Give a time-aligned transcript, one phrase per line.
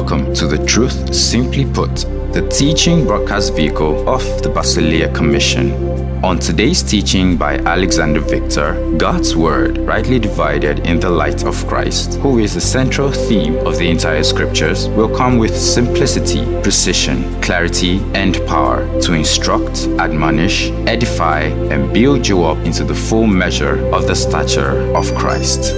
[0.00, 1.94] Welcome to the Truth Simply Put,
[2.32, 6.24] the teaching broadcast vehicle of the Basileia Commission.
[6.24, 12.14] On today's teaching by Alexander Victor, God's Word rightly divided in the light of Christ,
[12.14, 18.00] who is the central theme of the entire scriptures, will come with simplicity, precision, clarity,
[18.14, 24.06] and power to instruct, admonish, edify, and build you up into the full measure of
[24.06, 25.74] the stature of Christ.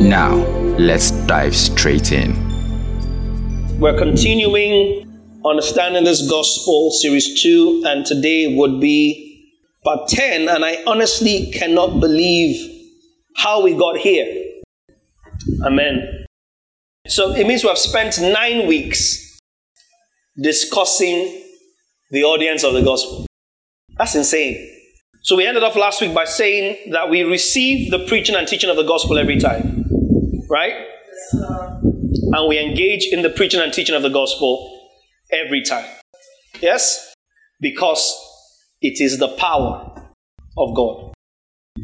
[0.00, 0.34] Now,
[0.76, 2.49] let's dive straight in.
[3.80, 10.84] We're continuing understanding this gospel series 2 and today would be part 10 and I
[10.86, 12.92] honestly cannot believe
[13.36, 14.26] how we got here.
[15.64, 16.26] Amen.
[17.08, 19.40] So it means we have spent 9 weeks
[20.38, 21.42] discussing
[22.10, 23.24] the audience of the gospel.
[23.96, 24.78] That's insane.
[25.22, 28.68] So we ended off last week by saying that we receive the preaching and teaching
[28.68, 29.86] of the gospel every time.
[30.50, 30.74] Right?
[31.32, 31.90] Yes,
[32.22, 34.90] and we engage in the preaching and teaching of the gospel
[35.32, 35.88] every time.
[36.60, 37.14] Yes?
[37.60, 38.16] Because
[38.80, 40.12] it is the power
[40.56, 41.12] of God.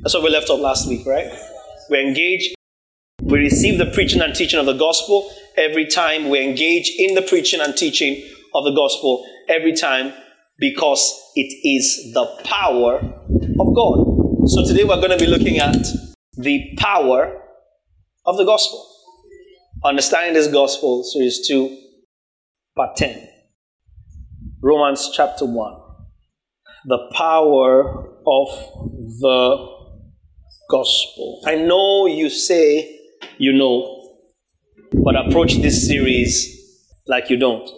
[0.02, 1.30] That's what we left off last week, right?
[1.90, 2.54] We engage,
[3.22, 6.28] we receive the preaching and teaching of the gospel every time.
[6.28, 8.22] We engage in the preaching and teaching
[8.54, 10.12] of the gospel every time
[10.58, 14.48] because it is the power of God.
[14.48, 15.76] So today we're going to be looking at
[16.36, 17.42] the power
[18.24, 18.95] of the gospel.
[19.84, 21.76] Understanding this Gospel, Series 2,
[22.76, 23.28] Part 10.
[24.62, 25.74] Romans chapter 1.
[26.86, 28.48] The power of
[29.20, 29.76] the
[30.70, 31.42] gospel.
[31.46, 32.96] I know you say
[33.38, 34.16] you know,
[35.04, 37.68] but approach this series like you don't.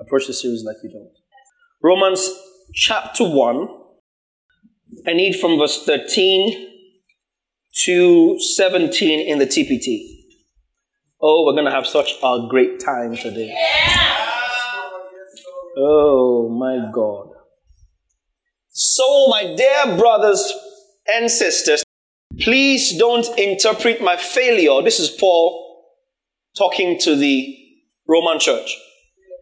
[0.00, 1.12] Approach the series like you don't.
[1.82, 2.30] Romans
[2.74, 3.68] chapter 1.
[5.06, 6.65] I need from verse 13
[7.84, 10.24] to 17 in the TPT.
[11.20, 13.54] Oh, we're going to have such a great time today.
[15.78, 17.28] Oh, my God.
[18.70, 20.52] So, my dear brothers
[21.06, 21.82] and sisters,
[22.40, 24.82] please don't interpret my failure.
[24.82, 25.84] This is Paul
[26.56, 27.58] talking to the
[28.08, 28.74] Roman church.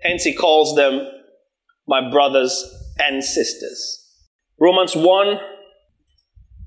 [0.03, 1.06] Hence, he calls them
[1.87, 2.65] my brothers
[2.99, 4.00] and sisters.
[4.59, 5.39] Romans 1,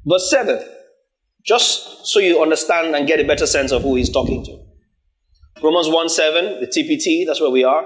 [0.05, 0.76] verse 7
[1.47, 4.57] just so you understand and get a better sense of who he's talking to.
[5.63, 7.83] Romans 1 7, the TPT, that's where we are.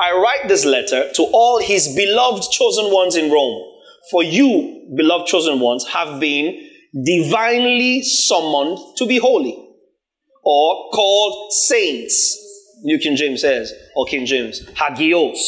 [0.00, 3.66] I write this letter to all his beloved chosen ones in Rome.
[4.10, 6.68] For you, beloved chosen ones, have been
[7.04, 9.56] divinely summoned to be holy
[10.42, 12.36] or called saints.
[12.82, 15.38] New King James says, or King James, hagios,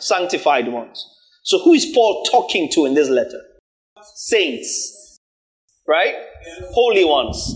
[0.00, 1.04] sanctified ones.
[1.44, 3.40] So who is Paul talking to in this letter?
[4.16, 4.93] Saints.
[5.86, 6.14] Right?
[6.72, 7.54] Holy ones.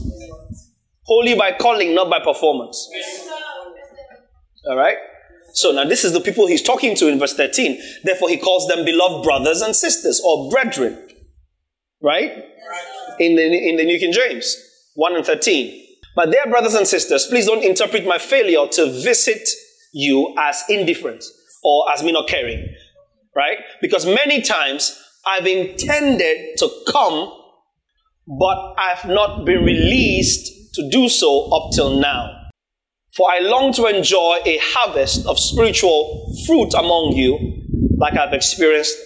[1.04, 2.88] Holy by calling, not by performance.
[4.68, 4.96] All right?
[5.54, 7.80] So now this is the people he's talking to in verse 13.
[8.04, 11.08] Therefore, he calls them beloved brothers and sisters or brethren.
[12.02, 12.30] Right?
[13.18, 14.56] In the, in the New King James,
[14.94, 15.86] 1 and 13.
[16.14, 19.48] But dear brothers and sisters, please don't interpret my failure to visit
[19.92, 21.24] you as indifferent
[21.64, 22.68] or as me not caring.
[23.34, 23.58] Right?
[23.80, 27.32] Because many times I've intended to come
[28.28, 32.34] but I've not been released to do so up till now.
[33.16, 37.38] For I long to enjoy a harvest of spiritual fruit among you,
[37.96, 38.96] like I've experienced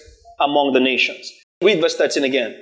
[0.41, 1.31] among the nations.
[1.63, 2.57] Read verse 13 again.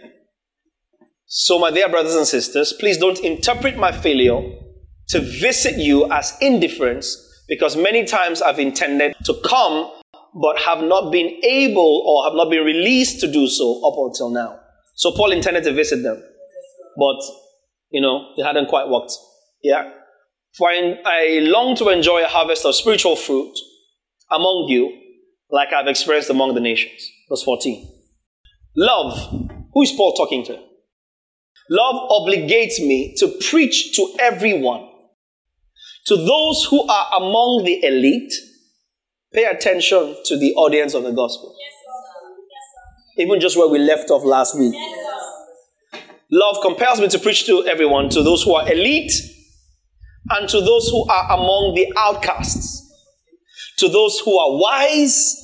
[1.26, 4.42] So, my dear brothers and sisters, please don't interpret my failure
[5.08, 7.16] to visit you as indifference,
[7.48, 9.90] because many times I've intended to come,
[10.34, 14.30] but have not been able or have not been released to do so up until
[14.30, 14.60] now.
[14.96, 16.22] So, Paul intended to visit them
[16.96, 17.20] but
[17.90, 19.12] you know, it hadn't quite worked.
[19.62, 19.92] Yeah.
[20.56, 23.56] For I, I long to enjoy a harvest of spiritual fruit
[24.30, 24.96] among you,
[25.50, 27.08] like I've experienced among the nations.
[27.28, 27.88] Verse 14.
[28.76, 29.48] Love.
[29.72, 30.58] Who is Paul talking to?
[31.68, 34.88] Love obligates me to preach to everyone.
[36.06, 38.32] To those who are among the elite,
[39.32, 41.54] pay attention to the audience of the gospel.
[41.60, 44.74] Yes, Even just where we left off last week.
[44.74, 44.99] Yes,
[46.30, 49.12] Love compels me to preach to everyone, to those who are elite
[50.30, 52.88] and to those who are among the outcasts,
[53.78, 55.36] to those who are wise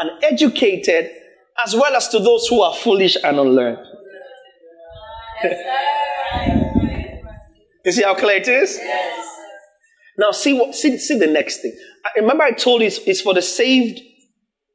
[0.00, 1.10] and educated,
[1.64, 3.78] as well as to those who are foolish and unlearned.
[7.84, 8.78] you see how clear it is?
[8.82, 9.28] Yes.
[10.18, 11.76] Now see what see, see the next thing.
[12.16, 14.00] Remember I told you it's, it's for the saved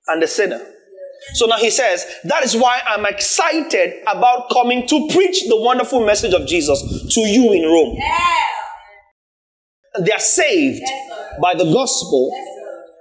[0.07, 0.61] and the sinner.
[1.33, 6.05] So now he says, that is why I'm excited about coming to preach the wonderful
[6.05, 6.81] message of Jesus
[7.13, 7.95] to you in Rome.
[7.97, 8.37] Yeah.
[10.05, 10.83] they are saved
[11.41, 12.31] by the gospel,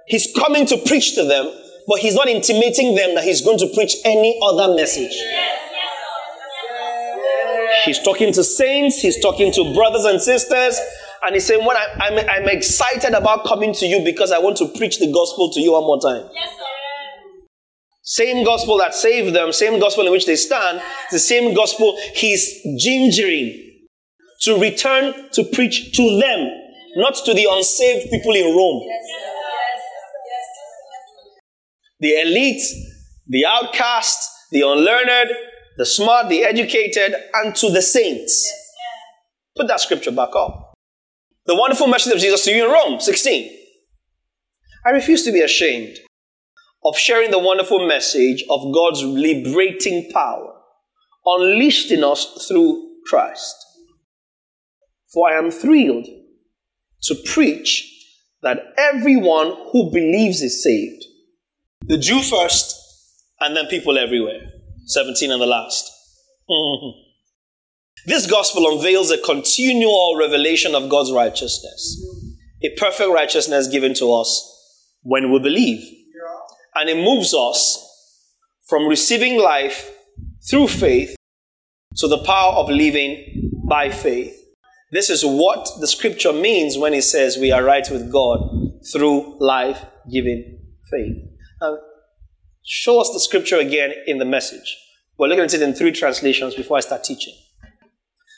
[0.07, 1.51] he's coming to preach to them,
[1.87, 5.11] but he's not intimating them that he's going to preach any other message.
[5.11, 5.57] Yes,
[7.85, 10.79] He's talking to saints, he's talking to brothers and sisters,
[11.23, 14.57] and he's saying, What I, I'm, I'm excited about coming to you because I want
[14.57, 16.29] to preach the gospel to you one more time.
[16.33, 16.49] Yes,
[18.03, 20.81] same gospel that saved them, same gospel in which they stand,
[21.11, 23.55] the same gospel he's gingering
[24.41, 26.49] to return to preach to them,
[26.95, 28.87] not to the unsaved people in Rome.
[31.99, 32.61] The elite,
[33.27, 35.31] the outcast, the unlearned,
[35.77, 38.51] the smart, the educated, and to the saints.
[39.55, 40.73] Put that scripture back up.
[41.45, 43.51] The wonderful message of Jesus to you in Rome, 16.
[44.85, 45.97] I refuse to be ashamed
[46.83, 50.53] of sharing the wonderful message of God's liberating power
[51.25, 53.55] unleashed in us through Christ.
[55.13, 56.07] For I am thrilled
[57.03, 57.87] to preach
[58.41, 61.03] that everyone who believes is saved.
[61.81, 62.77] The Jew first,
[63.39, 64.41] and then people everywhere.
[64.85, 65.89] 17 and the last.
[66.49, 66.99] Mm-hmm.
[68.07, 72.03] this gospel unveils a continual revelation of God's righteousness,
[72.61, 76.00] a perfect righteousness given to us when we believe
[76.75, 77.87] and it moves us
[78.67, 79.91] from receiving life
[80.49, 81.15] through faith
[81.97, 84.37] to the power of living by faith.
[84.91, 88.39] This is what the scripture means when it says we are right with God
[88.91, 90.59] through life giving
[90.89, 91.17] faith.
[91.61, 91.77] Now,
[92.63, 94.77] show us the scripture again in the message.
[95.17, 97.33] We're looking at it in three translations before I start teaching.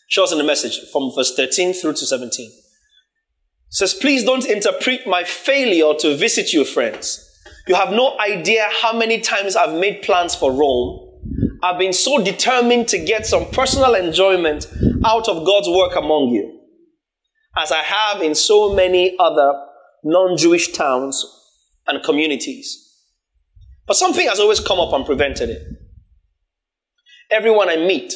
[0.09, 2.45] Show us in the message from verse 13 through to 17.
[2.47, 2.53] It
[3.69, 7.22] says, Please don't interpret my failure to visit you, friends
[7.67, 10.99] you have no idea how many times I've made plans for Rome.
[11.63, 14.67] I've been so determined to get some personal enjoyment
[15.05, 16.59] out of God's work among you,
[17.55, 19.53] as I have in so many other
[20.03, 21.25] non Jewish towns
[21.87, 22.79] and communities.
[23.87, 25.61] But something has always come up and prevented it.
[27.31, 28.13] Everyone I meet,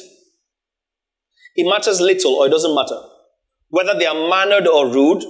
[1.56, 3.00] it matters little or it doesn't matter.
[3.70, 5.24] Whether they are mannered or rude,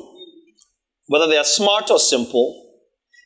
[1.08, 2.67] whether they are smart or simple,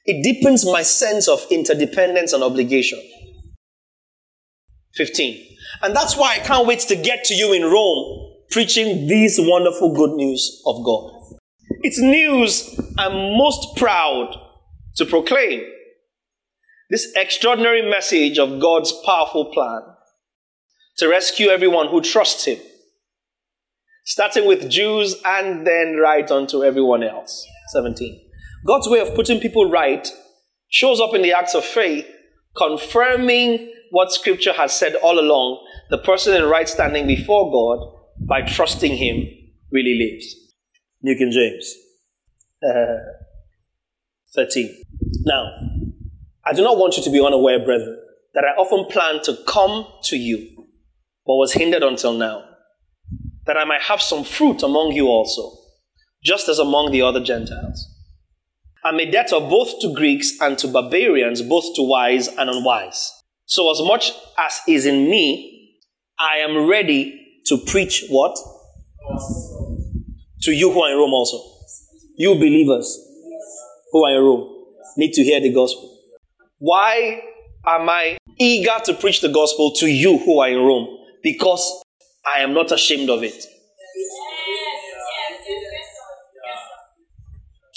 [0.06, 3.00] it deepens my sense of interdependence and obligation.
[4.96, 5.48] 15.
[5.84, 9.94] And that's why I can't wait to get to you in Rome preaching this wonderful
[9.94, 11.12] good news of God.
[11.84, 14.36] It's news I'm most proud
[14.98, 15.64] to proclaim.
[16.90, 19.82] This extraordinary message of God's powerful plan
[20.98, 22.60] to rescue everyone who trusts Him,
[24.06, 27.48] starting with Jews and then right on to everyone else.
[27.70, 28.31] 17.
[28.66, 30.08] God's way of putting people right
[30.70, 32.08] shows up in the acts of faith,
[32.56, 35.66] confirming what Scripture has said all along.
[35.90, 37.98] The person in right standing before God,
[38.28, 39.28] by trusting Him,
[39.72, 40.36] really lives.
[41.02, 41.76] New King James.
[42.64, 42.98] Uh,
[44.36, 44.84] 13.
[45.26, 45.52] Now,
[46.46, 48.00] I do not want you to be unaware, brethren,
[48.34, 50.68] that I often planned to come to you,
[51.26, 52.44] but was hindered until now,
[53.46, 55.52] that I might have some fruit among you also,
[56.24, 57.91] just as among the other Gentiles.
[58.84, 63.12] I'm a debtor both to Greeks and to barbarians, both to wise and unwise.
[63.46, 65.78] So, as much as is in me,
[66.20, 68.36] I am ready to preach what?
[70.44, 71.38] To you who are in Rome also.
[72.16, 73.00] You believers
[73.92, 74.66] who are in Rome
[74.98, 75.98] need to hear the gospel.
[76.58, 77.22] Why
[77.66, 80.88] am I eager to preach the gospel to you who are in Rome?
[81.22, 81.84] Because
[82.26, 83.46] I am not ashamed of it.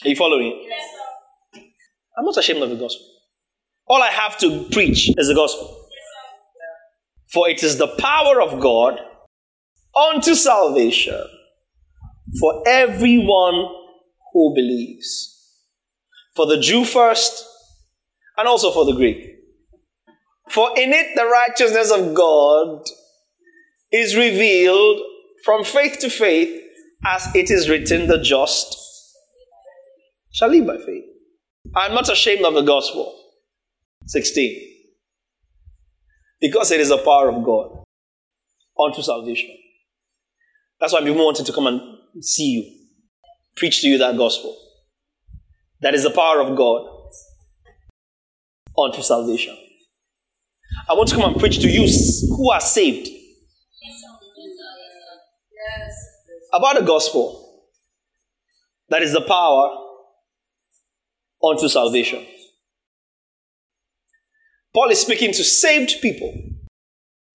[0.05, 0.69] Are you following?
[2.19, 3.07] I'm not ashamed of the gospel.
[3.87, 5.89] All I have to preach is the gospel.
[7.33, 9.01] For it is the power of God
[9.97, 11.25] unto salvation
[12.39, 13.67] for everyone
[14.33, 15.31] who believes.
[16.37, 17.47] For the Jew first,
[18.37, 19.25] and also for the Greek.
[20.51, 22.85] For in it the righteousness of God
[23.91, 25.01] is revealed
[25.45, 26.61] from faith to faith,
[27.07, 28.84] as it is written, the just
[30.35, 31.05] shall live by faith.
[31.75, 33.19] I'm not ashamed of the gospel.
[34.07, 34.73] 16.
[36.41, 37.85] Because it is the power of God
[38.79, 39.51] unto salvation.
[40.81, 41.81] That's why people wanted to come and
[42.23, 42.87] see you,
[43.57, 44.57] preach to you that gospel.
[45.81, 46.91] That is the power of God
[48.77, 49.57] unto salvation.
[50.91, 51.89] I want to come and preach to you
[52.37, 53.09] who are saved
[56.53, 57.69] about the gospel.
[58.89, 59.84] That is the power
[61.51, 62.25] unto salvation.
[64.75, 66.35] Paul is speaking to saved people,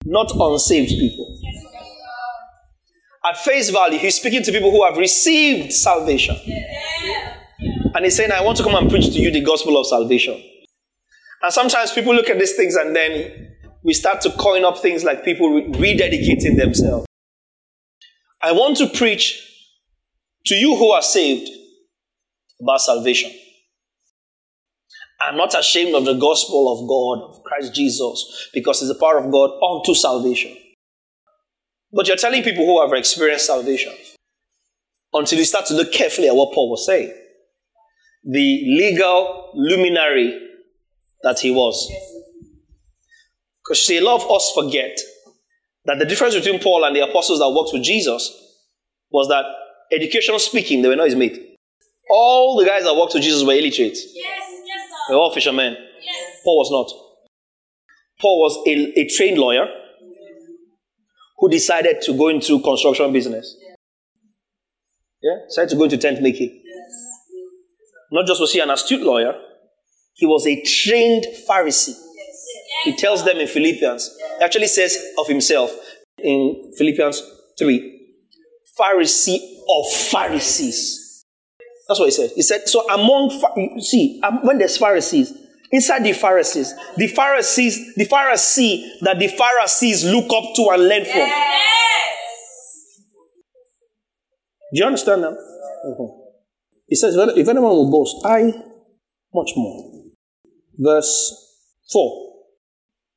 [0.04, 1.38] not unsaved people.
[3.24, 6.36] At face value, he's speaking to people who have received salvation.
[7.94, 10.42] And he's saying, I want to come and preach to you the gospel of salvation.
[11.42, 15.04] And sometimes people look at these things and then we start to coin up things
[15.04, 17.06] like people rededicating themselves.
[18.42, 19.46] I want to preach
[20.46, 21.50] to you who are saved
[22.60, 23.30] about salvation.
[25.20, 29.18] I'm not ashamed of the gospel of God, of Christ Jesus, because it's the power
[29.18, 30.56] of God unto salvation.
[31.92, 33.92] But you're telling people who have experienced salvation
[35.12, 37.12] until you start to look carefully at what Paul was saying.
[38.24, 40.38] The legal luminary
[41.22, 41.92] that he was.
[43.62, 44.98] Because see, a lot of us forget
[45.84, 48.30] that the difference between Paul and the apostles that worked with Jesus
[49.10, 49.44] was that
[49.92, 51.56] educational speaking, they were not his mate.
[52.08, 53.98] All the guys that worked with Jesus were illiterate.
[54.14, 54.49] Yes.
[55.10, 55.76] They were all fishermen.
[56.00, 56.40] Yes.
[56.44, 56.88] Paul was not.
[58.20, 59.66] Paul was a, a trained lawyer
[61.38, 63.56] who decided to go into construction business.
[65.20, 66.62] Yeah, decided to go into tent making.
[68.12, 69.34] Not just was he an astute lawyer,
[70.14, 71.94] he was a trained Pharisee.
[72.84, 75.74] He tells them in Philippians, he actually says of himself
[76.18, 77.22] in Philippians
[77.58, 78.08] 3,
[78.78, 79.38] Pharisee
[79.68, 80.99] of Pharisees.
[81.90, 82.30] That's what he said.
[82.36, 85.32] He said, so among, see, um, when there's Pharisees,
[85.72, 91.04] inside the Pharisees, the Pharisees, the Pharisee that the Pharisees look up to and learn
[91.04, 91.16] from.
[91.16, 91.66] Yes.
[94.72, 95.30] Do you understand now?
[95.32, 96.20] Mm-hmm.
[96.86, 98.52] He says, if anyone will boast, I
[99.34, 100.12] much more.
[100.78, 101.34] Verse
[101.92, 102.34] 4.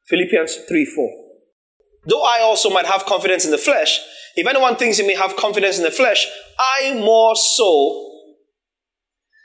[0.08, 1.10] Philippians 3 4.
[2.08, 4.00] Though I also might have confidence in the flesh,
[4.36, 6.26] if anyone thinks he may have confidence in the flesh,
[6.82, 8.13] I more so,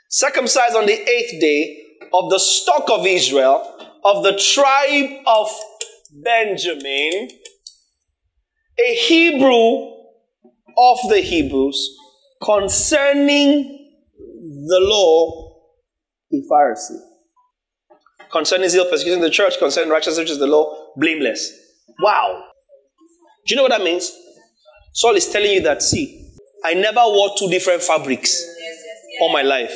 [0.09, 5.47] circumcised on the eighth day of the stock of Israel, of the tribe of
[6.23, 7.29] Benjamin,
[8.79, 9.93] a Hebrew
[10.77, 11.95] of the Hebrews,
[12.43, 13.91] concerning
[14.67, 15.55] the law,
[16.31, 16.99] a Pharisee.
[18.31, 21.51] Concerning zeal, persecuting the church, concerning righteousness, which is the law, blameless.
[22.01, 22.43] Wow.
[23.45, 24.11] Do you know what that means?
[24.93, 29.17] Saul is telling you that, see, I never wore two different fabrics yes, yes, yes.
[29.21, 29.73] all my life.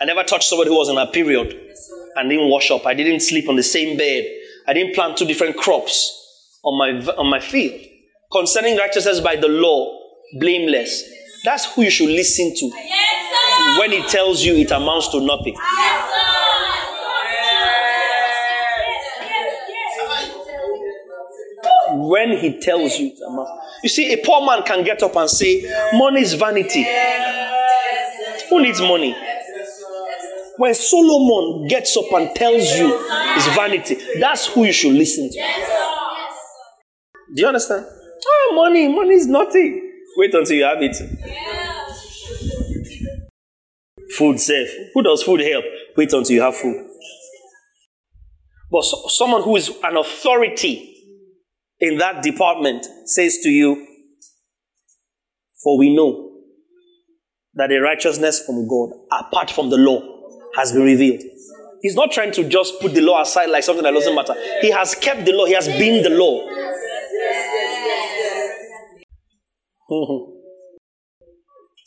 [0.00, 1.54] I never touched somebody who was on a period
[2.16, 2.86] and didn't wash up.
[2.86, 4.24] I didn't sleep on the same bed.
[4.66, 7.78] I didn't plant two different crops on my, on my field.
[8.32, 9.98] Concerning righteousness by the law,
[10.38, 11.04] blameless.
[11.44, 12.70] That's who you should listen to.
[13.78, 15.56] when he tells you it amounts to nothing.
[21.92, 23.50] when he tells you it amounts.
[23.82, 26.86] You see, a poor man can get up and say, Money is vanity.
[28.48, 29.14] Who needs money?
[30.60, 32.92] When Solomon gets up and tells you
[33.34, 35.38] it's vanity, that's who you should listen to.
[37.34, 37.86] Do you understand?
[37.88, 39.90] Oh, money, money is nothing.
[40.18, 40.96] Wait until you have it.
[44.18, 44.68] Food safe.
[44.92, 45.64] Who does food help?
[45.96, 46.86] Wait until you have food.
[48.70, 50.94] But so, someone who is an authority
[51.78, 53.86] in that department says to you,
[55.64, 56.32] For we know
[57.54, 60.19] that a righteousness from God, apart from the law,
[60.56, 61.22] has been revealed.
[61.82, 64.34] He's not trying to just put the law aside like something that doesn't matter.
[64.60, 66.46] He has kept the law, he has been the law.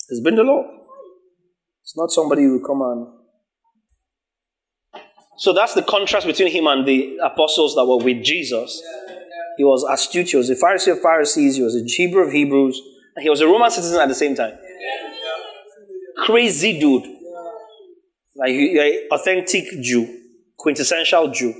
[0.09, 0.63] It's been the law.
[1.81, 3.07] It's not somebody who come and.
[5.37, 8.83] So that's the contrast between him and the apostles that were with Jesus.
[9.57, 10.29] He was astute.
[10.29, 11.55] He was a Pharisee of Pharisees.
[11.55, 12.79] He was a Hebrew of Hebrews.
[13.19, 14.53] He was a Roman citizen at the same time.
[16.25, 17.05] Crazy dude.
[18.43, 20.19] Like you're an authentic Jew,
[20.57, 21.53] quintessential Jew,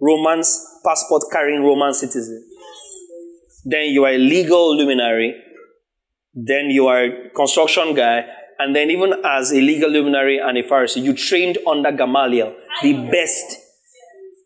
[0.00, 2.48] Romans passport carrying Roman citizen.
[3.64, 5.34] Then you are a legal luminary.
[6.32, 8.24] Then you are a construction guy.
[8.60, 12.92] And then even as a legal luminary and a Pharisee, you trained under Gamaliel, the
[13.10, 13.58] best,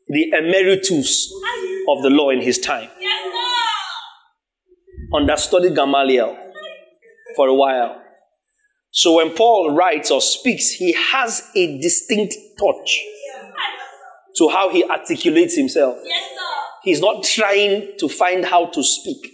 [0.09, 1.30] the emeritus
[1.90, 2.88] of the law in his time.
[5.14, 6.38] Understudied Gamaliel
[7.37, 8.02] for a while.
[8.97, 13.05] So when Paul writes or speaks, he has a distinct touch
[14.37, 15.99] to how he articulates himself.
[16.83, 19.33] He's not trying to find how to speak.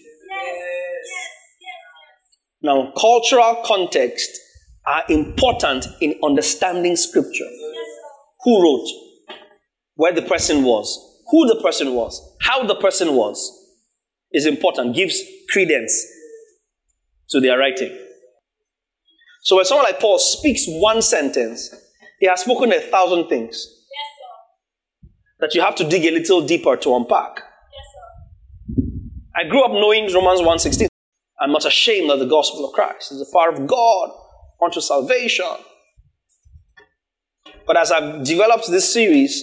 [2.61, 4.31] Now, cultural context
[4.85, 7.49] are important in understanding scripture.
[8.41, 8.89] Who wrote?
[9.95, 13.49] Where the person was, who the person was, how the person was
[14.33, 16.05] is important, gives credence
[17.31, 17.97] to their writing.
[19.43, 21.75] So when someone like Paul speaks one sentence,
[22.21, 26.77] he has spoken a thousand things yes, that you have to dig a little deeper
[26.77, 27.43] to unpack.
[27.43, 28.77] Yes,
[29.35, 30.87] I grew up knowing Romans 1.16.
[31.41, 33.11] I'm not ashamed of the gospel of Christ.
[33.11, 34.11] It's the power of God
[34.63, 35.45] unto salvation.
[37.67, 39.43] But as I've developed this series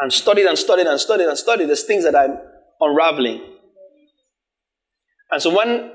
[0.00, 2.36] and studied and studied and studied and studied, there's things that I'm
[2.80, 3.42] unraveling.
[5.30, 5.92] And so when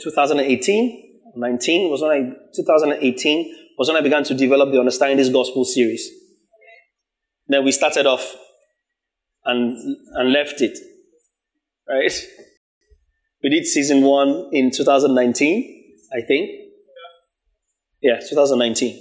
[0.00, 1.03] 2018,
[1.36, 5.64] 19 was when I 2018 was when I began to develop the Understanding This Gospel
[5.64, 6.08] series.
[7.48, 8.34] Then we started off
[9.44, 9.76] and
[10.14, 10.78] and left it.
[11.88, 12.12] Right?
[13.42, 16.48] We did season one in 2019, I think.
[18.00, 18.98] Yeah, 2019.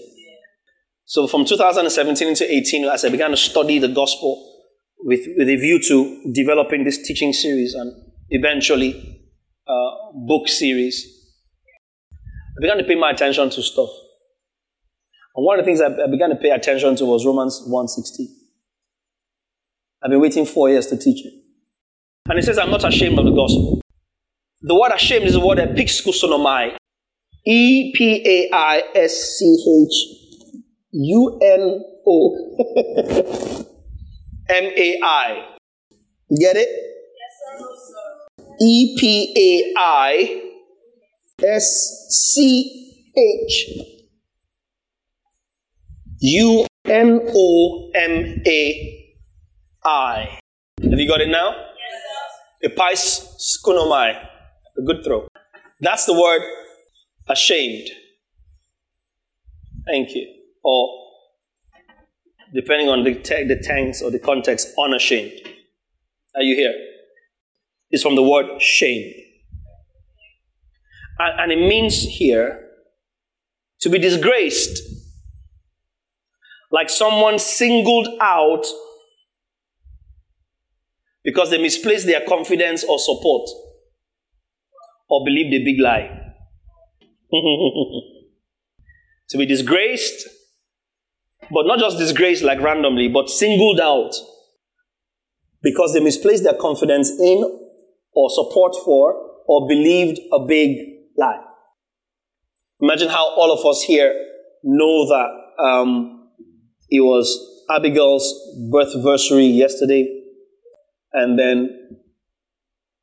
[1.06, 4.54] So from 2017 into 18, as I began to study the gospel
[5.00, 7.94] with, with a view to developing this teaching series and
[8.30, 9.22] eventually
[9.68, 11.13] uh, book series,
[12.58, 13.90] I began to pay my attention to stuff.
[15.36, 18.28] And one of the things I, began to pay attention to was Romans 1.16.
[20.04, 21.34] I've been waiting four years to teach it.
[22.30, 23.82] And it says, I'm not ashamed of the gospel.
[24.62, 26.78] The word ashamed is the word epaischunomai.
[27.46, 30.46] E P A I S C H
[30.92, 32.56] U N O
[34.50, 35.56] M A I.
[36.40, 36.70] Get it?
[36.70, 38.56] Yes, sir.
[38.62, 40.53] E P A I
[41.44, 43.68] S C H
[46.20, 49.16] U N O M A
[49.84, 50.40] I.
[50.82, 51.52] Have you got it now?
[52.62, 52.72] Yes.
[52.72, 54.16] Epais skunomai.
[54.78, 55.28] A good throw.
[55.82, 56.42] That's the word
[57.28, 57.90] ashamed.
[59.86, 60.28] Thank you.
[60.64, 60.88] Or,
[62.54, 65.34] depending on the, te- the tense or the context, unashamed.
[66.36, 66.74] Are you here?
[67.92, 69.14] It's from the word shame.
[71.20, 72.70] And, it means here
[73.82, 74.82] to be disgraced.
[76.72, 78.66] Like someone singled out
[81.24, 83.48] because they misplaced their confidence or support
[85.10, 86.20] or believed a big lie.
[89.30, 90.28] to be disgraced,
[91.52, 94.14] but not just disgraced like randomly, but singled out
[95.62, 97.44] because they misplaced their confidence in
[98.14, 101.42] or support for or believed a big lie.
[102.82, 104.14] Imagine how all of us here
[104.64, 106.30] know that um,
[106.90, 108.34] it was Abigail's
[108.72, 110.06] birthversary yesterday,
[111.14, 111.98] and then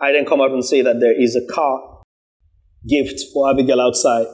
[0.00, 2.02] I then come out and say that there is a car
[2.88, 4.26] gift for Abigail outside.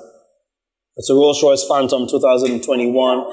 [0.96, 3.24] It's a Rolls Royce Phantom 2021.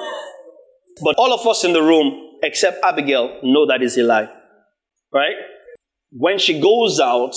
[1.04, 4.30] But all of us in the room, except Abigail, know that is a lie.
[5.14, 5.36] Right?
[6.12, 7.36] When she goes out,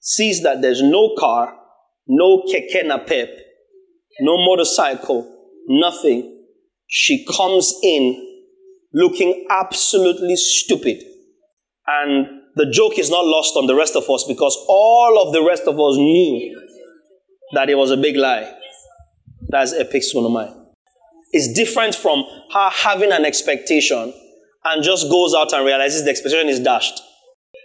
[0.00, 1.54] sees that there's no car,
[2.06, 3.28] no keke NAPEP,
[4.20, 5.28] no motorcycle,
[5.68, 6.44] nothing,
[6.86, 8.28] she comes in
[8.92, 11.02] looking absolutely stupid.
[11.86, 15.42] And the joke is not lost on the rest of us because all of the
[15.42, 16.60] rest of us knew
[17.54, 18.52] that it was a big lie.
[19.48, 20.54] That's epic epaischunomai.
[21.32, 24.12] It's different from her having an expectation
[24.64, 27.00] and just goes out and realizes the expectation is dashed.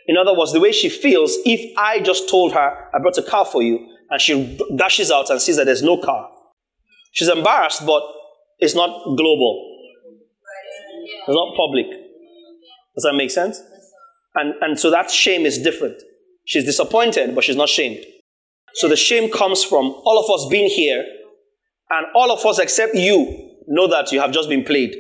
[0.08, 3.24] In other words, the way she feels, if I just told her, I brought a
[3.24, 6.30] car for you, and she dashes out and sees that there's no car,
[7.12, 8.04] she's embarrassed, but
[8.60, 9.76] it's not global.
[11.28, 11.86] It's not public.
[12.96, 13.62] Does that make sense?
[14.36, 16.02] And, and so that shame is different.
[16.46, 18.04] She's disappointed, but she's not shamed.
[18.76, 21.04] So the shame comes from all of us being here,
[21.90, 24.96] and all of us except you know that you have just been played.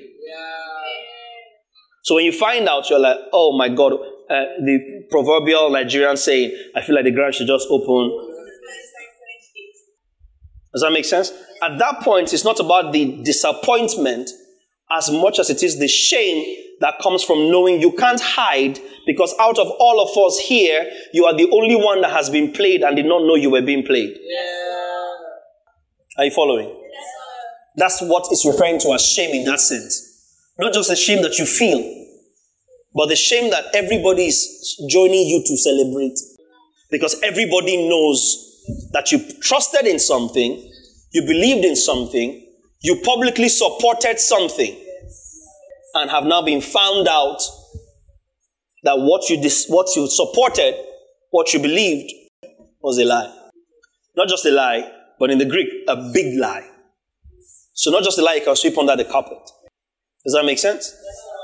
[2.03, 6.55] So when you find out, you're like, oh my God, uh, the proverbial Nigerian saying,
[6.73, 8.26] I feel like the ground should just open.
[10.73, 11.31] Does that make sense?
[11.61, 14.29] At that point, it's not about the disappointment
[14.91, 19.33] as much as it is the shame that comes from knowing you can't hide because
[19.39, 22.83] out of all of us here, you are the only one that has been played
[22.83, 24.15] and did not know you were being played.
[24.21, 25.13] Yeah.
[26.19, 26.73] Are you following?
[27.75, 30.03] That's what it's referring to as shame in that sense.
[30.57, 31.79] Not just the shame that you feel,
[32.93, 36.17] but the shame that everybody is joining you to celebrate.
[36.89, 38.46] Because everybody knows
[38.91, 40.71] that you trusted in something,
[41.11, 42.45] you believed in something,
[42.81, 44.75] you publicly supported something,
[45.95, 47.39] and have now been found out
[48.83, 50.75] that what you, dis- what you supported,
[51.31, 52.11] what you believed,
[52.81, 53.33] was a lie.
[54.15, 56.67] Not just a lie, but in the Greek, a big lie.
[57.73, 59.37] So not just a lie you can sweep under the carpet.
[60.25, 60.95] Does that make sense?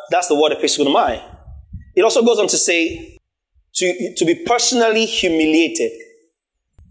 [0.10, 1.22] That's the word epaischunomai.
[1.96, 3.20] It also goes on to say
[3.76, 5.92] to, to be personally humiliated.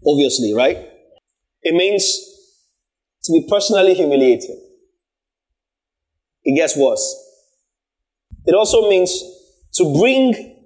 [0.05, 0.77] Obviously, right?
[1.61, 2.03] It means
[3.23, 4.57] to be personally humiliated.
[6.43, 7.19] It gets worse.
[8.45, 9.11] It also means
[9.75, 10.57] to bring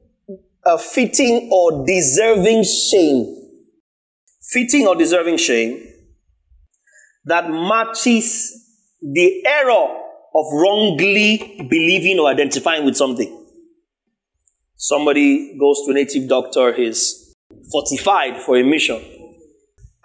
[0.65, 3.35] a fitting or deserving shame.
[4.41, 5.83] Fitting or deserving shame
[7.25, 8.53] that matches
[9.01, 9.87] the error
[10.33, 13.33] of wrongly believing or identifying with something.
[14.77, 17.33] Somebody goes to a native doctor, he's
[17.71, 19.16] fortified for a mission.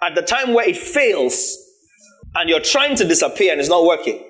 [0.03, 1.57] At the time where it fails
[2.35, 4.21] and you're trying to disappear and it's not working,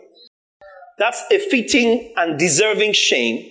[0.99, 3.49] that's a fitting and deserving shame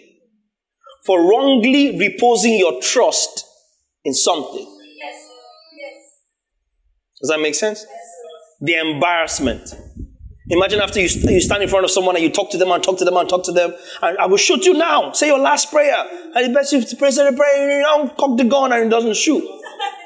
[1.05, 3.45] for wrongly reposing your trust
[4.05, 4.67] in something.
[4.99, 5.29] Yes.
[5.77, 5.95] Yes.
[7.21, 7.85] Does that make sense?
[7.89, 8.11] Yes,
[8.61, 9.75] the embarrassment.
[10.49, 12.83] Imagine after you, you stand in front of someone and you talk to them and
[12.83, 15.13] talk to them and talk to them, and I will shoot you now.
[15.13, 15.97] Say your last prayer.
[16.35, 18.89] And the best you pray say the prayer, you don't cock the gun and it
[18.89, 19.43] doesn't shoot.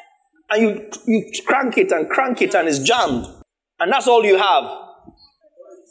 [0.50, 3.26] And you, you crank it and crank it and it's jammed.
[3.78, 4.64] And that's all you have.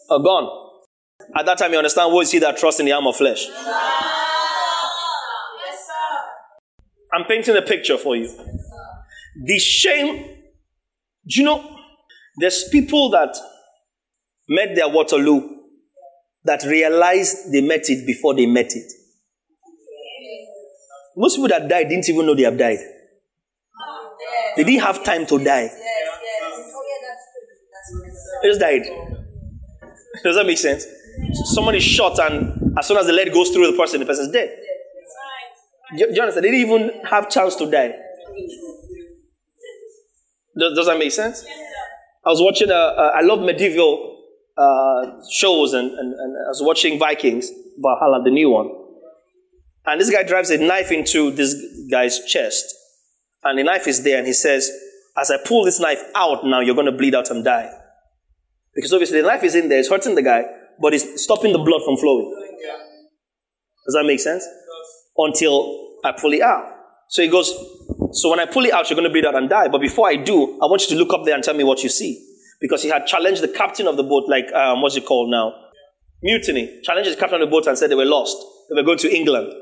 [0.09, 0.47] A gun.
[1.35, 3.47] At that time, you understand what is he that trusts in the arm of flesh?
[7.13, 8.29] I'm painting a picture for you.
[9.43, 10.23] The shame,
[11.27, 11.77] do you know,
[12.37, 13.35] there's people that
[14.47, 15.49] met their Waterloo
[16.43, 18.91] that realized they met it before they met it.
[21.17, 22.79] Most people that died didn't even know they have died.
[24.55, 25.69] They didn't have time to die.
[28.41, 28.83] They just died.
[30.23, 30.85] Does that make sense?
[31.53, 34.31] Someone is shot, and as soon as the lead goes through the person, the person's
[34.31, 34.57] dead.
[35.97, 36.45] Do you understand?
[36.45, 37.93] They didn't even have chance to die.
[40.57, 41.45] Does, does that make sense?
[42.25, 44.23] I was watching, a, a, I love medieval
[44.57, 48.69] uh, shows, and, and, and I was watching Vikings, Valhalla, the new one.
[49.85, 51.55] And this guy drives a knife into this
[51.91, 52.73] guy's chest.
[53.45, 54.69] And the knife is there, and he says,
[55.15, 57.71] As I pull this knife out now, you're going to bleed out and die.
[58.73, 60.43] Because obviously the knife is in there, it's hurting the guy,
[60.81, 62.33] but it's stopping the blood from flowing.
[63.85, 64.45] Does that make sense?
[65.15, 66.65] Until I pull it out.
[67.07, 67.53] So he goes,
[68.11, 69.67] So when I pull it out, you're going to bleed out and die.
[69.67, 71.83] But before I do, I want you to look up there and tell me what
[71.83, 72.21] you see.
[72.59, 75.53] Because he had challenged the captain of the boat, like, um, what's it called now?
[76.23, 76.81] Mutiny.
[76.83, 78.37] Challenged the captain of the boat and said they were lost.
[78.69, 79.53] They were going to England.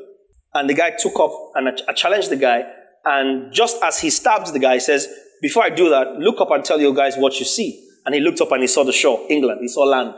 [0.53, 2.63] And the guy took up and I challenged the guy.
[3.05, 5.07] And just as he stabs the guy, he says,
[5.41, 7.89] Before I do that, look up and tell you guys what you see.
[8.05, 9.59] And he looked up and he saw the shore, England.
[9.61, 10.13] He saw land.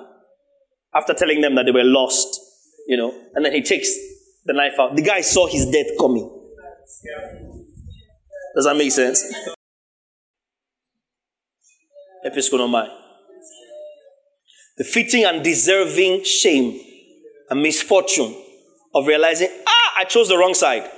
[0.94, 2.40] After telling them that they were lost,
[2.88, 3.94] you know, and then he takes
[4.46, 4.96] the knife out.
[4.96, 6.32] The guy saw his death coming.
[8.56, 9.24] Does that make sense?
[12.26, 12.88] Epaischunomai.
[14.78, 16.80] The fitting and deserving shame
[17.50, 18.36] and misfortune
[18.94, 20.90] of realizing, ah, I chose the wrong side,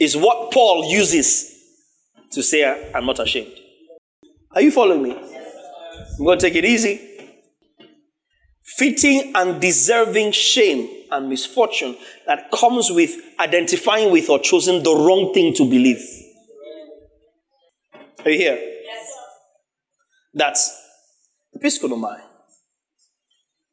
[0.00, 1.54] is what Paul uses
[2.32, 3.52] to say, I'm not ashamed.
[4.52, 5.12] Are you following me?
[5.12, 7.06] I'm going to take it easy.
[8.62, 15.34] Fitting and deserving shame and misfortune that comes with identifying with or choosing the wrong
[15.34, 16.02] thing to believe.
[18.24, 18.58] Are you here?
[18.84, 19.12] Yes.
[20.32, 20.82] That's
[21.56, 22.20] epaischunomai.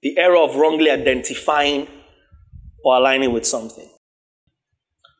[0.01, 1.87] The error of wrongly identifying
[2.83, 3.89] or aligning with something.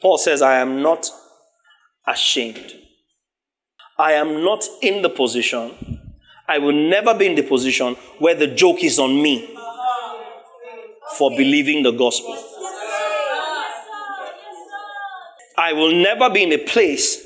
[0.01, 1.10] Paul says, I am not
[2.05, 2.73] ashamed.
[3.97, 5.97] I am not in the position,
[6.47, 9.53] I will never be in the position where the joke is on me
[11.17, 12.38] for believing the gospel.
[15.57, 17.25] I will never be in a place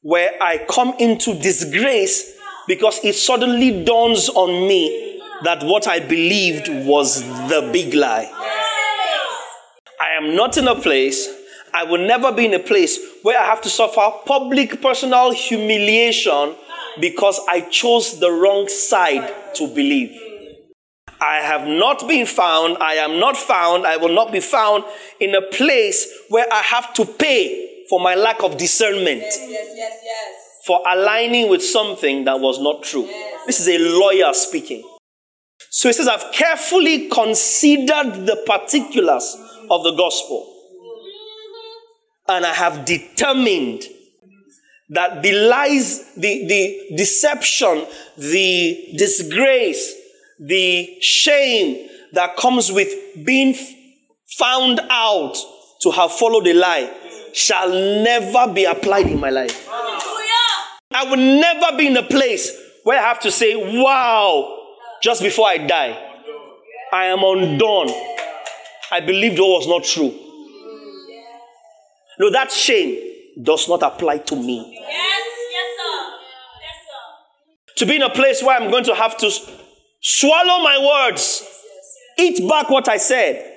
[0.00, 6.68] where I come into disgrace because it suddenly dawns on me that what I believed
[6.86, 8.30] was the big lie.
[10.00, 11.28] I am not in a place,
[11.74, 16.54] I will never be in a place where I have to suffer public personal humiliation
[17.00, 20.16] because I chose the wrong side to believe.
[21.20, 24.84] I have not been found, I am not found, I will not be found
[25.18, 29.22] in a place where I have to pay for my lack of discernment.
[29.22, 29.72] Yes, yes,
[30.04, 30.34] yes.
[30.66, 33.08] For aligning with something that was not true.
[33.46, 34.82] This is a lawyer speaking.
[35.70, 39.36] So he says, I've carefully considered the particulars
[39.70, 40.53] of the gospel.
[42.28, 43.82] And I have determined
[44.90, 49.94] that the lies, the, the deception, the disgrace,
[50.38, 52.92] the shame that comes with
[53.24, 53.54] being
[54.26, 55.36] found out
[55.82, 56.92] to have followed a lie
[57.32, 59.68] shall never be applied in my life.
[60.92, 64.58] I will never be in a place where I have to say, wow,
[65.02, 66.12] just before I die,
[66.92, 67.88] I am undone.
[68.92, 70.23] I believed what was not true.
[72.18, 72.98] No, that shame
[73.42, 74.78] does not apply to me.
[74.80, 75.22] Yes,
[75.52, 76.10] yes, sir.
[76.62, 77.74] Yes, sir.
[77.78, 79.30] To be in a place where I'm going to have to
[80.06, 81.42] Swallow my words.
[82.18, 83.52] Eat back what I said.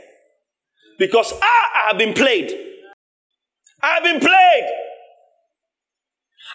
[0.98, 2.52] Because ah, I have been played.
[3.84, 4.70] I've been played.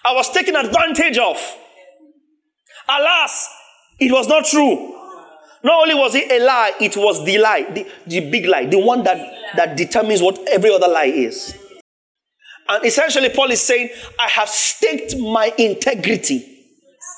[0.06, 1.36] I was taken advantage of.
[2.88, 3.48] Alas,
[4.00, 4.98] it was not true.
[5.62, 8.78] Not only was it a lie, it was the lie, the, the big lie, the
[8.78, 9.18] one that,
[9.56, 11.56] that determines what every other lie is.
[12.72, 16.48] And essentially, Paul is saying, I have staked my integrity.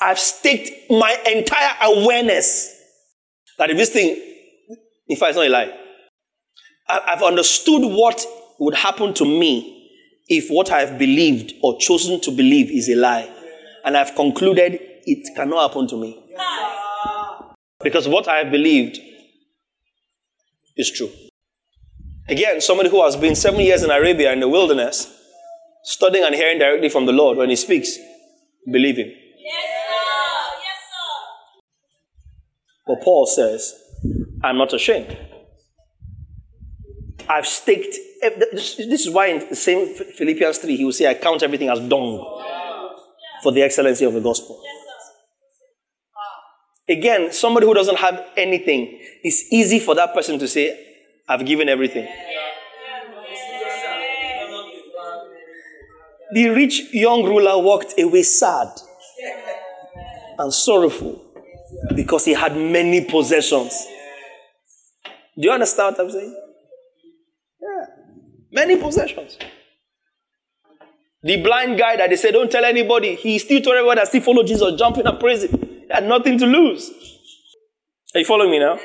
[0.03, 2.75] I've staked my entire awareness
[3.59, 4.17] that if this thing,
[5.09, 5.73] in fact, it's not a lie,
[6.89, 8.25] I've understood what
[8.59, 9.91] would happen to me
[10.27, 13.31] if what I've believed or chosen to believe is a lie.
[13.85, 16.21] And I've concluded it cannot happen to me.
[17.81, 18.99] Because what I have believed
[20.77, 21.11] is true.
[22.29, 25.14] Again, somebody who has been seven years in Arabia in the wilderness,
[25.85, 27.99] studying and hearing directly from the Lord when He speaks,
[28.71, 29.09] believe Him.
[29.09, 30.59] Yes, sir.
[30.61, 31.63] Yes, sir.
[32.87, 33.75] But Paul says,
[34.43, 35.17] I'm not ashamed.
[37.29, 37.97] I've staked.
[38.53, 41.81] This is why in the same Philippians 3, he will say, I count everything as
[41.81, 42.19] dung
[43.43, 44.63] for the excellency of the gospel.
[46.87, 50.79] Again, somebody who doesn't have anything, it's easy for that person to say,
[51.27, 52.07] I've given everything.
[56.35, 58.69] The rich young ruler walked away sad
[60.37, 61.23] and sorrowful
[61.95, 63.87] because he had many possessions.
[65.37, 66.37] Do you understand what I'm saying?
[67.63, 67.87] Yeah.
[68.51, 69.39] Many possessions.
[71.23, 74.21] The blind guy that they said, don't tell anybody, he still told everybody that still
[74.21, 76.91] follow Jesus, jumping and praising had nothing to lose.
[78.13, 78.79] Are you following me now?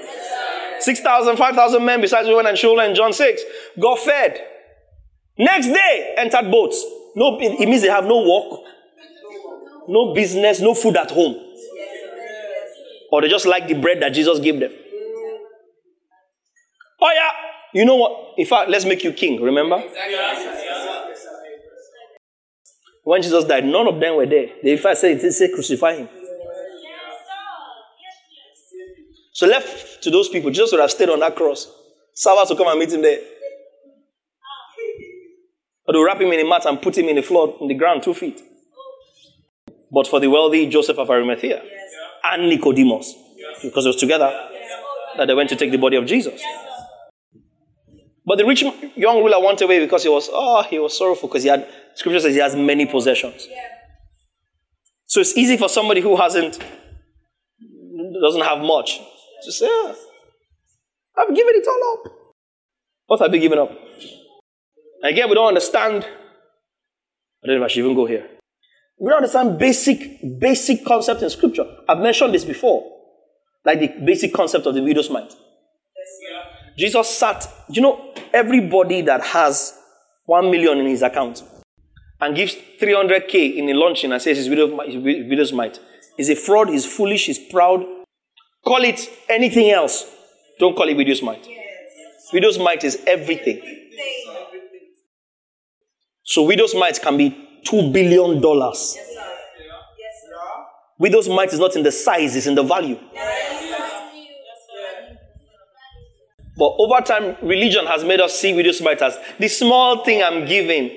[0.80, 3.42] 6,000, 5,000 men besides women and children John 6
[3.80, 4.40] got fed.
[5.38, 6.86] Next day, entered boats.
[7.16, 8.62] No, it means they have no work,
[9.88, 11.36] no business, no food at home.
[13.12, 14.72] Or they just like the bread that Jesus gave them.
[17.02, 17.32] Oh, yeah.
[17.74, 18.34] You know what?
[18.38, 19.82] In fact, let's make you king, remember?
[23.04, 24.50] When Jesus died, none of them were there.
[24.62, 26.10] They in fact said, they crucify him.
[29.34, 31.72] So left to those people, Jesus would have stayed on that cross.
[32.14, 33.20] Servants would come and meet him there.
[35.90, 37.74] Or they wrap him in a mat and put him in the floor, in the
[37.74, 38.44] ground, two feet.
[39.92, 41.92] But for the wealthy Joseph of Arimathea yes.
[42.26, 43.64] and Nicodemus, yes.
[43.64, 44.72] because it was together yes.
[45.18, 46.40] that they went to take the body of Jesus.
[48.24, 48.62] But the rich
[48.96, 52.20] young ruler went away because he was, oh, he was sorrowful because he had, scripture
[52.20, 53.48] says he has many possessions.
[55.08, 56.60] So it's easy for somebody who hasn't,
[58.22, 59.00] doesn't have much
[59.42, 59.96] to say, yeah,
[61.18, 62.14] I've given it all up.
[63.08, 63.72] What have you given up?
[65.04, 66.04] Again, we don't understand.
[66.04, 68.28] I don't know if I should even go here.
[69.00, 71.66] We don't understand basic, basic concept in scripture.
[71.88, 72.84] I've mentioned this before.
[73.66, 75.34] Like the basic concept of the widow's mite.
[76.78, 79.78] Jesus sat, you know, everybody that has
[80.26, 81.44] one million in his account
[82.22, 85.80] and gives 300k in a luncheon and says his widow's mite
[86.18, 87.86] is a fraud, he's foolish, he's proud,
[88.66, 90.06] Call it anything else.
[90.60, 91.46] Don't call it widow's mite.
[91.48, 92.30] Yes.
[92.34, 93.62] Widow's mite is everything.
[96.30, 98.94] So widow's mite can be two billion dollars.
[98.96, 99.18] Yes,
[101.00, 103.00] widow's mite is not in the size, it's in the value.
[106.56, 110.46] But over time, religion has made us see widow's mite as the small thing I'm
[110.46, 110.92] giving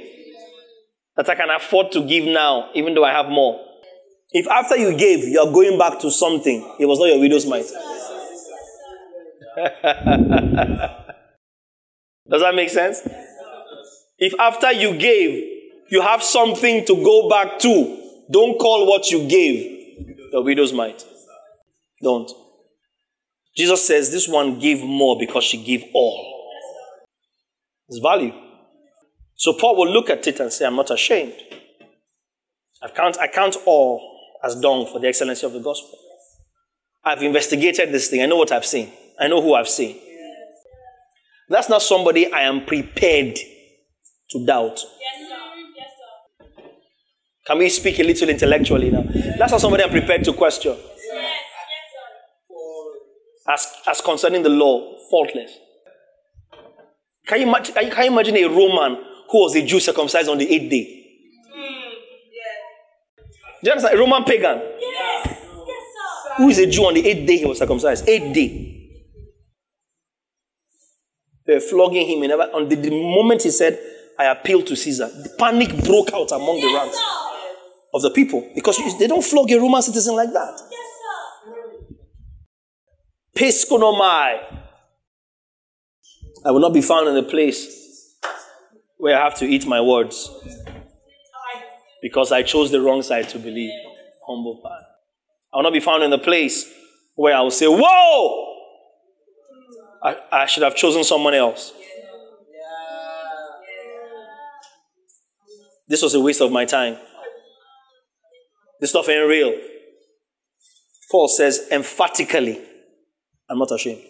[1.16, 3.58] that I can afford to give now, even though I have more.
[4.32, 7.46] If after you gave, you are going back to something, it was not your widow's
[7.46, 7.70] mite.
[12.28, 13.00] Does that make sense?
[14.24, 15.42] If after you gave,
[15.90, 17.98] you have something to go back to,
[18.30, 21.04] don't call what you gave your widow's mite.
[22.00, 22.30] Don't.
[23.56, 26.54] Jesus says this one gave more because she gave all.
[27.88, 28.32] It's value.
[29.34, 31.34] So Paul will look at it and say, I'm not ashamed.
[32.80, 34.00] I count, I count all
[34.44, 35.98] as dung for the excellency of the gospel.
[37.04, 38.22] I've investigated this thing.
[38.22, 38.92] I know what I've seen.
[39.18, 39.98] I know who I've seen.
[41.48, 43.36] That's not somebody I am prepared
[44.32, 44.78] to doubt.
[45.00, 45.36] Yes, sir.
[45.76, 46.62] Yes, sir.
[47.46, 49.02] Can we speak a little intellectually now?
[49.38, 50.72] That's not somebody I'm prepared to question.
[50.72, 51.84] Yes, yes,
[53.46, 53.52] sir.
[53.52, 55.52] As, as concerning the law, faultless.
[57.26, 58.96] Can you, imagine, can you imagine a Roman
[59.30, 61.06] who was a Jew circumcised on the eighth day?
[61.52, 61.90] Hmm,
[63.62, 63.96] Do you understand?
[63.96, 64.60] A Roman pagan.
[64.80, 65.26] Yes.
[65.26, 66.34] yes sir.
[66.38, 68.08] Who is a Jew on the eighth day he was circumcised?
[68.08, 68.72] Eighth day.
[71.46, 72.20] They were flogging him.
[72.28, 73.78] Never, on the, the, moment he said,
[74.18, 77.02] I appeal to Caesar, the panic broke out among yes, the ranks sir.
[77.94, 80.60] of the people because they don't flog a Roman citizen like that.
[80.70, 81.38] Yes, sir.
[86.44, 88.18] I will not be found in a place
[88.96, 90.30] where I have to eat my words
[92.02, 93.72] because I chose the wrong side to believe.
[94.26, 94.82] Humble pie.
[95.52, 96.72] I will not be found in the place
[97.14, 98.48] where I will say, Whoa!
[100.02, 101.72] I, I should have chosen someone else.
[105.88, 106.96] This was a waste of my time.
[108.80, 109.52] This stuff ain't real.
[111.10, 112.60] Paul says emphatically,
[113.48, 114.02] I'm not ashamed.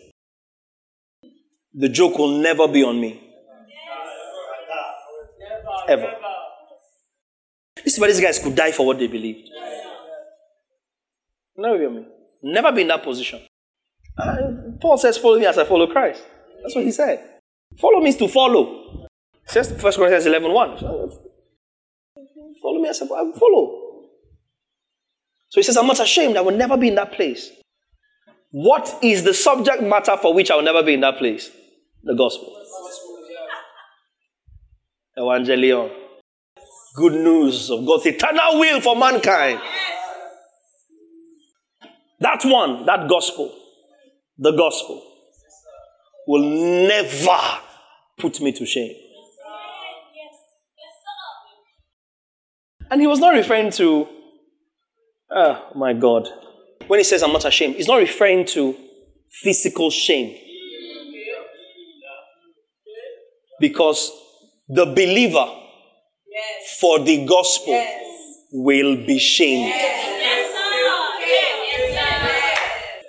[1.75, 3.21] The joke will never be on me.
[5.89, 6.15] Ever.
[7.85, 9.49] This is why these guys could die for what they believed.
[11.57, 12.07] Never be on me.
[12.43, 13.41] Never be in that position.
[14.17, 14.37] Uh,
[14.81, 16.23] Paul says, Follow me as I follow Christ.
[16.63, 17.41] That's what he said.
[17.79, 19.07] Follow means to follow.
[19.47, 21.11] Says 1 Corinthians 11 1.
[22.63, 23.83] Follow me as I follow.
[25.49, 26.37] So he says, I'm not ashamed.
[26.37, 27.51] I will never be in that place.
[28.51, 31.51] What is the subject matter for which I will never be in that place?
[32.05, 32.57] The gospel.
[35.19, 35.91] Evangelion.
[36.95, 39.61] Good news of God's eternal will for mankind.
[42.21, 43.55] That one, that gospel,
[44.39, 45.03] the gospel,
[46.27, 47.39] will never
[48.19, 48.95] put me to shame.
[52.93, 54.07] And he was not referring to,
[55.31, 56.29] oh my God.
[56.89, 58.77] When he says, I'm not ashamed, he's not referring to
[59.31, 60.37] physical shame.
[63.59, 64.13] Because
[64.69, 65.47] the believer
[66.81, 67.83] for the gospel
[68.53, 69.73] will be shamed.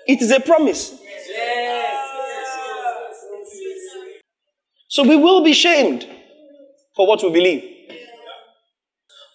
[0.08, 0.98] It is a promise.
[4.88, 6.08] So we will be shamed
[6.96, 7.73] for what we believe.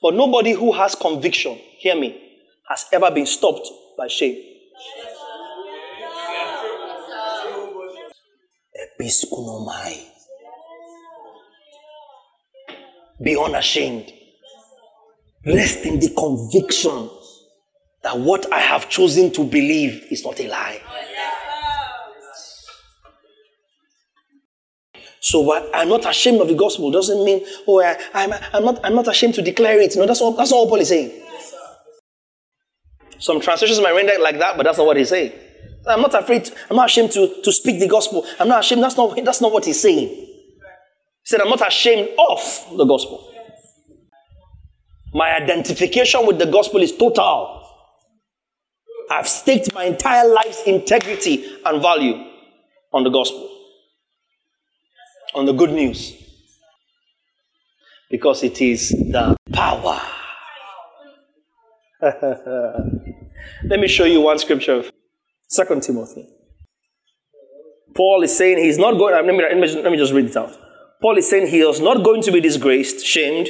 [0.01, 2.21] But nobody who has conviction, hear me,
[2.69, 4.37] has ever been stopped by shame.
[13.23, 14.13] Be unashamed.
[15.45, 17.11] Rest in the conviction
[18.03, 20.81] that what I have chosen to believe is not a lie.
[25.21, 28.81] So I'm not ashamed of the gospel doesn't mean, oh, I, am I'm, I'm, not,
[28.85, 29.97] I'm not ashamed to declare it.
[29.97, 31.23] No, that's all, that's all Paul is saying.
[33.19, 35.33] Some translations might render it like that, but that's not what he's saying.
[35.89, 38.25] I'm not afraid, I'm not ashamed to, to speak the gospel.
[38.39, 38.83] I'm not ashamed.
[38.83, 40.09] That's not, that's not what he's saying.
[40.09, 40.27] He
[41.25, 43.35] said, I'm not ashamed of the gospel.
[45.13, 47.65] My identification with the gospel is total.
[49.11, 52.15] I've staked my entire life's integrity and value
[52.93, 53.58] on the gospel
[55.35, 56.15] on the good news
[58.11, 60.01] because it is the power.
[63.65, 64.85] Let me show you one scripture
[65.49, 66.29] Second Timothy.
[67.95, 70.27] Paul is saying he's not going, uh, let me, let, me, let me just read
[70.27, 70.57] it out.
[71.01, 73.49] Paul is saying he is not going to be disgraced, shamed,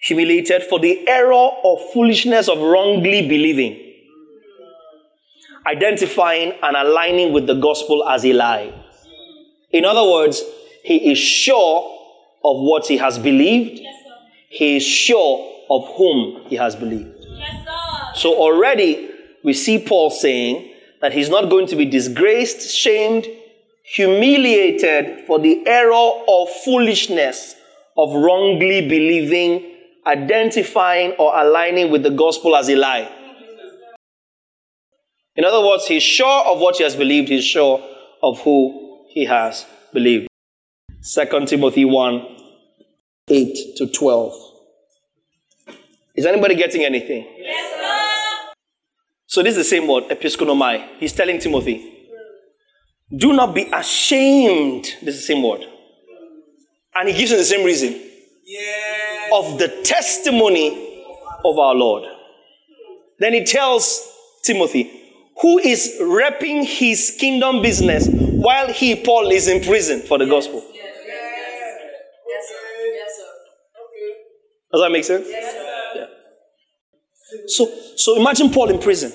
[0.00, 3.94] humiliated for the error or foolishness of wrongly believing,
[5.66, 8.72] identifying and aligning with the gospel as a lie.
[9.72, 10.42] In other words,
[10.86, 11.82] he is sure
[12.44, 13.80] of what he has believed.
[13.80, 13.94] Yes,
[14.50, 17.12] he is sure of whom he has believed.
[17.28, 17.66] Yes,
[18.14, 19.10] so already
[19.42, 23.26] we see Paul saying that he's not going to be disgraced, shamed,
[23.82, 27.56] humiliated for the error or foolishness
[27.96, 29.74] of wrongly believing,
[30.06, 33.10] identifying or aligning with the gospel as a lie.
[35.34, 37.82] In other words, he's sure of what he has believed, he's sure
[38.22, 40.28] of who he has believed.
[41.06, 42.26] 2 Timothy 1
[43.28, 44.34] 8 to 12.
[46.16, 47.24] Is anybody getting anything?
[47.38, 48.52] Yes, sir.
[49.26, 50.98] So this is the same word, epaischunomai.
[50.98, 52.08] He's telling Timothy,
[53.16, 54.84] do not be ashamed.
[55.02, 55.64] This is the same word.
[56.96, 58.00] And he gives him the same reason.
[58.44, 59.30] Yes.
[59.32, 61.04] Of the testimony
[61.44, 62.04] of our Lord.
[63.20, 64.90] Then he tells Timothy,
[65.40, 70.30] who is repping his kingdom business while he, Paul, is in prison for the yes.
[70.46, 70.64] gospel.
[74.76, 75.26] Does that make sense?
[75.26, 76.04] Yes, yeah.
[77.46, 79.10] So, so imagine Paul in prison.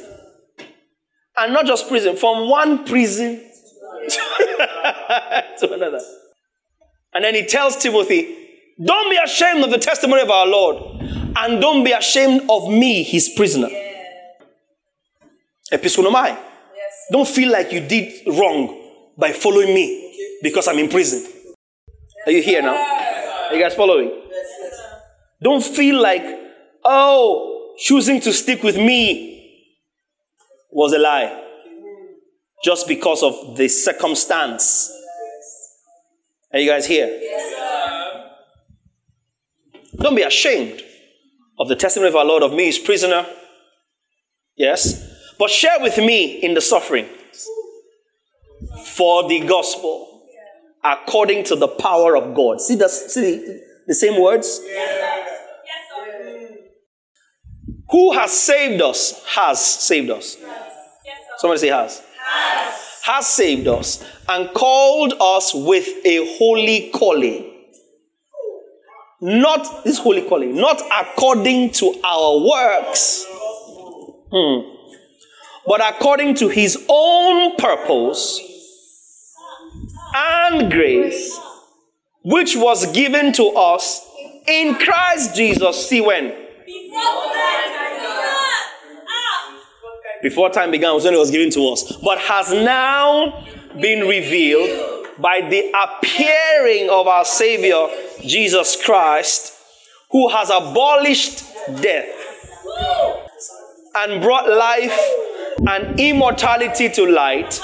[1.38, 3.36] And not just prison, from one prison
[4.10, 6.00] to another.
[7.14, 8.36] And then he tells Timothy,
[8.84, 10.78] Don't be ashamed of the testimony of our Lord,
[11.36, 13.70] and don't be ashamed of me, his prisoner.
[15.72, 16.30] Epaischunomai.
[16.30, 16.42] Yes.
[17.12, 18.82] Don't feel like you did wrong
[19.16, 21.32] by following me because I'm in prison.
[22.26, 22.74] Are you here now?
[23.50, 24.21] Are you guys following?
[25.42, 26.24] Don't feel like,
[26.84, 29.32] oh, choosing to stick with me
[30.70, 31.38] was a lie.
[32.64, 34.92] Just because of the circumstance.
[36.54, 37.08] Are you guys here?
[37.08, 38.24] Yes,
[39.96, 40.82] Don't be ashamed
[41.60, 43.26] of the testimony of our Lord of me, his prisoner.
[44.56, 45.10] Yes.
[45.40, 47.08] But share with me in the suffering
[48.86, 50.24] for the gospel
[50.84, 52.62] according to the power of God.
[52.62, 54.62] See the, see the, the same words?
[57.92, 59.24] Who has saved us?
[59.28, 60.38] Has saved us.
[61.38, 62.02] Somebody say has.
[62.24, 63.02] Has.
[63.04, 67.48] Has saved us and called us with a holy calling.
[69.20, 73.26] Not this holy calling, not according to our works,
[74.32, 74.62] hmm,
[75.68, 78.40] but according to his own purpose
[80.16, 81.40] and grace,
[82.24, 84.08] which was given to us
[84.48, 85.88] in Christ Jesus.
[85.88, 86.30] See when?
[86.66, 87.32] Before
[90.54, 93.46] time began, was when it was given to us, but has now
[93.80, 97.88] been revealed by the appearing of our Savior
[98.22, 99.54] Jesus Christ,
[100.12, 101.44] who has abolished
[101.82, 102.10] death
[103.96, 105.00] and brought life
[105.68, 107.62] and immortality to light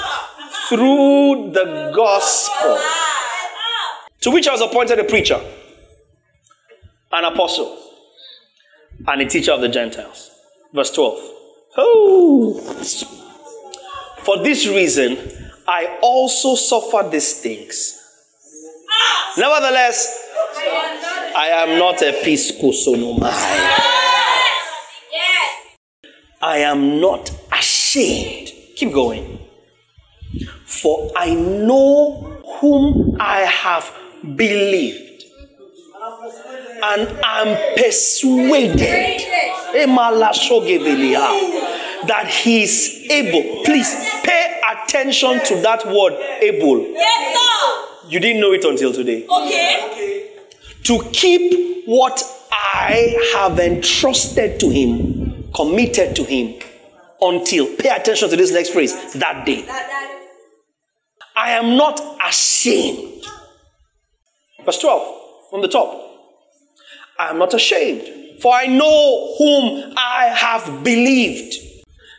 [0.68, 2.78] through the gospel.
[4.20, 5.40] To which I was appointed a preacher,
[7.12, 7.78] an apostle,
[9.06, 10.30] and a teacher of the Gentiles.
[10.72, 11.37] Verse 12.
[11.80, 12.54] Oh.
[14.24, 15.16] For this reason,
[15.66, 17.94] I also suffered these things.
[19.36, 20.28] Nevertheless,
[21.36, 23.88] I am not a piscosonomai.
[26.40, 28.52] I am not ashamed.
[28.76, 29.38] Keep going.
[30.64, 33.92] For I know whom I have
[34.36, 35.07] believed.
[36.82, 38.78] And I'm persuaded
[42.06, 43.64] that he is able.
[43.64, 46.80] Please pay attention to that word able.
[46.92, 48.08] Yes, sir.
[48.08, 49.26] You didn't know it until today.
[49.26, 50.30] Okay.
[50.84, 52.22] To keep what
[52.52, 56.60] I have entrusted to him, committed to him,
[57.20, 59.66] until, pay attention to this next phrase, that day.
[61.36, 63.24] I am not ashamed.
[64.64, 66.07] Verse 12, from the top.
[67.18, 71.54] I am not ashamed, for I know whom I have believed.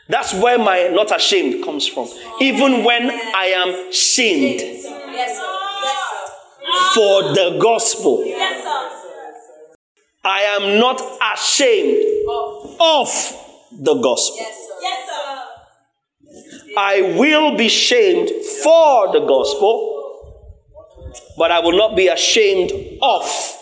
[0.10, 2.10] That's where my not ashamed comes from.
[2.41, 5.12] Even when I am shamed Yes, sir.
[5.14, 6.93] Yes, sir.
[6.95, 8.24] for the gospel,
[10.26, 11.00] I am not
[11.34, 12.04] ashamed
[12.82, 13.08] of
[13.72, 14.38] the gospel.
[14.38, 14.74] Yes, sir.
[14.82, 16.74] Yes, sir.
[16.78, 18.30] I will be shamed
[18.64, 19.86] for the gospel,
[21.38, 22.72] but I will not be ashamed
[23.02, 23.59] of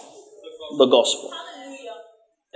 [0.78, 1.32] the gospel.
[1.32, 1.92] Hallelujah.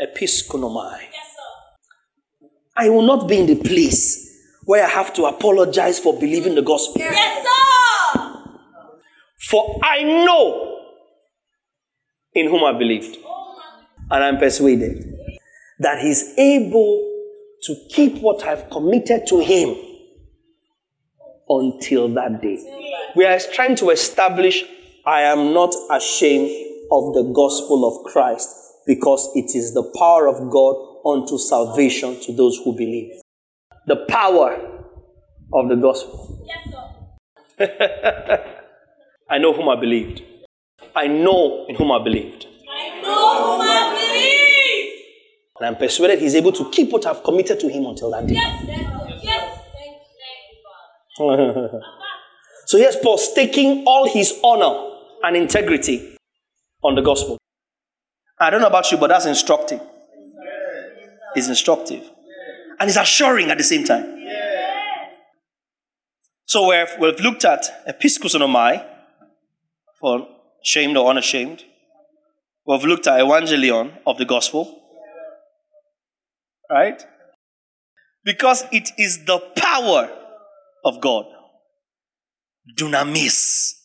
[0.01, 1.01] Epaischunomai.
[1.11, 2.47] Yes, sir.
[2.77, 4.29] I will not be in the place
[4.65, 7.01] where I have to apologize for believing the gospel.
[7.01, 7.49] Yes, sir.
[9.49, 10.77] For I know
[12.33, 13.17] in whom I believed,
[14.09, 15.13] and I'm persuaded
[15.79, 17.09] that He's able
[17.63, 19.75] to keep what I've committed to Him
[21.49, 22.59] until that day.
[23.15, 24.63] We are trying to establish
[25.05, 28.49] I am not ashamed of the gospel of Christ
[28.85, 30.75] because it is the power of God
[31.05, 33.11] unto salvation to those who believe.
[33.87, 34.83] The power
[35.53, 36.45] of the gospel.
[36.45, 36.75] Yes,
[37.57, 38.45] sir.
[39.29, 40.21] I know whom I believed.
[40.95, 42.45] I know in whom I believed.
[42.69, 44.93] I know whom I believe.
[45.59, 48.33] And I'm persuaded he's able to keep what I've committed to him until that day.
[48.33, 49.19] Yes, yes, sir.
[49.23, 49.59] Yes.
[49.73, 49.95] Thank
[51.19, 51.81] you, Father.
[52.65, 54.89] so here's Paul staking all his honor
[55.23, 56.10] and integrity
[56.83, 57.37] on the gospel.
[58.39, 59.81] I don't know about you, but that's instructive.
[61.35, 62.03] It's instructive.
[62.79, 64.17] And it's assuring at the same time.
[66.45, 68.85] So we've, we've looked at epaischunomai
[69.99, 70.27] for
[70.63, 71.63] shamed or unashamed.
[72.65, 74.81] We've looked at evangelion of the gospel.
[76.69, 77.03] Right?
[78.23, 80.09] Because it is the power
[80.83, 81.25] of God.
[82.77, 83.80] Dunamis.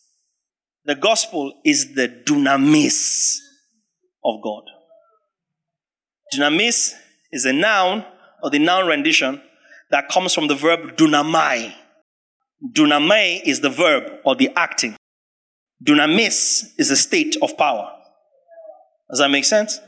[0.87, 3.39] The gospel is the dunamis
[4.25, 4.63] of God.
[6.33, 6.95] Dunamis
[7.33, 8.05] is a noun
[8.41, 9.43] or the noun rendition
[9.91, 11.75] that comes from the verb dunamai.
[12.73, 14.97] Dunamai is the verb or the acting.
[15.85, 17.91] Dunamis is a state of power.
[19.11, 19.81] Does that make sense?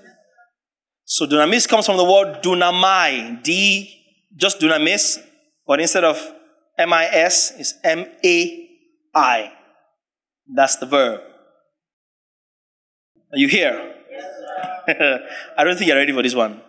[1.05, 5.19] So dunamis comes from the word dunamai, D, just dunamis,
[5.65, 6.35] but instead of
[6.77, 9.53] M-I-S, it's M-A-I.
[10.53, 11.21] That's the verb.
[13.33, 13.95] Are you here?
[14.89, 16.63] I don't think you're ready for this one.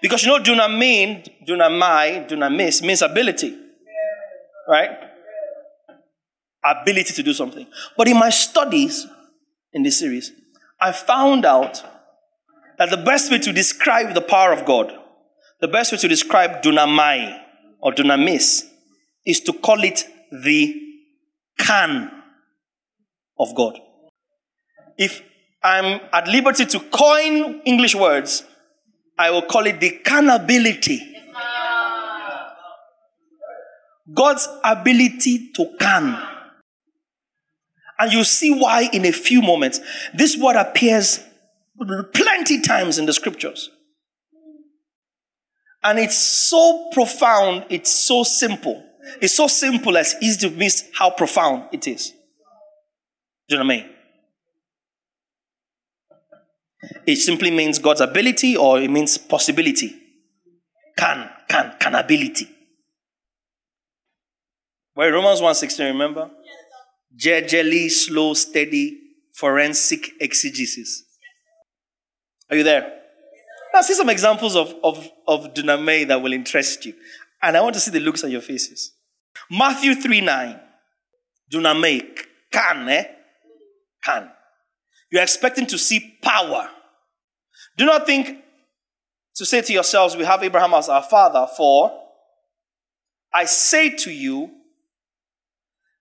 [0.00, 3.56] Because you know, do not mean, do not my, do not miss, means ability.
[4.66, 4.90] Right?
[6.64, 7.66] Ability to do something.
[7.96, 9.06] But in my studies
[9.72, 10.32] in this series,
[10.80, 11.82] I found out
[12.78, 14.92] that the best way to describe the power of God,
[15.60, 17.38] the best way to describe dunamai
[17.80, 18.66] or dunamis,
[19.26, 20.89] is to call it the
[21.58, 22.10] can
[23.38, 23.78] of God.
[24.98, 25.22] If
[25.62, 28.44] I'm at liberty to coin English words,
[29.18, 31.06] I will call it the canability.
[34.12, 36.18] God's ability to can.
[37.98, 39.80] And you see why in a few moments.
[40.14, 41.20] This word appears
[42.12, 43.70] plenty times in the scriptures.
[45.82, 48.84] And it's so profound, it's so simple.
[49.20, 52.10] It's so simple as easy to miss how profound it is.
[53.48, 53.90] Do you know what I mean?
[57.06, 59.94] It simply means God's ability or it means possibility.
[60.96, 62.48] Can, can, can ability.
[64.94, 66.30] Where Romans 1.16, remember?
[67.14, 68.98] Gingerly, slow, steady,
[69.34, 71.04] forensic exegesis.
[72.50, 73.00] Are you there?
[73.72, 76.94] Now see some examples of, of, of duname that will interest you.
[77.42, 78.92] And I want to see the looks on your faces.
[79.50, 80.60] Matthew 3 9.
[81.52, 82.18] Duname,
[82.52, 83.04] can, eh?
[84.04, 84.30] Can.
[85.10, 86.68] You're expecting to see power.
[87.76, 88.38] Do not think
[89.36, 91.98] to say to yourselves, We have Abraham as our father, for
[93.32, 94.50] I say to you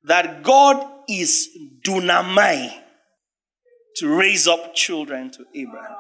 [0.04, 1.50] that God is
[1.86, 2.72] dunamai
[3.98, 5.98] to raise up children to Abraham.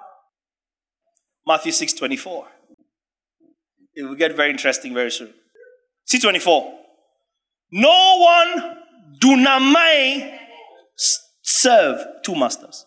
[1.46, 2.48] Matthew 6 24.
[4.00, 5.34] It will get very interesting very soon.
[6.06, 6.74] See 24.
[7.72, 8.78] No one
[9.22, 10.38] dunamai
[11.42, 12.86] serve two masters.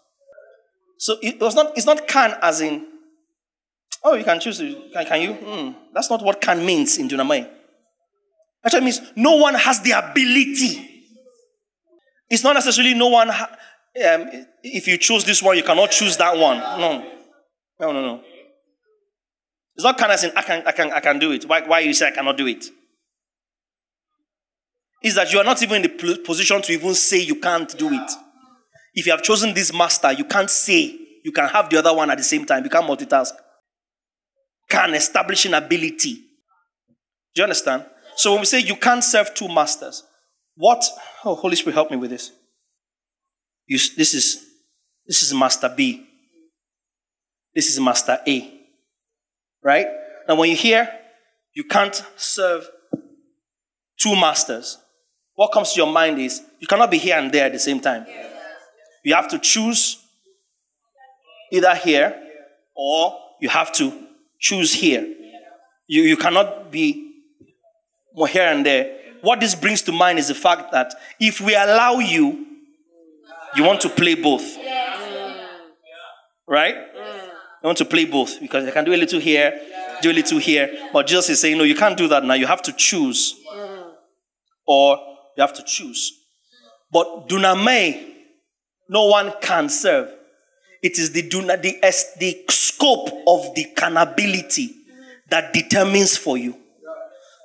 [0.98, 2.86] So it was not, it's not can as in,
[4.04, 5.34] oh, you can choose, can, can you?
[5.34, 7.48] Mm, that's not what can means in dunamai.
[8.64, 10.88] Actually means no one has the ability
[12.32, 13.50] it's not necessarily no one, ha-
[14.10, 16.56] um, if you choose this one, you cannot choose that one.
[16.56, 17.06] No.
[17.78, 18.24] No, no, no.
[19.74, 21.48] It's not kind of saying, I can, I can, I can do it.
[21.48, 22.66] Why, why you say I cannot do it?
[25.02, 27.88] Is that you are not even in the position to even say you can't do
[27.88, 28.10] it.
[28.94, 32.10] If you have chosen this master, you can't say you can have the other one
[32.10, 32.64] at the same time.
[32.64, 33.32] You can't multitask.
[34.68, 36.14] Can establishing ability.
[37.34, 37.86] Do you understand?
[38.16, 40.04] So when we say you can't serve two masters,
[40.54, 40.84] what?
[41.24, 42.30] Oh, Holy Spirit, help me with this.
[43.66, 44.44] You, this is
[45.06, 46.06] this is Master B.
[47.54, 48.61] This is Master A.
[49.62, 49.86] Right?
[50.28, 50.88] Now, when you hear
[51.54, 52.68] you can't serve
[53.98, 54.78] two masters,
[55.34, 57.80] what comes to your mind is you cannot be here and there at the same
[57.80, 58.06] time.
[59.04, 60.02] You have to choose
[61.50, 62.20] either here
[62.74, 63.92] or you have to
[64.38, 65.06] choose here.
[65.86, 67.10] You, you cannot be
[68.14, 71.54] more here and there what this brings to mind is the fact that if we
[71.54, 72.44] allow you,
[73.54, 74.58] you want to play both.
[76.46, 76.74] Right?
[77.62, 79.60] You want to play both because I can do a little here,
[80.00, 80.88] do a little here.
[80.92, 82.34] But Jesus is saying, no, you can't do that now.
[82.34, 83.36] You have to choose.
[84.66, 84.98] Or
[85.36, 86.12] you have to choose.
[86.90, 88.14] But duname,
[88.88, 90.12] no one can serve.
[90.82, 94.70] It is the, the, the scope of the canability
[95.30, 96.56] that determines for you.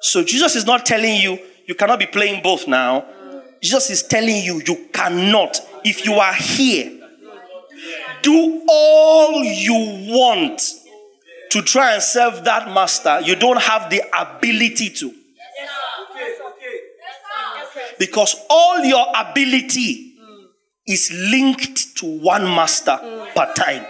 [0.02, 1.38] So Jesus is not telling you
[1.68, 3.06] you cannot be playing both now.
[3.62, 5.60] Jesus is telling you, you cannot.
[5.84, 6.97] If you are here,
[8.28, 10.62] do all you want
[11.50, 13.22] to try and serve that master.
[13.22, 15.14] You don't have the ability to.
[17.98, 20.16] Because all your ability
[20.86, 22.98] is linked to one master
[23.34, 23.86] per time.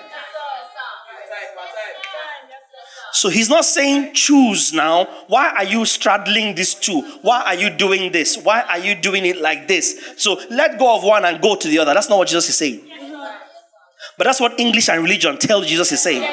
[3.14, 5.06] So he's not saying choose now.
[5.28, 7.02] Why are you straddling these two?
[7.24, 8.38] Why are you doing this?
[8.38, 10.14] Why are you doing it like this?
[10.18, 11.96] So let go of one and go to the other.
[11.96, 12.87] That's not what Jesus is saying.
[14.18, 16.28] But that's what English and religion tell Jesus is saying.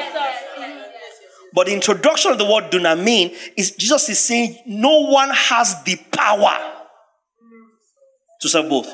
[1.53, 5.95] But the introduction of the word dunamin is Jesus is saying no one has the
[6.11, 6.73] power
[8.41, 8.93] to serve both.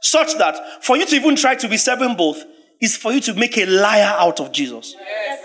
[0.00, 2.44] Such that for you to even try to be serving both
[2.80, 4.94] is for you to make a liar out of Jesus.
[4.98, 5.38] Yes.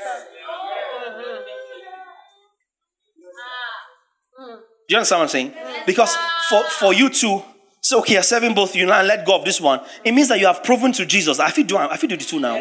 [4.88, 5.54] Do you understand what I'm saying?
[5.86, 6.16] Because
[6.50, 7.42] for, for you to
[7.94, 10.40] say, okay, you're serving both you now let go of this one, it means that
[10.40, 12.56] you have proven to Jesus, I feel do I feel do the two now.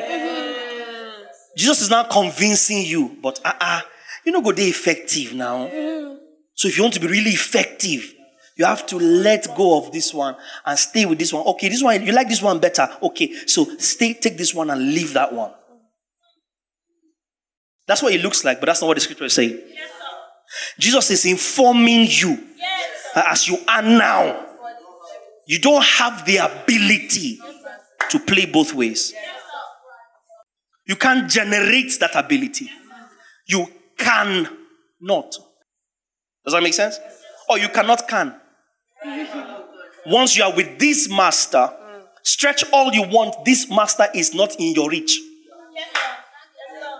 [1.56, 3.80] Jesus is now convincing you, but uh uh
[4.24, 5.68] you know go they effective now.
[6.54, 8.14] So if you want to be really effective,
[8.56, 11.46] you have to let go of this one and stay with this one.
[11.46, 12.88] Okay, this one, you like this one better.
[13.02, 15.52] Okay, so stay, take this one and leave that one.
[17.86, 19.58] That's what it looks like, but that's not what the scripture is saying.
[19.68, 19.90] Yes,
[20.78, 22.38] Jesus is informing you
[23.14, 24.51] as you are now.
[25.46, 27.38] You don't have the ability
[28.10, 29.12] to play both ways.
[30.86, 32.70] You can't generate that ability.
[33.46, 33.66] You
[33.98, 34.48] can
[35.00, 35.32] not.
[36.44, 36.98] Does that make sense?
[37.48, 38.34] Or you cannot can.
[40.06, 41.70] Once you are with this master,
[42.22, 45.18] stretch all you want, this master is not in your reach.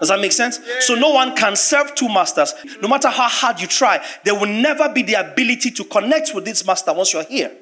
[0.00, 0.58] Does that make sense?
[0.80, 2.54] So no one can serve two masters.
[2.80, 6.44] No matter how hard you try, there will never be the ability to connect with
[6.44, 7.56] this master once you're here.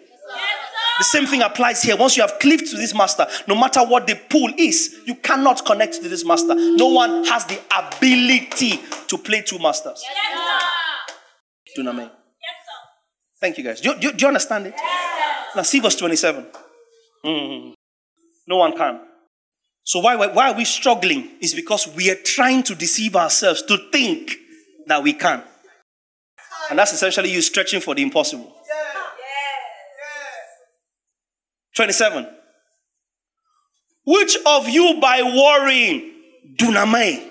[1.01, 1.97] The same thing applies here.
[1.97, 5.65] Once you have cleaved to this master, no matter what the pull is, you cannot
[5.65, 6.55] connect to this master.
[6.55, 10.05] No one has the ability to play two masters.
[11.75, 12.11] Do you know what I mean?
[13.41, 13.81] Thank you, guys.
[13.81, 14.75] Do, do, do you understand it?
[15.57, 16.47] Now, see verse 27.
[17.25, 17.73] Mm.
[18.47, 19.01] No one can.
[19.83, 21.31] So, why, why are we struggling?
[21.41, 24.35] Is because we are trying to deceive ourselves to think
[24.87, 25.43] that we can.
[26.69, 28.55] And that's essentially you stretching for the impossible.
[31.81, 32.29] 27.
[34.05, 36.13] Which of you by worrying,
[36.57, 37.27] dunamai,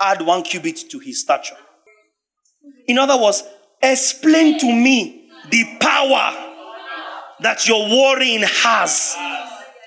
[0.00, 1.58] add one cubit to his stature?
[2.88, 3.42] In other words,
[3.82, 6.54] explain to me the power
[7.40, 9.14] that your worrying has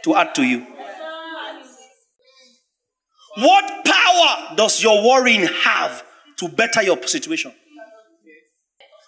[0.04, 0.68] to add to you.
[3.38, 6.04] What power does your worrying have
[6.38, 7.54] to better your situation?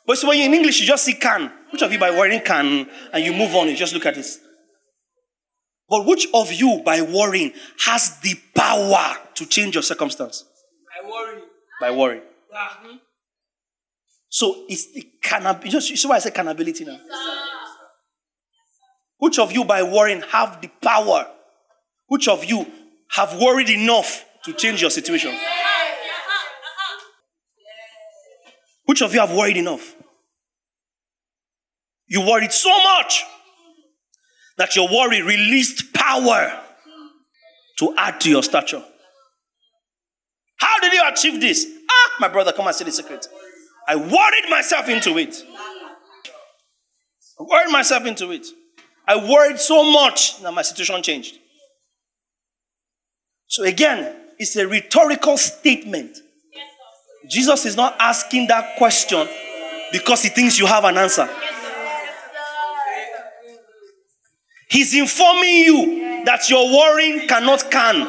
[0.07, 1.51] But so when you're in English, you just see can.
[1.71, 4.39] Which of you by worrying can, and you move on, you just look at this.
[5.89, 7.53] But which of you by worrying
[7.85, 10.45] has the power to change your circumstance?
[11.01, 11.43] By worrying.
[11.79, 12.21] By worrying.
[12.53, 12.97] Mm-hmm.
[14.29, 15.65] So it's the cannab.
[15.65, 16.97] You, you see why I say cannability now?
[19.17, 21.27] Which of you by worrying have the power?
[22.07, 22.65] Which of you
[23.11, 25.37] have worried enough to change your situation?
[28.85, 29.95] Which of you have worried enough?
[32.11, 33.23] You worried so much
[34.57, 36.61] that your worry released power
[37.79, 38.83] to add to your stature.
[40.57, 41.65] How did you achieve this?
[41.89, 43.25] Ah, my brother, come and see the secret.
[43.87, 45.41] I worried myself into it.
[47.39, 48.45] I worried myself into it.
[49.07, 51.37] I worried so much that my situation changed.
[53.47, 56.17] So again, it's a rhetorical statement.
[57.29, 59.29] Jesus is not asking that question
[59.93, 61.29] because he thinks you have an answer.
[64.71, 68.07] He's informing you that your worrying cannot can.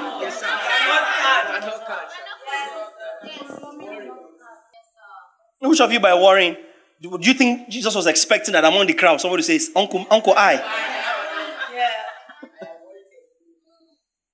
[5.61, 6.57] Which of you by worrying,
[7.01, 10.63] do you think Jesus was expecting that among the crowd somebody says, Uncle, Uncle I?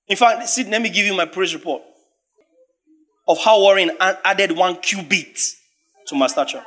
[0.07, 1.81] In fact, see, let me give you my praise report
[3.27, 5.39] of how worrying added one cubit
[6.09, 6.63] to my stature.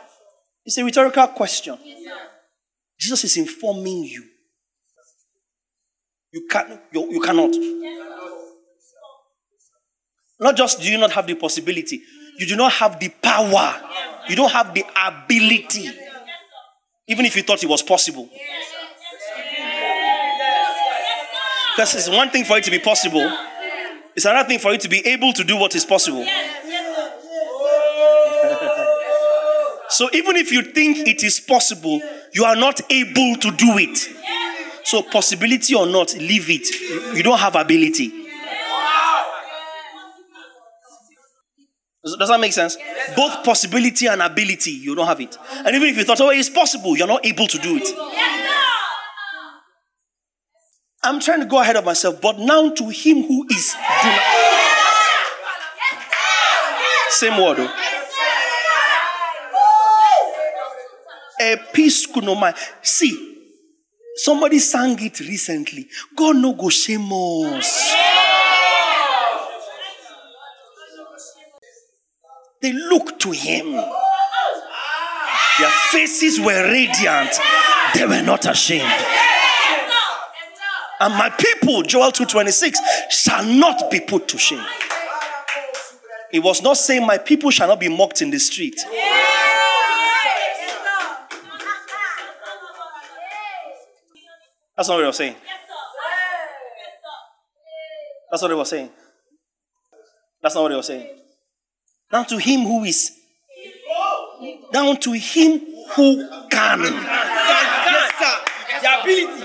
[0.66, 1.78] It's a rhetorical question.
[3.00, 4.24] Jesus is informing you.
[6.32, 7.52] You, can, you, you cannot.
[10.40, 12.02] Not just do you not have the possibility,
[12.38, 13.82] you do not have the power.
[14.28, 15.90] You don't have the ability.
[17.08, 18.30] Even if you thought it was possible.
[21.76, 23.32] Because it's one thing for it to be possible,
[24.16, 26.26] it's another thing for you to be able to do what is possible.
[29.90, 32.02] so even if you think it is possible,
[32.34, 34.10] you are not able to do it.
[34.84, 37.16] So, possibility or not, leave it.
[37.16, 38.22] You don't have ability.
[42.04, 42.78] Does that make sense?
[43.16, 45.38] Both possibility and ability, you don't have it.
[45.54, 47.88] And even if you thought, oh, it's possible, you're not able to do it.
[51.04, 53.76] I'm trying to go ahead of myself, but now to him who is
[57.10, 57.70] Same word.
[61.40, 62.56] Episkunoma.
[62.82, 63.31] See,
[64.24, 65.88] somebody sang it recently.
[66.16, 67.96] God no go shame us.
[72.62, 73.72] They looked to him.
[75.60, 77.40] Their faces were radiant.
[77.96, 78.92] They were not ashamed.
[81.00, 82.78] And my people, Joel 2:26,
[83.10, 84.64] shall not be put to shame.
[86.32, 88.80] It was not saying my people shall not be mocked in the street.
[94.76, 95.36] That's not what it was saying.
[98.32, 98.90] That's not what it was saying.
[100.42, 101.08] That's not what it was saying.
[102.12, 103.12] Now to him who is.
[104.72, 105.60] Down to him
[105.96, 106.82] who can.
[106.82, 108.36] Yes, sir.
[108.82, 109.44] The ability.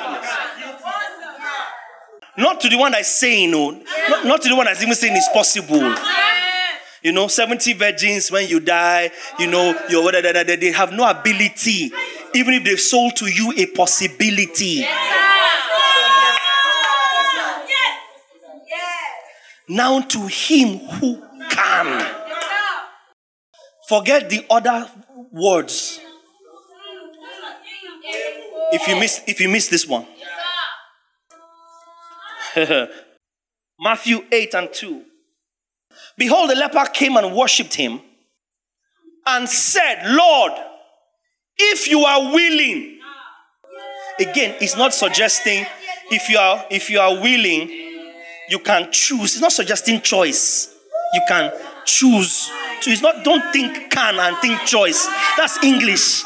[2.39, 3.71] Not to the one that's saying no.
[3.71, 5.95] Not, not to the one that's even saying it's possible.
[7.03, 11.93] You know, 70 virgins when you die, you know, you're, they have no ability.
[12.37, 14.85] Even if they've sold to you a possibility.
[14.85, 15.17] Yes.
[19.69, 22.13] Now to him who can.
[23.89, 24.89] Forget the other
[25.33, 26.01] words.
[28.73, 30.07] If you miss if you miss this one.
[33.79, 35.03] Matthew 8 and 2.
[36.17, 38.01] Behold, the leper came and worshipped him
[39.27, 40.53] and said, Lord,
[41.59, 42.99] if you are willing.
[44.19, 45.67] Again, it's not suggesting
[46.11, 47.69] if you are if you are willing,
[48.49, 49.35] you can choose.
[49.35, 50.75] It's not suggesting choice.
[51.15, 51.53] You can
[51.85, 52.51] choose.
[52.81, 55.07] So it's not don't think can and think choice.
[55.37, 56.23] That's English.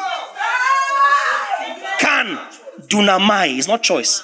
[1.98, 2.38] Can
[2.88, 3.58] dunamai.
[3.58, 4.22] It's not choice.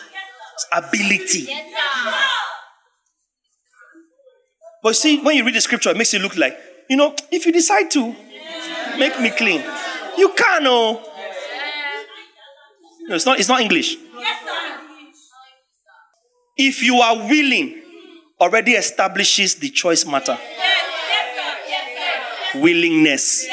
[0.55, 1.49] It's ability.
[4.83, 6.57] But see, when you read the scripture, it makes it look like,
[6.89, 8.15] you know, if you decide to
[8.99, 9.61] make me clean,
[10.19, 11.13] you can, oh.
[13.09, 13.97] No, it's not, it's not English.
[16.57, 17.83] If you are willing,
[18.41, 20.39] already establishes the choice matter.
[22.55, 23.47] Willingness.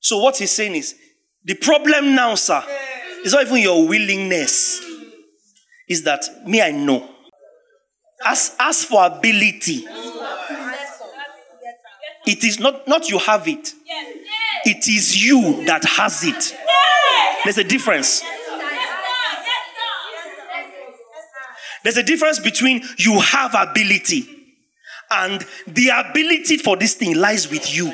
[0.00, 0.94] So what he's saying is,
[1.44, 2.62] the problem now, sir,
[3.24, 4.80] is not even your willingness.
[5.88, 7.08] Is that me, I know.
[8.26, 9.86] As, as for ability,
[12.26, 13.74] it is not, not you have it,
[14.64, 16.56] it is you that has it.
[17.44, 18.22] There's a difference.
[21.82, 24.28] There's a difference between you have ability
[25.10, 27.92] and the ability for this thing lies with you.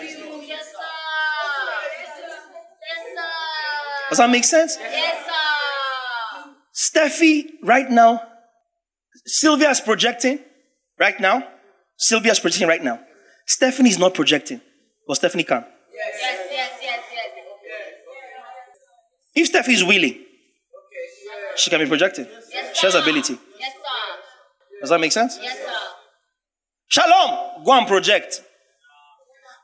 [4.08, 4.78] Does that make sense?
[6.74, 8.22] Steffi, right now,
[9.24, 10.38] Sylvia is projecting
[10.98, 11.46] right now.
[11.96, 13.00] Sylvia is projecting right now.
[13.46, 14.60] Stephanie is not projecting,
[15.06, 15.64] but Stephanie can.
[15.94, 17.00] Yes, yes, yes, yes.
[17.12, 17.26] yes.
[19.36, 20.18] If Steffi is willing,
[21.56, 22.26] she can be projecting.
[22.74, 23.38] She has ability.
[23.58, 24.80] Yes, sir.
[24.80, 25.38] Does that make sense?
[25.40, 25.72] Yes, sir.
[26.88, 28.42] Shalom, go and project.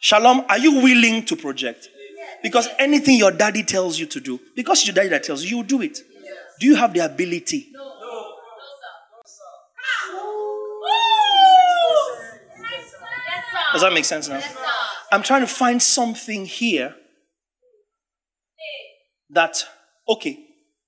[0.01, 1.89] Shalom, are you willing to project?
[2.43, 5.59] Because anything your daddy tells you to do, because it's your daddy that tells you,
[5.59, 5.99] you do it.
[6.61, 7.69] Do you have the ability?
[13.73, 14.43] Does that make sense now?
[15.11, 16.95] I'm trying to find something here
[19.31, 19.65] that,
[20.09, 20.39] okay,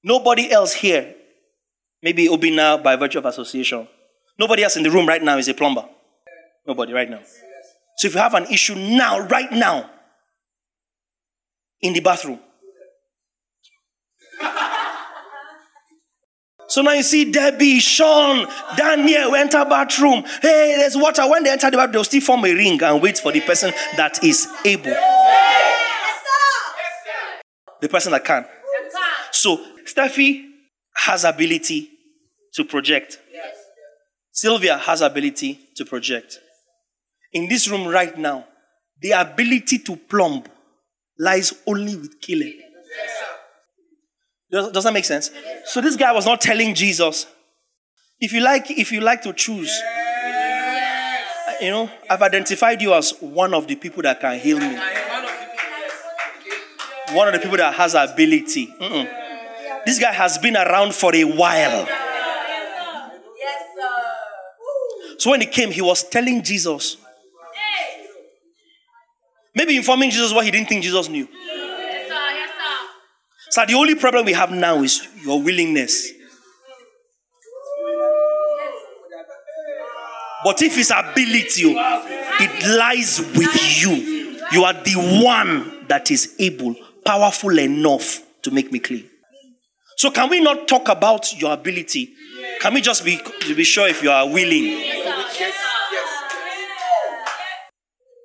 [0.02, 1.14] nobody else here,
[2.02, 3.88] maybe now by virtue of association,
[4.38, 5.88] nobody else in the room right now is a plumber.
[6.66, 7.20] Nobody right now.
[7.96, 9.90] So if you have an issue now, right now,
[11.80, 12.40] in the bathroom,
[16.66, 18.46] So now you see Debbie, Sean,
[18.76, 20.24] Daniel enter bathroom.
[20.40, 21.28] Hey, there's water.
[21.28, 23.72] When they enter the bathroom, they'll still form a ring and wait for the person
[23.96, 24.94] that is able.
[27.80, 28.46] The person that can.
[29.30, 30.48] So Steffi
[30.94, 31.90] has ability
[32.54, 33.18] to project.
[34.32, 36.38] Sylvia has ability to project.
[37.32, 38.46] In this room right now,
[39.00, 40.44] the ability to plumb
[41.18, 42.54] lies only with Caleb.
[44.54, 45.32] Does, does that make sense?
[45.64, 47.26] So this guy was not telling Jesus,
[48.20, 53.14] if you like, if you like to choose, uh, you know, I've identified you as
[53.18, 54.78] one of the people that can heal me.
[57.16, 58.68] One of the people that has ability.
[58.80, 59.84] Mm-mm.
[59.86, 61.88] This guy has been around for a while.
[65.18, 66.96] So when he came, he was telling Jesus.
[69.52, 71.26] Maybe informing Jesus what he didn't think Jesus knew.
[73.54, 76.10] So the only problem we have now is your willingness.
[80.42, 84.40] But if it's ability, oh, it lies with you.
[84.50, 86.74] You are the one that is able,
[87.04, 89.08] powerful enough to make me clean.
[89.98, 92.12] So can we not talk about your ability?
[92.60, 93.20] Can we just be,
[93.54, 94.82] be sure if you are willing?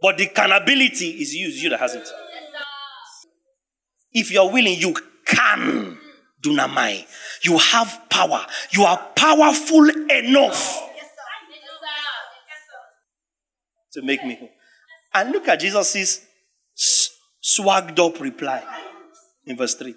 [0.01, 2.09] But the canability is you, you that has it.
[4.11, 4.95] If you're willing, you
[5.29, 5.97] can
[6.43, 7.05] dunamai.
[7.43, 8.45] You have power.
[8.71, 10.89] You are powerful enough
[13.93, 14.49] to make me.
[15.13, 16.21] And look at Jesus'
[17.41, 18.63] swagged up reply
[19.45, 19.95] in verse 3.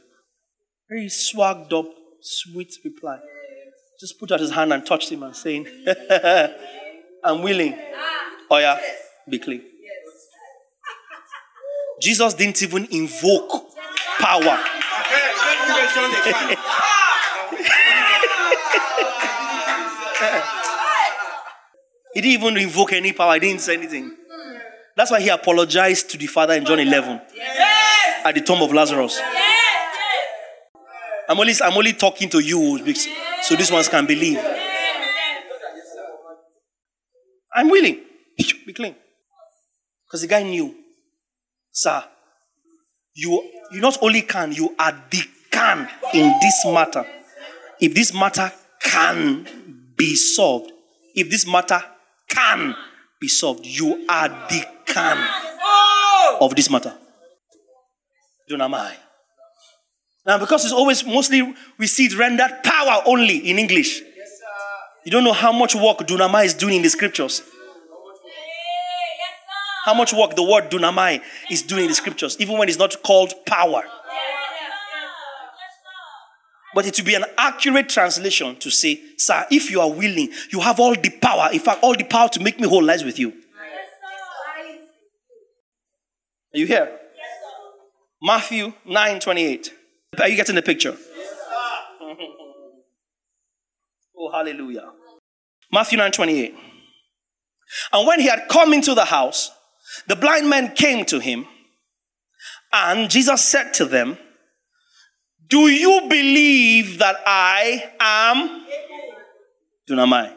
[0.89, 1.87] Very swagged up,
[2.21, 3.19] sweet reply.
[4.01, 5.67] Just put out his hand and touched him and saying,
[7.25, 7.79] I'm willing.
[8.51, 8.81] Oh, yeah,
[9.29, 9.63] be clean.
[12.01, 13.71] Jesus didn't even invoke
[14.19, 14.59] power.
[22.15, 23.35] He didn't even invoke any power.
[23.35, 24.17] He didn't say anything.
[24.97, 28.27] That's why he apologized to the Father in John 11 yes.
[28.27, 29.19] at the tomb of Lazarus.
[29.19, 29.53] Yes.
[31.29, 32.95] I'm only, I'm only talking to you
[33.43, 34.39] so these ones can believe.
[37.55, 38.01] I'm willing.
[38.67, 38.95] Be clean.
[40.07, 40.75] Because the guy knew,
[41.71, 42.05] sir,
[43.15, 47.07] you, you not only can, you are the can in this matter.
[47.81, 49.47] If this matter can
[49.97, 50.73] be solved,
[51.15, 51.83] if this matter
[52.29, 52.75] can
[53.21, 55.29] be solved, you are the can
[56.41, 56.95] of this matter.
[58.49, 58.93] Do not Dunamai.
[60.27, 64.03] Now, because it's always mostly we see it rendered power only in English.
[65.05, 67.43] You don't know how much work Dunamai is doing in the scriptures.
[69.85, 73.03] How much work the word Dunamai is doing in the scriptures, even when it's not
[73.03, 73.83] called power.
[76.75, 80.61] But it will be an accurate translation to say, Sir, if you are willing, you
[80.61, 81.51] have all the power.
[81.53, 83.33] In fact, all the power to make me whole lies with you.
[86.55, 86.99] Are you here?
[88.23, 89.73] Matthew 9 28.
[90.21, 90.97] Are you getting the picture?
[94.19, 94.91] oh, hallelujah.
[95.73, 96.55] Matthew 9 28.
[97.93, 99.51] And when he had come into the house,
[100.07, 101.47] the blind men came to him,
[102.73, 104.19] and Jesus said to them,
[105.53, 108.65] Do you believe that I am
[109.87, 110.33] Dunamai?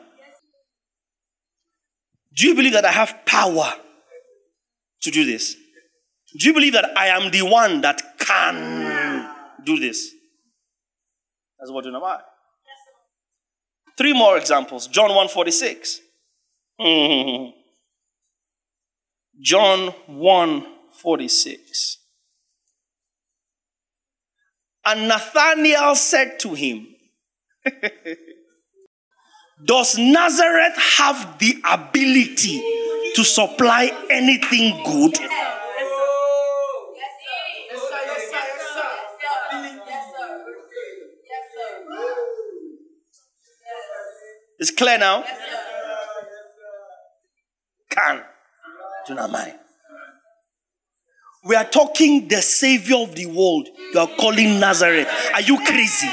[2.35, 3.75] Do you believe that I have power
[5.03, 5.55] to do this?
[6.37, 9.31] Do you believe that I am the one that can
[9.63, 10.11] do this?
[11.59, 12.19] That's what Dunamai.
[13.97, 14.85] Three more examples.
[14.87, 16.01] John 146.
[19.41, 20.65] John 1
[21.01, 22.04] 46.
[24.85, 26.87] And Nathanael said to him,
[29.65, 32.61] Does Nazareth have the ability
[33.15, 35.17] to supply anything good?
[44.57, 45.23] It's clear now?
[47.89, 48.23] Can.
[49.07, 49.53] Do not mind.
[51.45, 53.69] We are talking the Savior of the world.
[53.93, 55.07] You are calling Nazareth.
[55.31, 56.07] Are you crazy?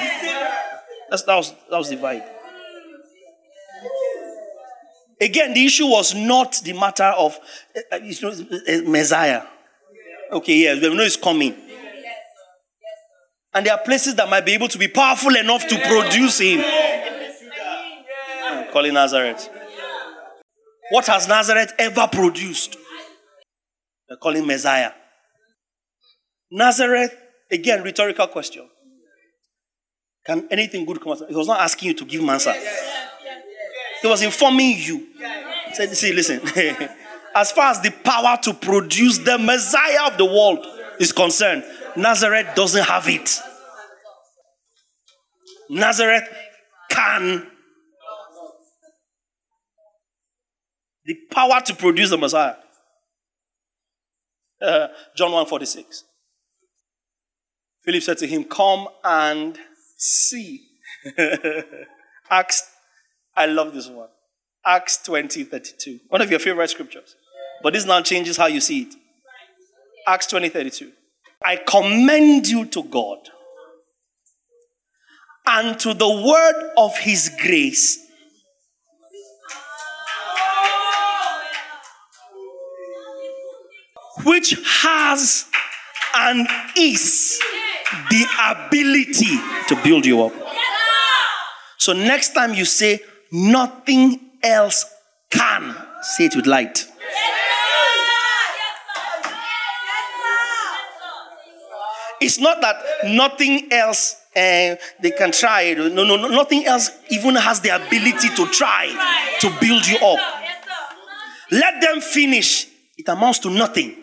[1.08, 2.28] That's, that, was, that was the vibe.
[5.18, 7.38] Again, the issue was not the matter of
[7.90, 7.98] uh,
[8.84, 9.44] Messiah.
[10.32, 11.56] Okay, yeah, we know it's coming.
[13.54, 16.62] And there are places that might be able to be powerful enough to produce him.
[18.70, 19.48] Calling Nazareth.
[20.90, 22.76] What has Nazareth ever produced?
[24.08, 24.92] They're calling Messiah.
[26.54, 27.16] Nazareth,
[27.50, 28.68] again, rhetorical question.
[30.26, 31.22] Can anything good come out?
[31.26, 32.52] He was not asking you to give him answer.
[34.02, 34.98] He was informing you.
[35.68, 36.42] He said, see, listen.
[37.34, 40.66] as far as the power to produce the Messiah of the world
[41.00, 41.64] is concerned,
[41.96, 43.40] Nazareth doesn't have it.
[45.70, 46.28] Nazareth
[46.90, 47.46] can.
[51.06, 52.56] The power to produce the Messiah.
[54.60, 56.04] Uh, John 1 46.
[57.84, 59.58] Philip said to him, Come and
[59.96, 60.62] see.
[62.30, 62.70] Acts,
[63.36, 64.08] I love this one.
[64.64, 66.00] Acts 20 32.
[66.08, 67.16] One of your favorite scriptures.
[67.62, 68.94] But this now changes how you see it.
[70.06, 70.92] Acts 20 32.
[71.44, 73.18] I commend you to God
[75.46, 77.98] and to the word of his grace.
[84.24, 85.46] Which has
[86.14, 87.40] and is
[88.10, 89.36] the ability
[89.68, 90.32] to build you up.
[91.78, 94.84] So next time you say nothing else
[95.30, 96.86] can, say it with light.
[102.20, 105.74] It's not that nothing else uh, they can try.
[105.74, 108.86] No, no, no, nothing else even has the ability to try
[109.40, 110.18] to build you up.
[111.50, 112.68] Let them finish.
[112.96, 113.96] It amounts to nothing.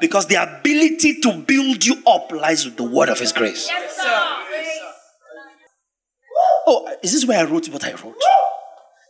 [0.00, 3.68] Because the ability to build you up lies with the word of His grace.
[3.68, 4.34] Yes, sir.
[6.70, 8.22] Oh, is this where I wrote what I wrote?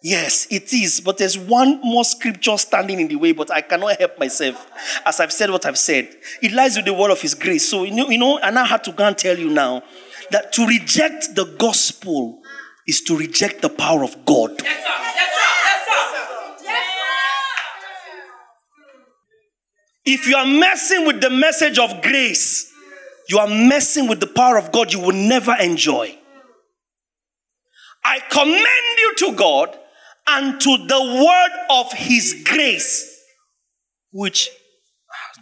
[0.03, 1.01] Yes, it is.
[1.01, 4.67] But there's one more scripture standing in the way, but I cannot help myself.
[5.05, 6.09] As I've said what I've said,
[6.41, 7.69] it lies with the word of His grace.
[7.69, 9.83] So, you know, you know and I had to go and tell you now
[10.31, 12.41] that to reject the gospel
[12.87, 14.63] is to reject the power of God.
[14.63, 14.89] Yes, sir.
[14.89, 16.05] Yes, sir.
[16.65, 17.03] Yes, sir.
[20.11, 22.73] If you are messing with the message of grace,
[23.29, 26.17] you are messing with the power of God you will never enjoy.
[28.03, 28.65] I commend
[28.99, 29.79] you to God
[30.27, 33.21] and to the word of his grace,
[34.11, 34.49] which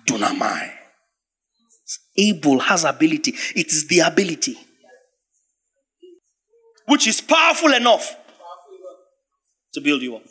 [0.08, 0.72] dunamai.
[2.18, 3.34] Able has ability.
[3.54, 4.56] It is the ability
[6.86, 8.16] which is powerful enough
[9.74, 10.22] to build you up.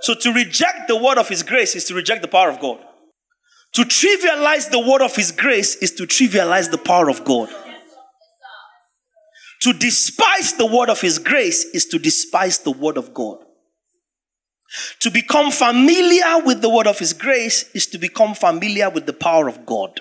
[0.00, 2.78] So to reject the word of his grace is to reject the power of God.
[3.74, 7.48] To trivialize the word of his grace is to trivialize the power of God.
[9.62, 13.38] To despise the word of his grace is to despise the word of God.
[15.00, 19.12] To become familiar with the word of his grace is to become familiar with the
[19.12, 20.00] power of God.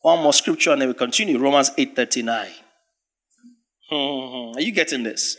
[0.00, 1.38] One more scripture and then we continue.
[1.38, 2.48] Romans 8:39.
[3.88, 5.36] Hmm, are you getting this?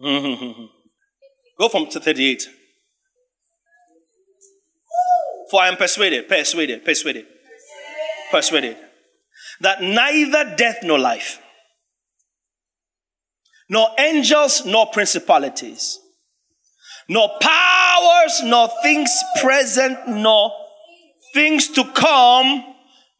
[0.00, 0.64] Hmm, hmm,
[1.58, 2.48] Go from to 38.
[5.50, 7.26] For I am persuaded, persuaded, persuaded,
[8.30, 8.76] persuaded
[9.60, 11.40] that neither death nor life,
[13.68, 15.98] nor angels nor principalities,
[17.08, 20.52] nor powers, nor things present, nor
[21.34, 22.64] things to come,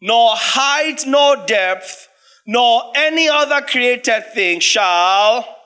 [0.01, 2.09] nor height, nor depth,
[2.47, 5.58] nor any other created thing shall.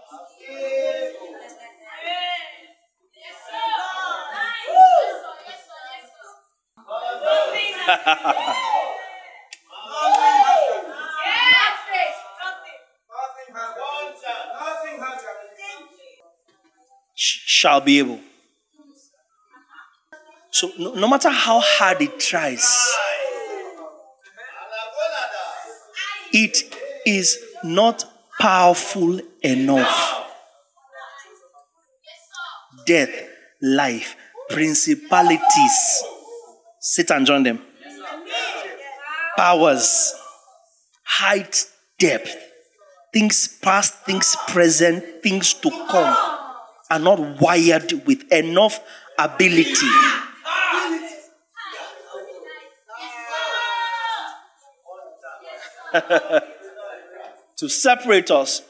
[17.63, 18.19] Shall be able.
[20.51, 22.67] So, no, no matter how hard it tries,
[26.33, 26.75] it
[27.07, 28.05] is not
[28.41, 30.27] powerful enough.
[32.85, 33.29] Death,
[33.63, 34.17] life,
[34.51, 36.03] principalities.
[36.81, 37.61] Sit and join them.
[39.37, 40.15] Powers,
[41.05, 41.67] height,
[41.99, 42.37] depth,
[43.13, 46.17] things past, things present, things to come
[46.91, 48.81] are not wired with enough
[49.19, 49.89] ability.
[57.59, 58.63] to separate us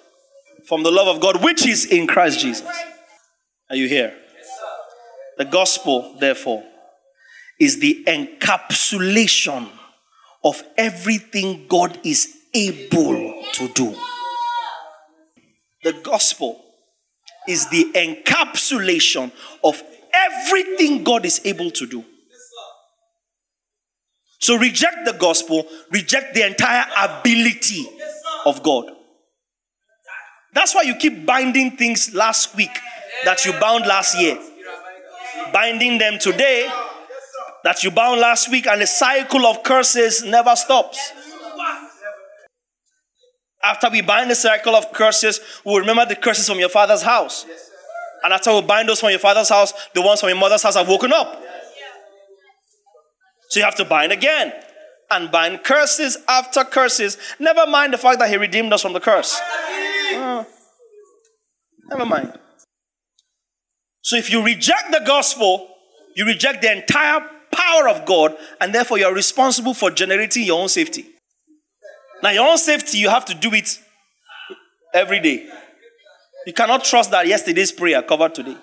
[0.66, 2.66] from the love of God which is in Christ Jesus.
[3.70, 4.14] Are you here?
[5.38, 6.64] The gospel, therefore,
[7.58, 9.68] is the encapsulation
[10.44, 13.94] of everything God is able to do.
[15.84, 16.60] The gospel
[17.48, 19.32] is the encapsulation
[19.64, 19.82] of
[20.12, 22.04] everything God is able to do.
[24.38, 27.88] So reject the gospel, reject the entire ability
[28.44, 28.86] of God.
[30.52, 32.76] That's why you keep binding things last week
[33.24, 34.38] that you bound last year.
[35.52, 36.68] Binding them today
[37.64, 41.12] that you bound last week, and the cycle of curses never stops.
[43.64, 47.46] After we bind the cycle of curses, we'll remember the curses from your father's house.
[48.24, 50.74] And after we bind those from your father's house, the ones from your mother's house
[50.74, 51.42] have woken up.
[53.48, 54.52] So you have to bind again.
[55.10, 57.18] And bind curses after curses.
[57.38, 59.38] Never mind the fact that he redeemed us from the curse.
[60.14, 60.44] Uh,
[61.90, 62.32] never mind.
[64.00, 65.68] So if you reject the gospel,
[66.16, 70.68] you reject the entire power of God, and therefore you're responsible for generating your own
[70.68, 71.06] safety.
[72.22, 73.78] Now, your own safety, you have to do it
[74.94, 75.48] every day.
[76.46, 78.56] You cannot trust that yesterday's prayer covered today.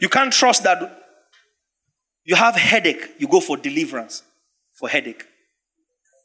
[0.00, 1.02] You can't trust that
[2.24, 4.22] you have headache, you go for deliverance
[4.72, 5.24] for headache.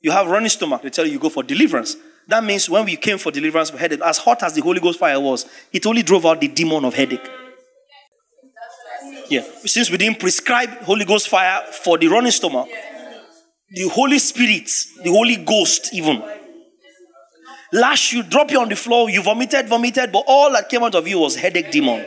[0.01, 1.97] You have running stomach, they tell you you go for deliverance.
[2.27, 4.99] That means when we came for deliverance for headache, as hot as the Holy Ghost
[4.99, 7.27] fire was, it only drove out the demon of headache.
[9.29, 9.43] Yeah.
[9.65, 12.67] Since we didn't prescribe Holy Ghost fire for the running stomach,
[13.71, 14.69] the Holy Spirit,
[15.03, 16.23] the Holy Ghost, even.
[17.71, 20.95] Lash you, drop you on the floor, you vomited, vomited, but all that came out
[20.95, 22.03] of you was headache demon.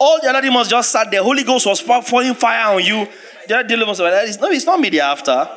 [0.00, 1.22] All the other demons just sat there.
[1.22, 3.06] Holy Ghost was pouring fire on you.
[3.46, 5.48] The other demons were like, no, it's not me the after.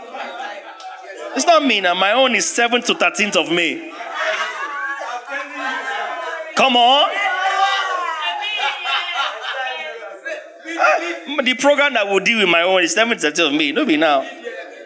[1.36, 1.96] It's not me now.
[1.96, 3.91] My own is 7th to 13th of May.
[6.56, 7.10] Come on.
[7.12, 7.26] Ah,
[11.44, 13.72] the program that will deal with my own is 7th to 13th of May.
[13.72, 14.22] No be now.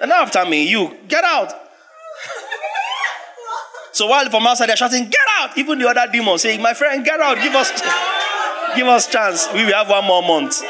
[0.02, 1.52] And after me, you get out.
[3.92, 7.04] so while from outside they're shouting, get out, even the other demons saying, My friend,
[7.04, 7.72] get out, give us
[8.76, 9.48] give us chance.
[9.54, 10.62] We will have one more month.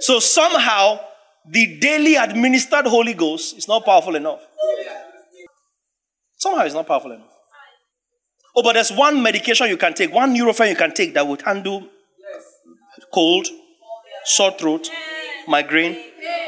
[0.00, 1.00] so somehow
[1.48, 4.40] the daily administered Holy Ghost is not powerful enough.
[6.36, 7.29] Somehow it's not powerful enough.
[8.56, 11.42] Oh, but there's one medication you can take, one Nurofen you can take that would
[11.42, 11.86] handle
[13.12, 13.46] cold,
[14.24, 14.90] sore throat,
[15.46, 15.96] migraine,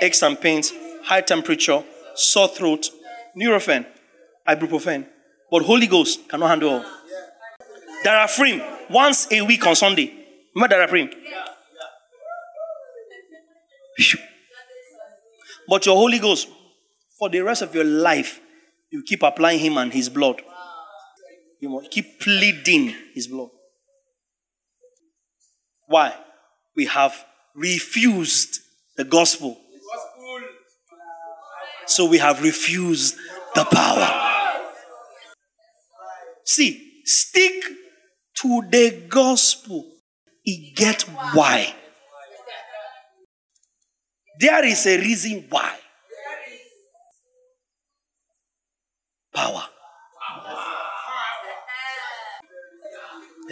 [0.00, 0.72] aches and pains,
[1.04, 1.82] high temperature,
[2.14, 2.90] sore throat,
[3.36, 3.86] Nurofen,
[4.48, 5.06] ibuprofen.
[5.50, 6.84] But Holy Ghost cannot handle all.
[8.04, 10.12] Daraprim, once a week on Sunday.
[10.54, 11.12] Remember Daraprim?
[15.68, 16.48] But your Holy Ghost,
[17.18, 18.40] for the rest of your life,
[18.90, 20.42] you keep applying Him and His blood.
[21.62, 23.50] You must keep pleading his blood.
[25.86, 26.12] Why?
[26.74, 28.58] We have refused
[28.96, 29.56] the gospel.
[31.86, 33.14] So we have refused
[33.54, 34.08] the power.
[36.44, 37.62] See, stick
[38.38, 39.88] to the gospel.
[40.42, 41.02] You get
[41.32, 41.72] why.
[44.40, 45.76] There is a reason why.
[49.32, 49.71] Power.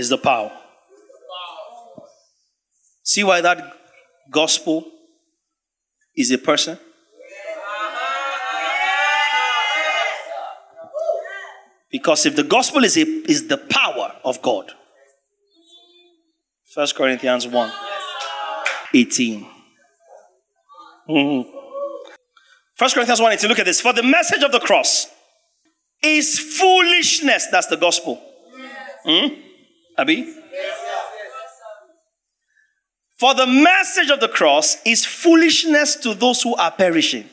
[0.00, 0.50] Is the power.
[3.02, 3.58] See why that
[4.30, 4.90] gospel
[6.16, 6.78] is a person?
[11.92, 14.72] Because if the gospel is, a, is the power of God,
[16.72, 17.72] 1 Corinthians 1
[18.94, 19.46] 18.
[21.10, 21.50] Mm-hmm.
[22.78, 23.82] 1 Corinthians 1 18, look at this.
[23.82, 25.08] For the message of the cross
[26.02, 27.48] is foolishness.
[27.48, 28.18] That's the gospel.
[29.04, 29.49] Hmm?
[30.00, 30.34] Abby?
[33.18, 37.28] For the message of the cross is foolishness to those who are perishing.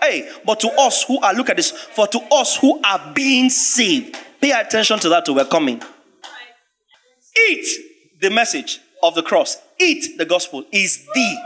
[0.00, 3.50] Hey, but to us who are, look at this, for to us who are being
[3.50, 5.82] saved, pay attention to that, we're coming.
[7.50, 7.66] Eat
[8.20, 10.64] the message of the cross, eat the gospel.
[10.72, 11.36] Is the,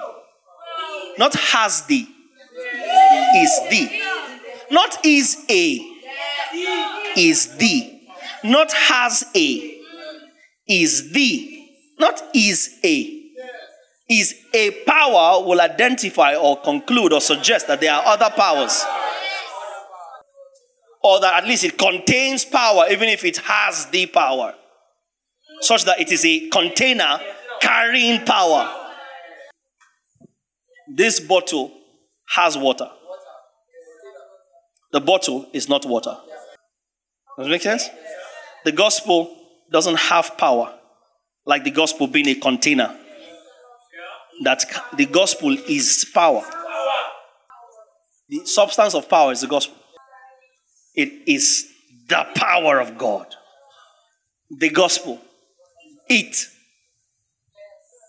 [1.18, 2.06] not has the,
[3.36, 4.00] is the,
[4.70, 5.80] not is a,
[7.16, 8.00] is the,
[8.44, 9.75] not has a,
[10.68, 13.16] is the, not is a
[14.08, 18.84] is a power will identify or conclude or suggest that there are other powers.
[21.02, 24.54] Or that at least it contains power, even if it has the power.
[25.60, 27.18] Such that it is a container
[27.60, 28.72] carrying power.
[30.88, 31.72] This bottle
[32.34, 32.88] has water.
[34.92, 36.16] The bottle is not water.
[37.36, 37.88] Does it make sense?
[38.64, 40.78] The gospel doesn't have power
[41.44, 42.96] like the gospel being a container
[44.42, 44.64] that
[44.96, 46.44] the gospel is power.
[48.28, 49.76] The substance of power is the gospel.
[50.94, 51.68] It is
[52.08, 53.26] the power of God.
[54.50, 55.20] The gospel.
[56.08, 56.48] It.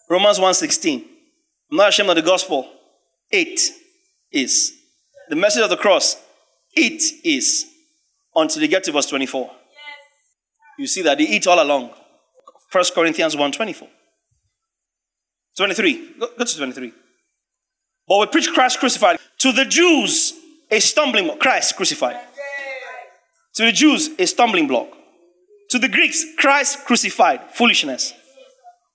[0.10, 1.06] Romans 1:16.
[1.72, 2.70] I'm not ashamed of the gospel.
[3.30, 3.60] It
[4.32, 4.74] is.
[5.30, 6.16] The message of the cross.
[6.74, 7.66] It is.
[8.36, 9.52] Until they get to verse 24.
[10.78, 11.92] You see that they eat all along.
[12.72, 13.88] 1 Corinthians 1:24.
[15.58, 16.14] 23.
[16.20, 16.94] Go, go to 23.
[18.08, 19.18] But we preach Christ crucified.
[19.40, 20.34] To the Jews,
[20.70, 21.40] a stumbling block.
[21.40, 22.20] Christ crucified.
[23.56, 24.90] To the Jews, a stumbling block.
[25.72, 27.42] To the Greeks, Christ crucified.
[27.54, 28.14] Foolishness.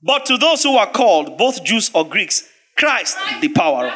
[0.02, 3.86] But to those who are called, both Jews or Greeks, Christ the power.
[3.86, 3.94] Of.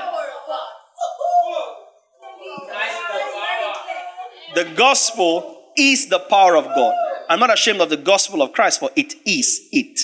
[4.55, 6.95] The gospel is the power of God.
[7.29, 10.01] I'm not ashamed of the gospel of Christ, for it is it.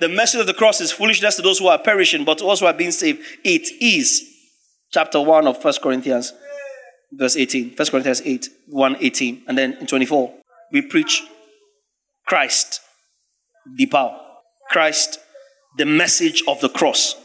[0.00, 2.60] The message of the cross is foolishness to those who are perishing, but to us
[2.60, 4.30] who are being saved, it is.
[4.90, 6.32] Chapter 1 of 1 Corinthians,
[7.12, 7.74] verse 18.
[7.76, 9.42] 1 Corinthians 8, 1 18.
[9.48, 10.34] And then in 24,
[10.72, 11.22] we preach
[12.26, 12.80] Christ,
[13.76, 14.20] the power.
[14.70, 15.18] Christ,
[15.76, 17.16] the message of the cross.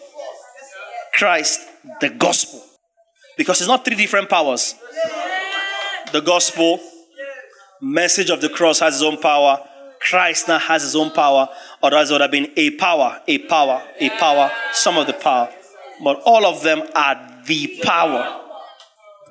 [1.13, 1.61] Christ,
[2.01, 2.63] the gospel.
[3.37, 4.75] Because it's not three different powers.
[6.11, 6.79] The gospel,
[7.81, 9.65] message of the cross has its own power,
[9.99, 11.49] Christ now has his own power,
[11.83, 15.49] otherwise, it would have been a power, a power, a power, some of the power.
[16.03, 18.41] But all of them are the power.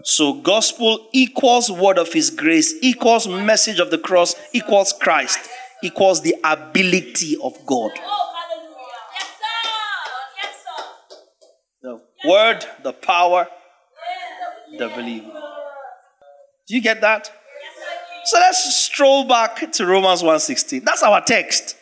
[0.05, 5.39] So, gospel equals word of his grace, equals message of the cross, equals Christ,
[5.83, 7.93] equals the ability of God.
[11.83, 13.49] The word, the power,
[14.77, 15.33] the believer.
[16.67, 17.33] Do you get that?
[18.29, 20.85] So let's stroll back to Romans 1:16.
[20.85, 21.77] That's our text.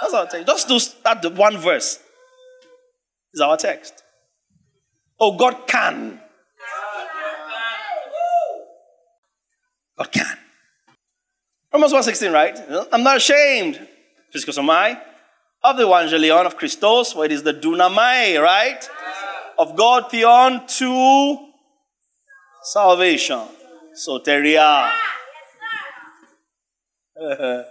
[0.00, 0.46] That's our text.
[0.46, 1.98] Just do that the one verse.
[3.32, 4.04] Is our text.
[5.18, 6.20] Oh, God can.
[9.98, 10.38] God can.
[11.72, 12.56] Romans 1:16, right?
[12.92, 13.88] I'm not ashamed,
[14.32, 15.02] because am I,
[15.64, 18.88] of the evangelion of Christos, where it is the dunamai, right?
[19.58, 21.48] Of God beyond to
[22.62, 23.48] salvation.
[23.96, 25.09] Soteria.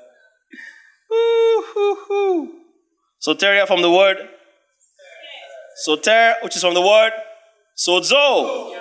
[3.22, 4.18] Soteria from the word
[5.84, 7.12] soter, which is from the word
[7.76, 8.74] sozo.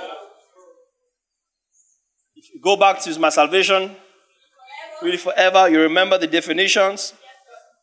[2.34, 3.96] If you go back to my salvation,
[5.02, 7.14] really forever, you remember the definitions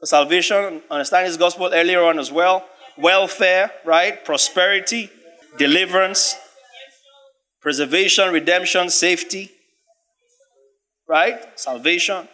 [0.06, 2.66] salvation, understanding his gospel earlier on as well.
[2.98, 4.24] Welfare, right?
[4.24, 5.10] Prosperity,
[5.58, 6.36] deliverance,
[7.62, 9.52] preservation, redemption, safety,
[11.08, 11.60] right?
[11.60, 12.28] Salvation.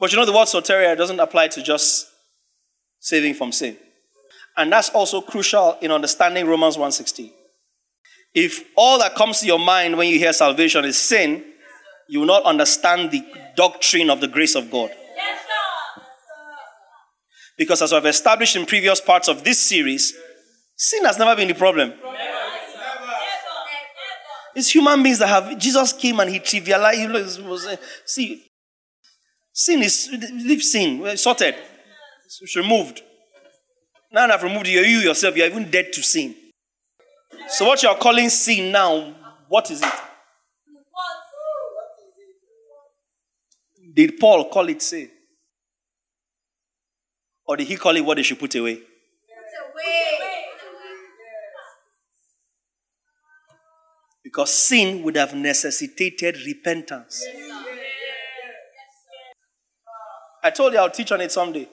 [0.00, 2.06] But you know, the word soteria doesn't apply to just
[2.98, 3.76] saving from sin.
[4.56, 7.30] And that's also crucial in understanding Romans 1:16.
[8.34, 11.44] If all that comes to your mind when you hear salvation is sin,
[12.08, 13.22] you will not understand the
[13.56, 14.90] doctrine of the grace of God.
[17.56, 20.14] Because as I've established in previous parts of this series,
[20.76, 21.92] sin has never been the problem.
[24.54, 27.78] It's human beings that have Jesus came and he trivialized.
[28.06, 28.49] See,
[29.60, 30.08] sin is
[30.48, 31.54] leave sin eh, sorted,
[32.24, 33.02] it's removed.
[34.12, 36.34] Now I've removed you, you yourself, you're even dead to sin.
[37.48, 39.14] So what you're calling sin now,
[39.48, 39.92] what is it?
[43.92, 45.10] Did Paul call it sin?
[47.44, 48.76] Or did he call it what they should put away?
[48.76, 50.46] Put away.
[54.22, 57.24] Because sin would have necessitated repentance.
[60.42, 61.68] I told you I'll teach on it someday.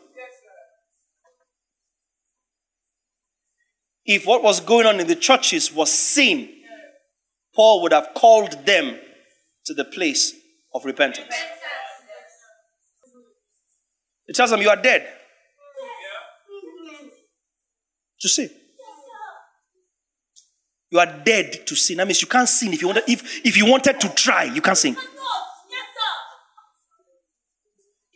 [4.06, 6.49] If what was going on in the churches was sin,
[7.53, 8.98] Paul would have called them
[9.65, 10.34] to the place
[10.73, 11.34] of repentance.
[14.27, 15.07] It tells them, You are dead.
[18.22, 18.49] To sin.
[20.89, 21.98] You are dead to sin.
[21.98, 22.73] That means you can't sin.
[22.73, 24.95] If you wanted, if, if you wanted to try, you can't sin.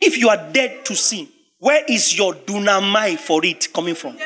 [0.04, 4.18] If you are dead to sin, where is your dunamai for it coming from?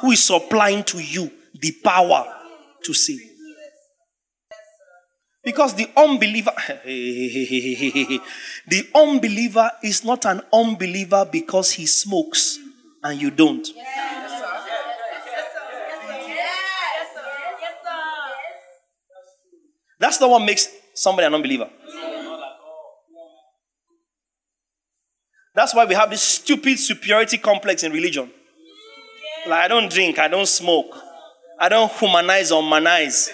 [0.00, 2.26] Who is supplying to you the power
[2.84, 3.18] to sin?
[5.42, 6.52] Because the unbeliever,
[6.84, 8.20] the
[8.94, 12.58] unbeliever is not an unbeliever because he smokes
[13.02, 13.66] and you don't.
[19.98, 21.70] That's not what makes somebody an unbeliever.
[25.54, 28.30] That's why we have this stupid superiority complex in religion.
[29.46, 30.94] Like, I don't drink, I don't smoke,
[31.58, 33.32] I don't humanize or humanize,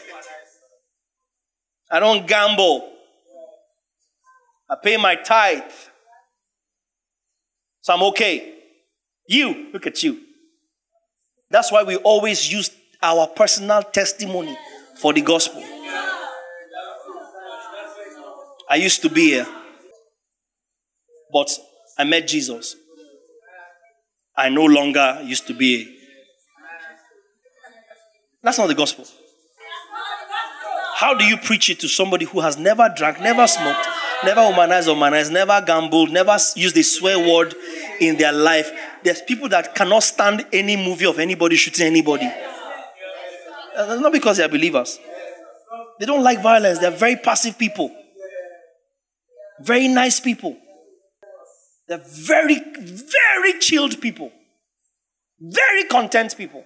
[1.91, 2.91] I don't gamble,
[4.69, 5.63] I pay my tithe.
[7.81, 8.55] So I'm okay.
[9.27, 10.21] You, look at you.
[11.51, 12.71] That's why we always use
[13.03, 14.57] our personal testimony
[15.01, 15.63] for the gospel.
[18.71, 19.47] I used to be here,
[21.33, 21.49] but
[21.99, 22.77] I met Jesus.
[24.37, 25.97] I no longer used to be.
[28.43, 29.05] That's not the gospel.
[30.95, 33.87] How do you preach it to somebody who has never drank, never smoked,
[34.25, 37.55] never humanized or humanized, never gambled, never used a swear word
[38.01, 38.71] in their life?
[39.03, 42.27] There's people that cannot stand any movie of anybody shooting anybody.
[42.27, 44.99] Uh, that's not because they are believers.
[45.99, 46.79] They don't like violence.
[46.79, 47.95] They're very passive people.
[49.61, 50.57] Very nice people.
[51.89, 54.31] They're very, very chilled people.
[55.41, 56.65] Very content people.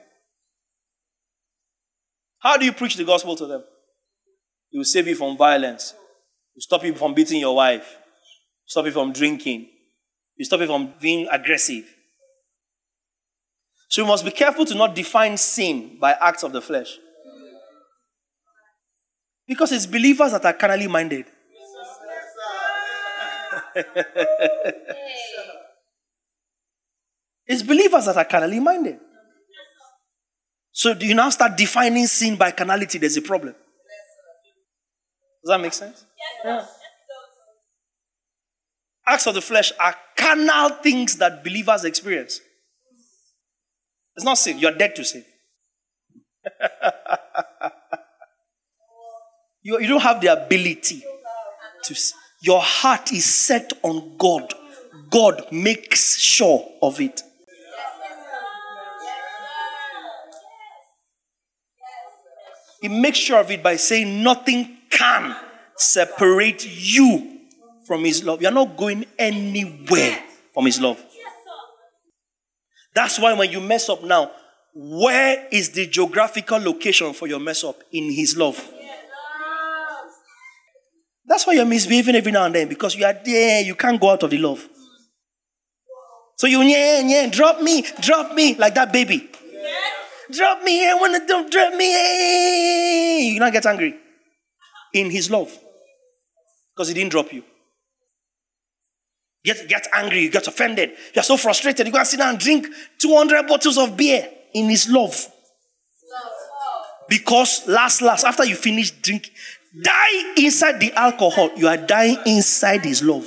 [2.40, 3.62] How do you preach the gospel to them?
[4.70, 5.92] He will save you from violence.
[5.92, 7.96] He will stop you from beating your wife.
[8.66, 9.68] Stop you from drinking.
[10.38, 11.84] Will stop you from being aggressive.
[13.88, 16.98] So we must be careful to not define sin by acts of the flesh.
[19.46, 21.26] Because it's believers that are carnally minded.
[27.46, 28.98] it's believers that are carnally minded.
[30.72, 32.98] So do you now start defining sin by carnality?
[32.98, 33.54] There's a problem.
[35.44, 36.04] Does that make sense?
[36.44, 36.64] Yeah.
[39.06, 42.40] Acts of the flesh are carnal things that believers experience.
[44.14, 44.58] It's not sin.
[44.58, 45.24] You're dead to sin.
[49.62, 51.02] you, you don't have the ability
[51.84, 52.18] to sin.
[52.42, 54.52] Your heart is set on God.
[55.10, 57.22] God makes sure of it.
[62.80, 65.36] He makes sure of it by saying nothing can
[65.76, 67.38] separate you
[67.86, 68.42] from His love.
[68.42, 70.18] You're not going anywhere
[70.52, 71.00] from His love.
[72.92, 74.32] That's why when you mess up now,
[74.74, 77.76] where is the geographical location for your mess up?
[77.92, 78.58] In His love.
[81.32, 84.10] That's why you're misbehaving every now and then because you are there, you can't go
[84.10, 84.68] out of the love.
[86.36, 89.30] So you, yeah, yeah, drop me, drop me, like that baby.
[90.30, 93.32] Drop me, I want to don't drop me.
[93.32, 93.94] You not get angry.
[94.92, 95.58] In his love.
[96.74, 97.42] Because he didn't drop you.
[99.42, 100.90] Get, get angry, you get offended.
[101.14, 101.86] You're so frustrated.
[101.86, 102.66] You go and sit down and drink
[102.98, 105.28] 200 bottles of beer in his love.
[107.08, 109.32] Because last, last, after you finish drinking,
[109.80, 113.26] die inside the alcohol, you are dying inside his love.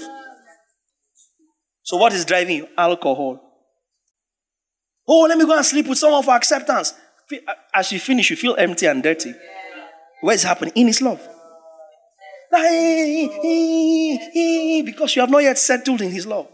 [1.84, 2.68] So, what is driving you?
[2.78, 3.42] Alcohol.
[5.08, 6.94] Oh, let me go and sleep with someone for acceptance.
[7.32, 9.34] Uh, as you finish, you feel empty and dirty.
[10.22, 10.74] What is happening?
[10.76, 11.22] In His love.
[14.86, 16.48] Because you have not yet settled in His love.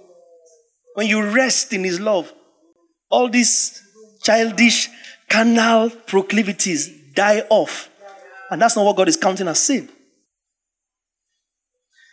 [0.96, 2.34] When you rest in His love,
[3.10, 3.82] all these
[4.24, 4.90] childish,
[5.30, 7.90] carnal proclivities die off.
[8.52, 9.90] And that's not what God is counting as sin.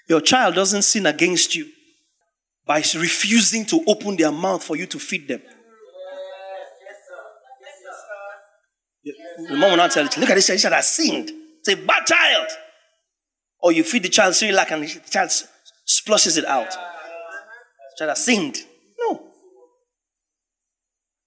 [0.08, 1.66] Your child doesn't sin against you
[2.64, 5.42] by refusing to open their mouth for you to feed them.
[9.48, 11.30] The mom will not tell you, look at this child, has sinned.
[11.60, 12.48] It's a bad child.
[13.60, 15.30] Or you feed the child like and the child
[15.84, 16.70] splashes it out.
[16.70, 18.58] The child has sinned.
[19.00, 19.28] No.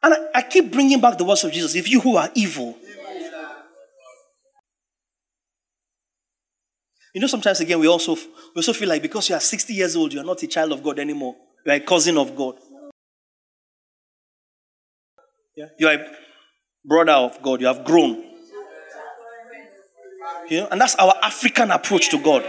[0.04, 1.76] And I, I keep bringing back the words of Jesus.
[1.76, 2.78] If you who are evil,
[7.14, 9.96] You know, sometimes again, we also, we also feel like because you are 60 years
[9.96, 11.36] old, you are not a child of God anymore.
[11.66, 12.56] You are a cousin of God.
[15.56, 15.68] Yeah?
[15.78, 16.06] You are a
[16.86, 17.60] brother of God.
[17.60, 18.24] You have grown.
[20.50, 20.68] You know?
[20.72, 22.46] And that's our African approach to God.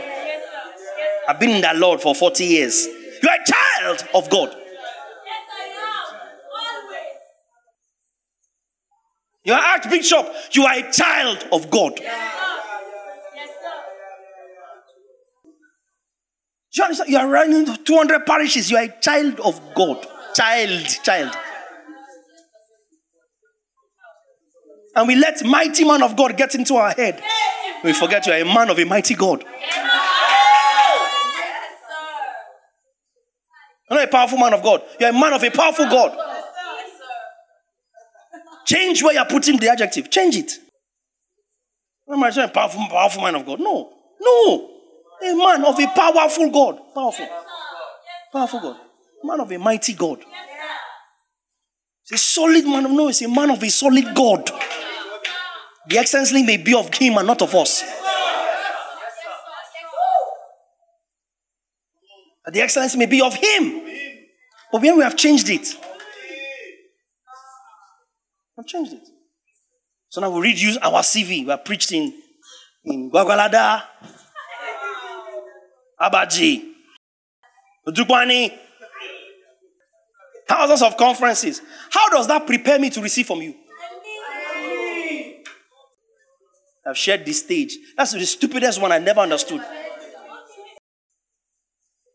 [1.29, 2.87] I've been in that Lord for 40 years.
[2.87, 4.57] You are a child of God.
[9.45, 10.27] You are Archbishop.
[10.53, 12.01] You are a child of God.
[16.75, 17.11] You understand?
[17.11, 18.71] You are running 200 parishes.
[18.71, 20.07] You are a child of God.
[20.35, 21.37] Child, child.
[24.95, 27.23] And we let mighty man of God get into our head.
[27.85, 29.45] We forget you are a man of a mighty God.
[33.91, 34.83] You're not a powerful man of God.
[34.99, 36.17] You're a man of a powerful God.
[38.65, 40.11] Change where you're putting the adjective.
[40.11, 40.53] Change it.
[42.11, 43.61] I'm not a powerful, powerful man of God.
[43.61, 43.93] No.
[44.21, 44.72] No.
[45.25, 46.81] A man of a powerful God.
[46.95, 47.29] Powerful.
[48.33, 48.77] Powerful God.
[49.25, 50.25] Man of a mighty God.
[52.03, 52.85] It's a solid man.
[52.87, 54.51] Of no, it's a man of a solid God.
[55.89, 57.83] The excellency may be of him and not of us.
[62.47, 63.83] The excellency may be of him.
[64.73, 65.77] But when we have changed it,
[68.59, 69.03] I've changed it.
[70.09, 71.47] So now we read use our CV.
[71.47, 72.13] We are preached in,
[72.85, 73.83] in Gwagwalada,
[76.03, 76.65] Abaji,
[77.89, 78.53] Dupani,
[80.49, 81.63] thousands of conferences.
[81.91, 83.55] How does that prepare me to receive from you?
[86.85, 87.79] I've shared this stage.
[87.97, 89.63] That's the stupidest one I never understood.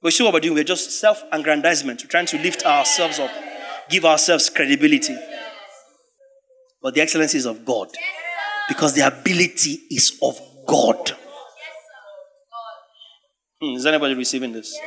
[0.04, 0.56] We see what we're doing.
[0.56, 2.04] We're just self aggrandizement.
[2.04, 3.32] We're trying to lift ourselves up,
[3.90, 5.18] give ourselves credibility.
[6.82, 7.90] But the excellencies of God.
[8.68, 11.14] Because the ability is of God.
[13.62, 14.78] Hmm, is anybody receiving this?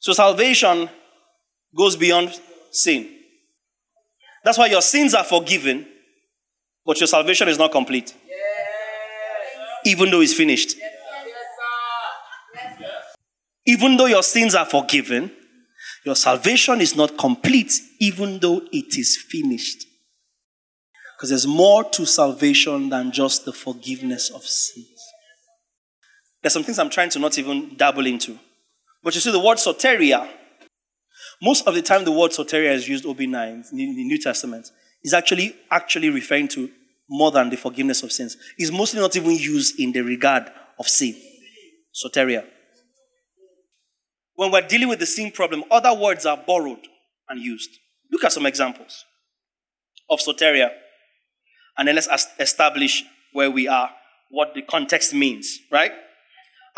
[0.00, 0.88] So salvation
[1.76, 2.38] goes beyond
[2.70, 3.08] sin.
[4.44, 5.86] That's why your sins are forgiven,
[6.84, 8.14] but your salvation is not complete.
[9.84, 10.76] Even though it's finished.
[13.66, 15.30] Even though your sins are forgiven,
[16.04, 19.84] your salvation is not complete, even though it is finished.
[21.16, 24.97] Because there's more to salvation than just the forgiveness of sins.
[26.42, 28.38] There's some things I'm trying to not even dabble into.
[29.02, 30.28] But you see, the word soteria,
[31.42, 34.70] most of the time the word soteria is used OB9 in the New Testament,
[35.02, 36.70] is actually actually referring to
[37.08, 38.36] more than the forgiveness of sins.
[38.56, 41.16] It's mostly not even used in the regard of sin.
[41.94, 42.44] Soteria.
[44.34, 46.86] When we're dealing with the sin problem, other words are borrowed
[47.28, 47.70] and used.
[48.12, 49.04] Look at some examples
[50.08, 50.70] of soteria.
[51.76, 52.08] And then let's
[52.38, 53.90] establish where we are,
[54.30, 55.92] what the context means, right?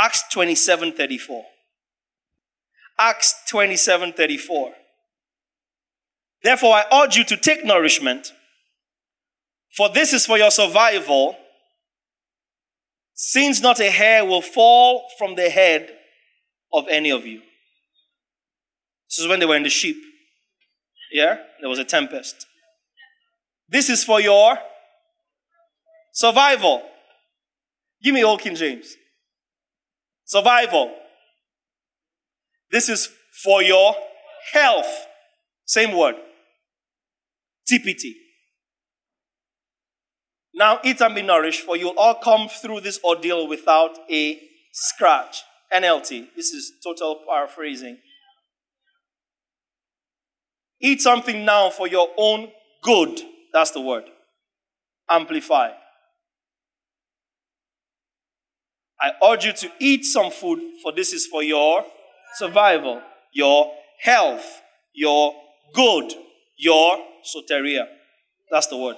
[0.01, 1.44] Acts 27 34.
[2.98, 4.72] Acts 27 34.
[6.43, 8.32] Therefore, I urge you to take nourishment,
[9.77, 11.36] for this is for your survival,
[13.12, 15.90] since not a hair will fall from the head
[16.72, 17.43] of any of you.
[19.10, 19.97] This is when they were in the ship.
[21.12, 21.36] Yeah?
[21.60, 22.47] There was a tempest.
[23.68, 24.56] This is for your
[26.12, 26.82] survival.
[28.02, 28.97] Give me old King James.
[30.31, 30.94] Survival.
[32.70, 33.09] This is
[33.43, 33.97] for your
[34.52, 34.86] health.
[35.65, 36.15] Same word.
[37.69, 38.12] TPT.
[40.55, 44.40] Now eat and be nourished, for you'll all come through this ordeal without a
[44.73, 45.43] scratch.
[45.74, 46.28] NLT.
[46.36, 47.98] This is total paraphrasing.
[50.81, 52.52] Eat something now for your own
[52.85, 53.20] good.
[53.52, 54.05] That's the word.
[55.09, 55.70] Amplify.
[59.01, 61.85] I urge you to eat some food, for this is for your
[62.36, 63.02] survival.
[63.32, 63.72] your
[64.02, 64.60] health,
[64.93, 65.35] your
[65.72, 66.12] good,
[66.56, 67.86] your soteria.
[68.51, 68.97] That's the word.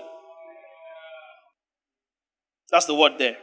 [2.70, 3.36] That's the word there.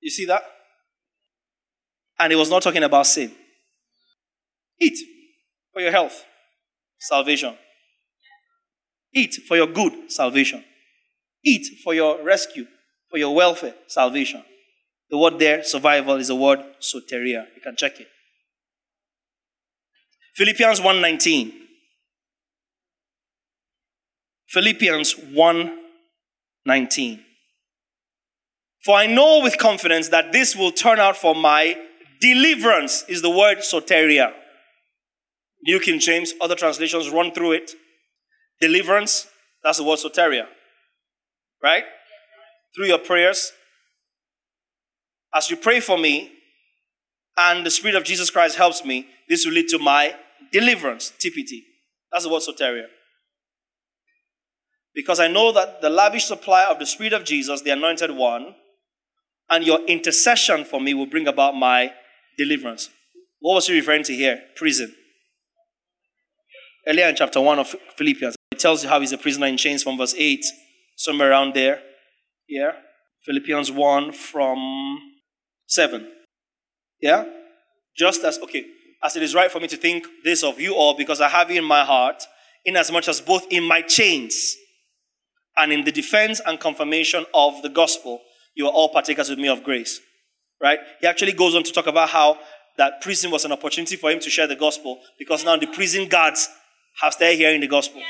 [0.00, 0.42] You see that?
[2.20, 3.32] And he was not talking about sin.
[4.80, 4.98] Eat
[5.72, 6.24] for your health,
[7.00, 7.56] salvation.
[9.12, 10.64] Eat for your good, salvation.
[11.44, 12.66] Eat for your rescue,
[13.10, 14.44] for your welfare, eh, salvation.
[15.10, 17.46] The word there, survival, is the word soteria.
[17.54, 18.08] You can check it.
[20.34, 21.68] Philippians 1:19.
[24.48, 27.24] Philippians 1:19.
[28.84, 31.76] For I know with confidence that this will turn out for my
[32.20, 34.34] deliverance is the word soteria.
[35.62, 37.74] New King James, other translations run through it.
[38.60, 39.26] Deliverance,
[39.62, 40.46] that's the word soteria.
[41.62, 41.84] Right?
[42.78, 43.50] Through your prayers.
[45.34, 46.30] As you pray for me,
[47.36, 50.14] and the Spirit of Jesus Christ helps me, this will lead to my
[50.52, 51.62] deliverance, TPT.
[52.12, 52.84] That's the word soteria.
[54.94, 58.54] Because I know that the lavish supply of the Spirit of Jesus, the anointed one,
[59.50, 61.92] and your intercession for me will bring about my
[62.38, 62.90] deliverance.
[63.40, 64.40] What was he referring to here?
[64.54, 64.94] Prison.
[66.86, 69.82] Earlier in chapter 1 of Philippians, it tells you how he's a prisoner in chains
[69.82, 70.44] from verse 8,
[70.96, 71.82] somewhere around there.
[72.48, 72.72] Yeah?
[73.24, 74.98] Philippians 1 from
[75.66, 76.08] 7.
[77.00, 77.24] Yeah?
[77.96, 78.64] Just as, okay,
[79.02, 81.50] as it is right for me to think this of you all, because I have
[81.50, 82.22] you in my heart,
[82.64, 84.56] inasmuch as both in my chains
[85.56, 88.20] and in the defense and confirmation of the gospel,
[88.54, 90.00] you are all partakers with me of grace.
[90.60, 90.78] Right?
[91.00, 92.38] He actually goes on to talk about how
[92.78, 96.08] that prison was an opportunity for him to share the gospel because now the prison
[96.08, 96.48] guards
[97.00, 98.00] have started hearing the gospel.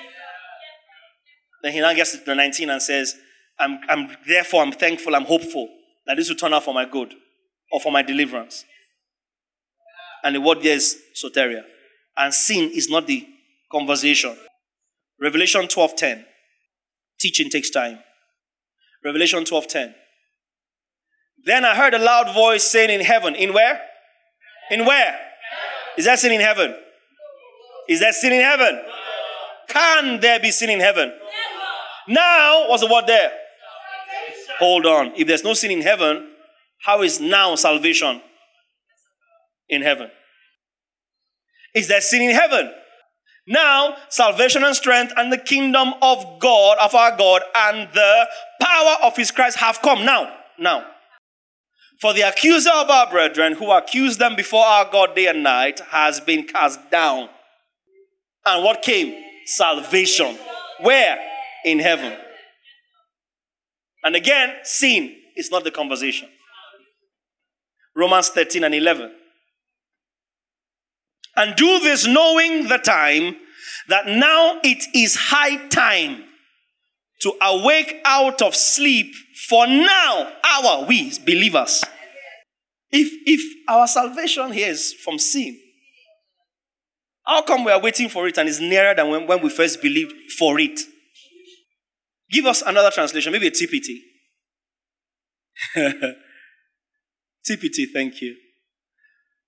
[1.62, 3.14] Then he now gets to the 19 and says,
[3.60, 5.68] I'm, I'm therefore I'm thankful, I'm hopeful
[6.06, 7.14] that this will turn out for my good
[7.72, 8.64] or for my deliverance.
[10.24, 11.62] And the word there is soteria.
[12.16, 13.26] And sin is not the
[13.70, 14.36] conversation.
[15.20, 16.24] Revelation 12:10.
[17.20, 17.98] Teaching takes time.
[19.04, 19.94] Revelation 12:10.
[21.44, 23.80] Then I heard a loud voice saying in heaven, in where?
[24.70, 25.18] In where?
[25.96, 26.74] Is that sin in heaven?
[27.88, 28.80] Is that sin in heaven?
[29.68, 31.12] Can there be sin in heaven?
[32.08, 33.32] Now, what's the word there?
[34.58, 35.12] Hold on.
[35.16, 36.28] If there's no sin in heaven,
[36.82, 38.20] how is now salvation
[39.68, 40.10] in heaven?
[41.74, 42.72] Is there sin in heaven?
[43.46, 48.26] Now, salvation and strength and the kingdom of God, of our God, and the
[48.60, 50.04] power of his Christ have come.
[50.04, 50.84] Now, now.
[52.00, 55.80] For the accuser of our brethren, who accused them before our God day and night,
[55.90, 57.28] has been cast down.
[58.44, 59.14] And what came?
[59.46, 60.38] Salvation.
[60.80, 61.18] Where?
[61.64, 62.16] In heaven.
[64.04, 66.28] And again, sin is not the conversation.
[67.96, 69.12] Romans 13 and 11.
[71.36, 73.36] And do this knowing the time
[73.88, 76.24] that now it is high time
[77.20, 79.12] to awake out of sleep
[79.48, 81.84] for now our we believers
[82.90, 85.58] if if our salvation here is from sin
[87.26, 89.82] how come we are waiting for it and it's nearer than when, when we first
[89.82, 90.80] believed for it
[92.30, 93.88] give us another translation maybe a tpt
[97.48, 98.36] tpt thank you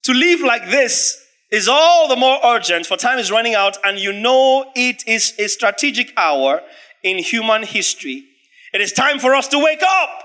[0.03, 1.21] to live like this
[1.51, 5.35] is all the more urgent for time is running out and you know it is
[5.39, 6.61] a strategic hour
[7.03, 8.25] in human history.
[8.73, 10.23] It is time for us to wake up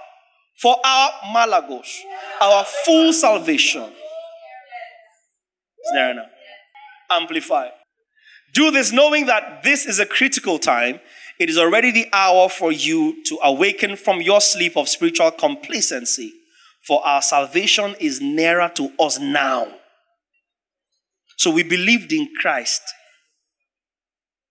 [0.61, 1.99] for our malagos,
[2.41, 3.91] our full salvation.
[5.94, 6.30] There enough?
[7.10, 7.69] Amplify.
[8.53, 10.99] Do this knowing that this is a critical time.
[11.39, 16.33] It is already the hour for you to awaken from your sleep of spiritual complacency,
[16.87, 19.67] for our salvation is nearer to us now.
[21.37, 22.81] So we believed in Christ.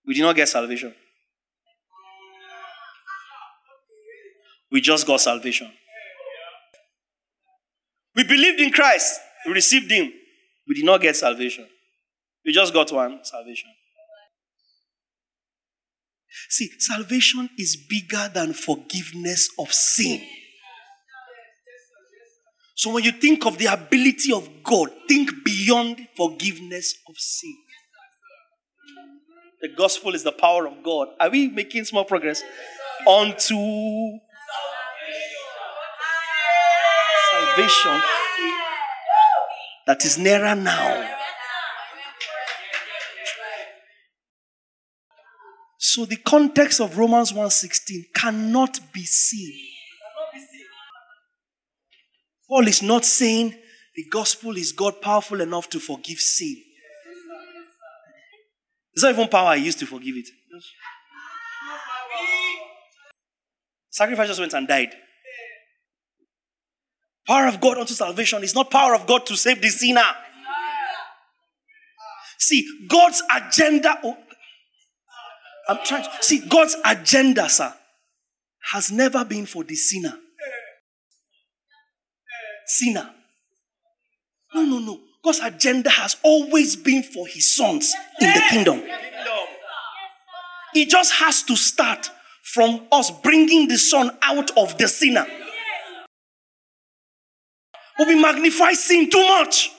[0.06, 0.94] We did not get salvation.
[4.70, 5.70] We just got salvation.
[8.16, 10.12] We believed in Christ, we received Him.
[10.68, 11.66] We did not get salvation.
[12.44, 13.70] We just got one salvation.
[16.48, 20.20] See, salvation is bigger than forgiveness of sin.
[22.76, 27.56] So when you think of the ability of God, think beyond forgiveness of sin.
[29.62, 31.08] The gospel is the power of God.
[31.20, 32.42] Are we making small progress?
[33.08, 33.54] Unto
[37.30, 38.00] salvation
[39.86, 41.23] that is nearer now.
[45.94, 49.56] So the context of Romans 1:16 cannot be seen.
[52.48, 53.56] Paul is not saying
[53.94, 56.56] the gospel is God powerful enough to forgive sin.
[58.92, 60.28] It's not even power I used to forgive it.
[63.90, 64.96] Sacrifice just went and died.
[67.24, 70.10] Power of God unto salvation is not power of God to save the sinner.
[72.40, 74.00] See, God's agenda
[75.68, 77.72] I'm trying to see God's agenda, sir,
[78.72, 80.18] has never been for the sinner.
[82.66, 83.10] Sinner.
[84.54, 85.00] No, no, no.
[85.24, 88.82] God's agenda has always been for his sons in the kingdom.
[90.74, 92.10] It just has to start
[92.42, 95.26] from us bringing the son out of the sinner.
[97.96, 99.70] But we magnify sin too much.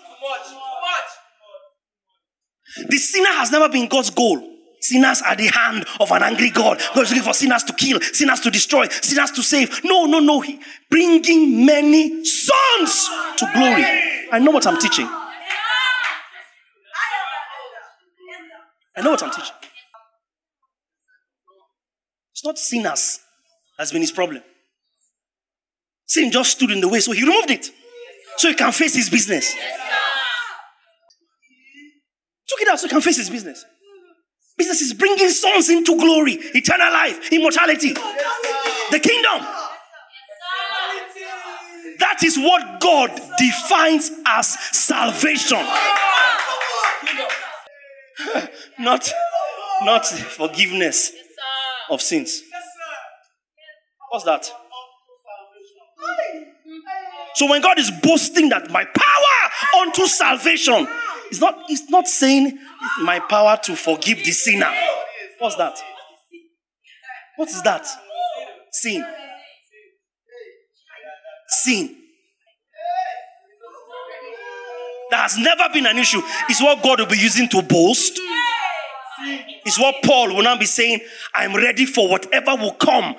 [2.87, 4.54] The sinner has never been God's goal.
[4.85, 6.79] Sinners are the hand of an angry God.
[6.93, 9.83] God is looking for sinners to kill, sinners to destroy, sinners to save.
[9.83, 10.41] No, no, no.
[10.41, 10.59] He,
[10.91, 13.83] bringing many sons to glory.
[14.31, 15.07] I know what I'm teaching.
[18.97, 19.55] I know what I'm teaching.
[22.31, 23.21] It's not sinners
[23.79, 24.43] has been his problem.
[26.05, 27.71] Sin just stood in the way, so he removed it.
[28.37, 29.55] So he can face his business.
[32.47, 33.65] Took it out so he can face his business
[34.57, 39.47] business is bringing sons into glory, eternal life, immortality, the kingdom.
[41.99, 45.57] That is what God defines as salvation.
[48.79, 49.09] Not,
[49.83, 51.11] not forgiveness
[51.89, 52.41] of sins.
[54.09, 54.51] What's that?
[57.35, 60.87] So when God is boasting that my power unto salvation
[61.31, 62.57] it's not, it's not saying
[63.03, 64.71] my power to forgive the sinner.
[65.39, 65.77] What's that?
[67.35, 67.85] What is that?
[68.71, 69.05] Sin.
[71.47, 71.95] Sin.
[75.11, 76.21] That has never been an issue.
[76.49, 78.19] It's what God will be using to boast.
[79.65, 80.99] It's what Paul will now be saying,
[81.33, 83.15] I'm ready for whatever will come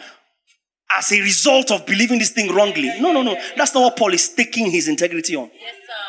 [0.97, 2.89] as a result of believing this thing wrongly.
[3.01, 3.37] No, no, no.
[3.57, 5.51] That's not what Paul is taking his integrity on.
[5.53, 6.06] Yes, sir.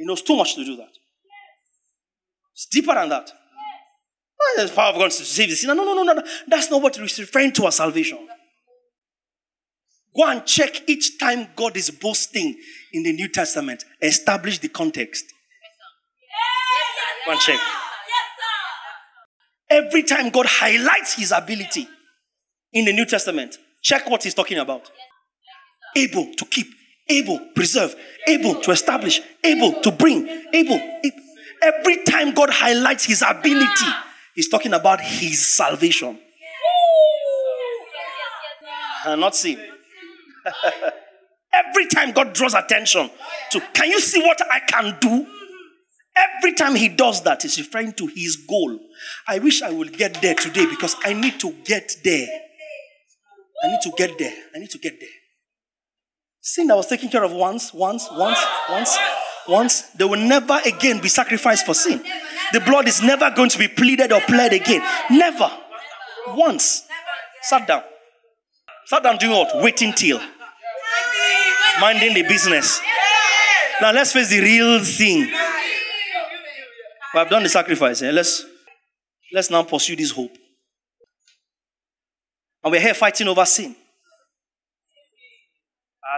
[0.00, 0.88] He knows too much to do that.
[2.54, 3.30] It's deeper than that.
[4.56, 5.74] Well, the power of God to save the sinner.
[5.74, 6.22] No, no, no, no.
[6.48, 8.26] That's not what he's referring to our salvation.
[10.16, 12.58] Go and check each time God is boasting
[12.94, 13.84] in the New Testament.
[14.00, 15.26] Establish the context.
[17.26, 17.60] Go and check.
[19.68, 21.86] Every time God highlights his ability
[22.72, 24.90] in the New Testament, check what he's talking about.
[25.94, 26.68] Able to keep,
[27.10, 27.94] able, preserve,
[28.26, 30.80] able to establish, able to bring, able.
[31.62, 33.86] Every time God highlights his ability,
[34.34, 36.18] he's talking about his salvation.
[39.06, 39.56] And not see.
[41.52, 43.10] Every time God draws attention
[43.50, 45.26] to, can you see what I can do?
[46.16, 48.78] Every time he does that, he's referring to his goal.
[49.26, 52.28] I wish I would get there today because I need to get there.
[53.62, 54.34] I need to get there.
[54.54, 55.08] I need to get there.
[56.40, 58.38] Sin that was taken care of once, once, once,
[58.68, 58.98] once,
[59.46, 62.02] once, they will never again be sacrificed for sin.
[62.52, 64.82] The blood is never going to be pleaded or pled again.
[65.10, 65.50] Never.
[66.28, 66.84] Once.
[67.42, 67.82] Sat down.
[68.86, 69.62] Sat down doing what?
[69.62, 70.20] Waiting till.
[71.80, 72.80] Minding the business.
[73.80, 75.26] Now let's face the real thing.
[77.12, 78.02] We have done the sacrifice.
[78.02, 78.10] Eh?
[78.10, 78.44] Let's
[79.32, 80.36] let's now pursue this hope.
[82.62, 83.74] And we're here fighting over sin.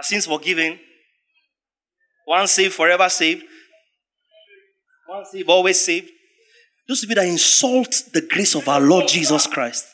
[0.03, 0.77] Our sins forgiven.
[2.27, 3.45] Once saved, forever saved.
[5.07, 6.11] Once saved, always saved.
[6.89, 9.85] Those people that insult the grace of our Lord Jesus Christ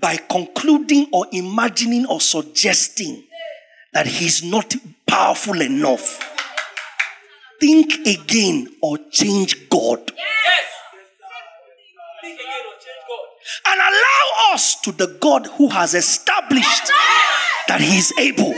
[0.00, 3.22] by concluding or imagining or suggesting
[3.92, 4.74] that he's not
[5.06, 6.18] powerful enough.
[7.60, 10.10] Think again or change God.
[10.16, 10.64] Yes.
[13.64, 16.90] And allow us to the God who has established
[17.68, 18.54] that he is able.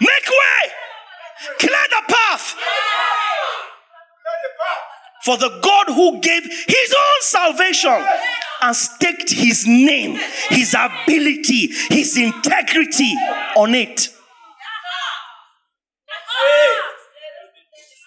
[0.00, 0.72] Make way.
[1.58, 2.54] Clear the path.
[5.24, 8.04] For the God who gave his own salvation
[8.60, 10.18] and staked his name,
[10.50, 13.14] his ability, his integrity
[13.56, 14.08] on it.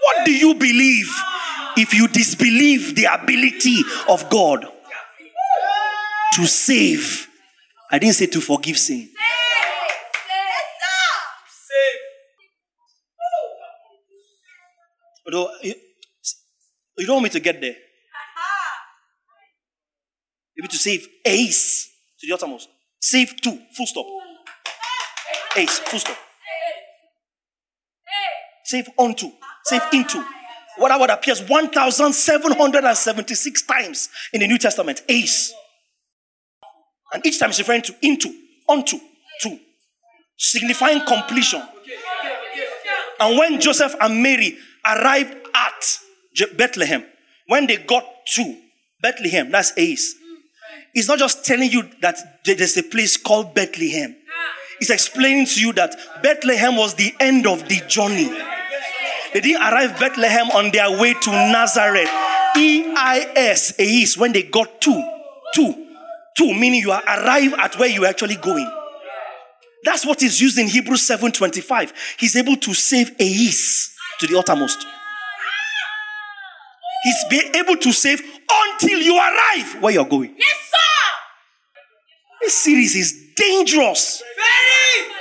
[0.01, 1.09] What do you believe
[1.77, 4.67] if you disbelieve the ability of God?
[6.33, 7.27] to save.
[7.91, 9.09] I didn't say to forgive sin.
[9.09, 9.15] Save.
[11.67, 11.99] Save.
[15.25, 15.73] Although, you,
[16.97, 17.75] you don't want me to get there.
[20.55, 21.89] You need to save eis
[22.19, 22.67] to the uttermost.
[22.99, 24.05] Save two, full stop.
[25.55, 26.17] eis, full stop.
[28.65, 29.31] Save unto,
[29.63, 30.23] save into.
[30.77, 35.01] What I would appears 1,776 times in the New Testament.
[35.09, 35.53] eis.
[37.13, 38.33] And each time is referring to into,
[38.67, 38.99] onto,
[39.41, 39.59] to,
[40.37, 41.61] signifying completion.
[43.19, 45.99] And when Joseph and Mary arrived at
[46.57, 47.03] Bethlehem,
[47.47, 48.05] when they got
[48.35, 48.57] to
[49.01, 50.15] Bethlehem, that's eis.
[50.93, 54.15] It's not just telling you that there's a place called Bethlehem.
[54.79, 58.29] It's explaining to you that Bethlehem was the end of the journey.
[59.33, 62.09] They didn't arrive Bethlehem on their way to Nazareth.
[62.57, 65.19] E I S, when they got to,
[65.55, 65.86] to,
[66.37, 68.71] to, meaning you are arrive at where you're actually going.
[69.83, 71.93] That's what is used in Hebrews 7:25.
[72.17, 74.85] He's able to save Eis to the uttermost.
[77.03, 80.35] He's be able to save until you arrive where you're going.
[80.37, 81.11] Yes, sir.
[82.41, 84.23] This series is dangerous.
[84.35, 85.11] Very.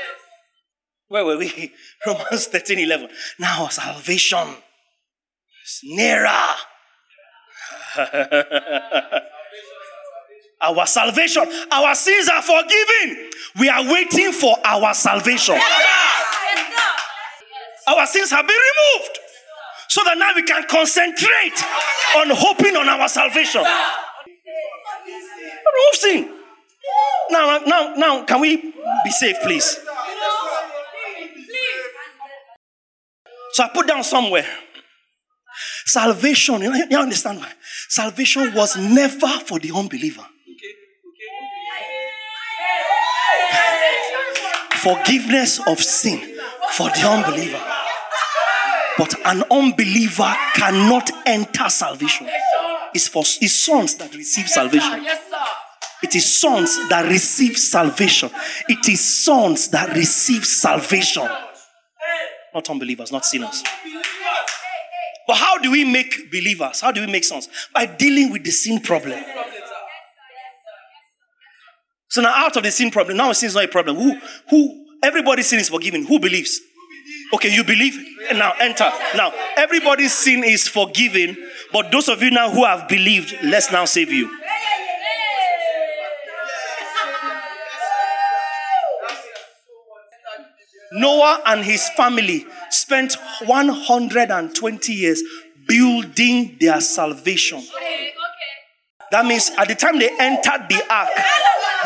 [1.08, 1.72] Where were we?
[2.06, 3.08] Romans 13 11.
[3.38, 4.48] Now salvation
[5.64, 6.56] is nearer.
[10.60, 13.30] our salvation, our sins are forgiven.
[13.58, 15.58] We are waiting for our salvation.
[17.86, 19.18] Our sins have been removed.
[19.88, 21.62] So that now we can concentrate
[22.16, 23.62] on hoping on our salvation.
[25.66, 26.28] Remove sin.
[27.30, 29.78] Now, now, now, can we be safe, please?
[33.52, 34.46] So I put down somewhere.
[35.86, 37.50] Salvation, you, know, you understand why?
[37.88, 40.26] Salvation was never for the unbeliever.
[44.76, 46.20] Forgiveness of sin
[46.72, 47.60] for the unbeliever.
[48.98, 52.28] But an unbeliever cannot enter salvation.
[52.94, 55.06] It's for his sons that receive salvation.
[56.02, 58.30] It is sons that receive salvation.
[58.68, 61.28] It is sons that receive salvation.
[62.54, 63.62] Not unbelievers, not sinners.
[65.26, 66.80] But how do we make believers?
[66.80, 67.48] How do we make sons?
[67.74, 69.22] By dealing with the sin problem.
[72.16, 73.96] So now, out of the sin problem, now sin is not a problem.
[73.96, 74.18] Who,
[74.48, 76.06] who, everybody's sin is forgiven.
[76.06, 76.62] Who believes?
[77.34, 77.94] Okay, you believe?
[78.32, 78.90] Now enter.
[79.14, 81.36] Now, everybody's sin is forgiven,
[81.74, 84.30] but those of you now who have believed, let's now save you.
[90.92, 93.14] Noah and his family spent
[93.44, 95.22] 120 years
[95.68, 97.62] building their salvation.
[99.10, 101.10] That means at the time they entered the ark,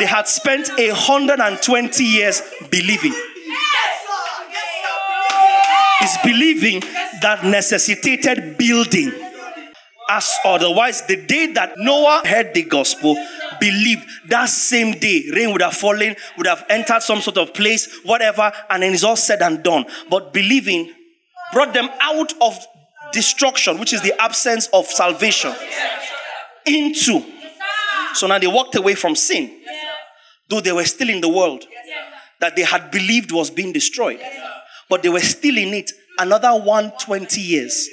[0.01, 2.41] they had spent 120 years
[2.71, 3.13] believing.
[6.01, 6.79] It's believing
[7.21, 9.11] that necessitated building.
[10.09, 13.15] As otherwise, the day that Noah heard the gospel,
[13.59, 17.99] believed that same day, rain would have fallen, would have entered some sort of place,
[18.03, 19.85] whatever, and then it's all said and done.
[20.09, 20.91] But believing
[21.53, 22.57] brought them out of
[23.13, 25.53] destruction, which is the absence of salvation,
[26.65, 27.23] into.
[28.15, 29.60] So now they walked away from sin,
[30.51, 31.65] though they were still in the world
[32.41, 34.19] that they had believed was being destroyed,
[34.89, 37.89] but they were still in it another 120 years,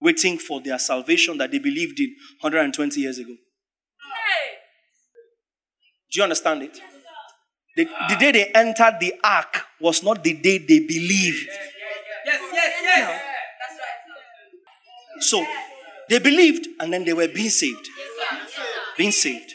[0.00, 3.34] waiting for their salvation that they believed in 120 years ago.
[6.12, 6.78] Do you understand it?
[7.76, 11.48] The, the day they entered the ark was not the day they believed.
[12.24, 13.20] Yes, yes, yes.
[15.20, 15.44] So
[16.08, 17.88] they believed and then they were being saved.
[18.96, 19.52] Being saved.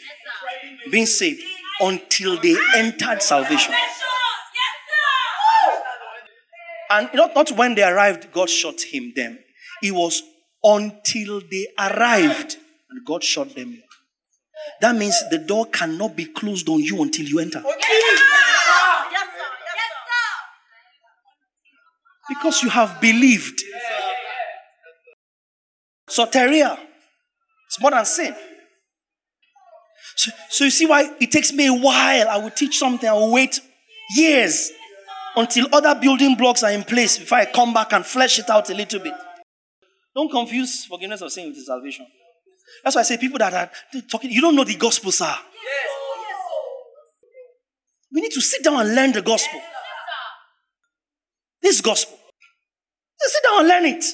[0.90, 1.42] Being saved
[1.80, 3.74] until they entered salvation.
[6.90, 9.38] And not, not when they arrived, God shot him them.
[9.82, 10.22] It was
[10.62, 12.56] until they arrived
[12.90, 13.82] and God shot them.
[14.80, 17.62] That means the door cannot be closed on you until you enter.
[22.28, 23.62] Because you have believed.
[26.08, 26.78] Soteria.
[27.66, 28.34] It's more than sin.
[30.16, 32.28] So, so you see why it takes me a while.
[32.28, 33.60] I will teach something, I will wait
[34.16, 34.70] years
[35.36, 38.68] until other building blocks are in place before I come back and flesh it out
[38.70, 39.14] a little bit.
[40.14, 42.06] Don't confuse forgiveness of sin with salvation.
[42.84, 43.70] That's why I say people that are
[44.10, 45.34] talking, you don't know the gospel, sir.
[48.12, 49.60] We need to sit down and learn the gospel.
[51.62, 52.18] This gospel.
[53.20, 54.04] Just sit down and learn it.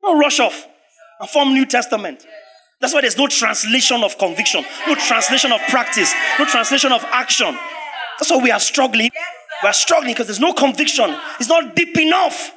[0.00, 0.66] Don't rush off
[1.18, 2.24] and form New Testament.
[2.80, 7.54] That's why there's no translation of conviction, no translation of practice, no translation of action.
[8.18, 9.10] That's why we are struggling.
[9.62, 11.14] We are struggling because there's no conviction.
[11.38, 12.52] It's not deep enough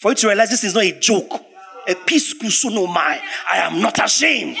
[0.00, 1.42] for you to realize this is not a joke.
[1.88, 3.20] A peace my.
[3.50, 4.56] I am not ashamed.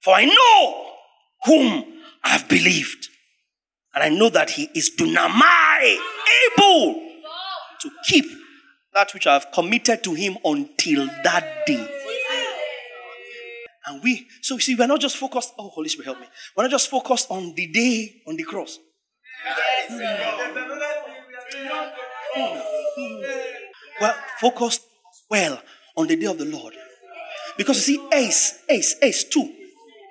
[0.00, 0.86] For I know
[1.44, 1.84] whom
[2.24, 3.08] I have believed.
[3.94, 5.98] And I know that he is dunamai,
[6.56, 6.94] able
[7.80, 8.24] to keep
[8.94, 12.01] that which I have committed to him until that day.
[13.86, 16.26] And we, so you see, we're not just focused, oh, Holy Spirit, help me.
[16.56, 18.78] We're not just focused on the day on the cross.
[24.00, 24.82] We're focused
[25.28, 25.60] well
[25.96, 26.74] on the day of the Lord.
[27.56, 29.52] Because you see, eis, eis, eis, to.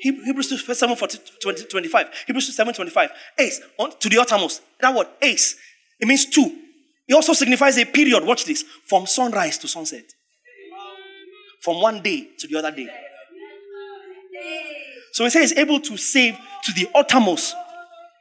[0.01, 2.07] Hebrews 2, 7, 20, 25.
[2.27, 3.09] Hebrews 2, 7, 25.
[3.39, 4.61] Eis, on, to the uttermost.
[4.79, 5.55] That word, eis,
[5.99, 6.57] it means to.
[7.07, 10.05] It also signifies a period, watch this, from sunrise to sunset.
[11.61, 12.89] From one day to the other day.
[15.21, 17.55] So he says he's able to save to the uttermost.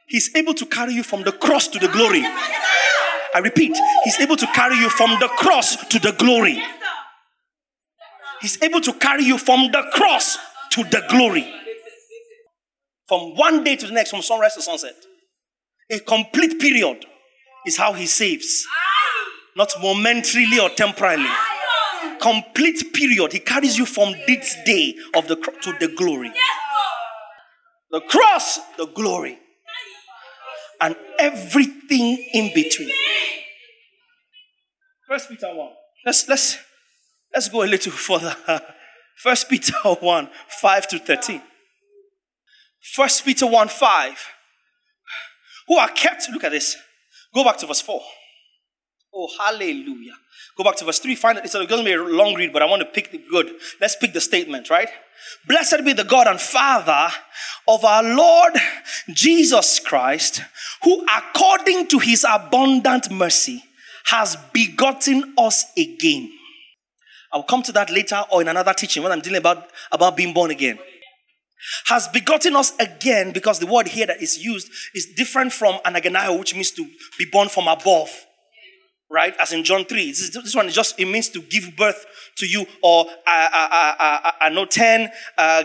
[0.07, 2.21] He's able to carry you from the cross to the glory.
[2.23, 6.61] I repeat, he's able to carry you from the cross to the glory.
[8.39, 10.37] He's able to carry you from the cross
[10.73, 11.51] to the glory.
[13.07, 14.93] From one day to the next, from sunrise to sunset.
[15.89, 17.03] A complete period
[17.65, 18.63] is how he saves.
[19.55, 21.31] Not momentarily or temporarily.
[22.19, 23.33] Complete period.
[23.33, 26.31] He carries you from this day of the to the glory.
[27.91, 29.37] The cross, the glory.
[30.79, 32.89] And everything in between.
[35.07, 35.69] First Peter 1.
[36.05, 36.57] Let's let's
[37.33, 38.35] let's go a little further.
[39.17, 41.41] First Peter 1, 5 to 13.
[42.81, 44.27] First Peter 1, 5.
[45.67, 46.75] Who are kept, look at this.
[47.33, 48.01] Go back to verse 4.
[49.13, 50.13] Oh, hallelujah.
[50.57, 51.15] Go back to verse 3.
[51.15, 51.45] Find it.
[51.45, 53.51] It's going to be a long read, but I want to pick the good.
[53.79, 54.89] Let's pick the statement, right?
[55.47, 57.09] Blessed be the God and Father
[57.67, 58.53] of our Lord
[59.09, 60.41] Jesus Christ,
[60.83, 63.63] who according to his abundant mercy
[64.05, 66.31] has begotten us again.
[67.31, 70.33] I'll come to that later or in another teaching when I'm dealing about, about being
[70.33, 70.79] born again.
[71.85, 76.39] Has begotten us again because the word here that is used is different from anagenao,
[76.39, 76.83] which means to
[77.17, 78.25] be born from above
[79.11, 79.35] right?
[79.41, 80.07] As in John 3.
[80.07, 82.05] This, this one just, it means to give birth
[82.37, 85.09] to you, or uh, uh, uh, anoten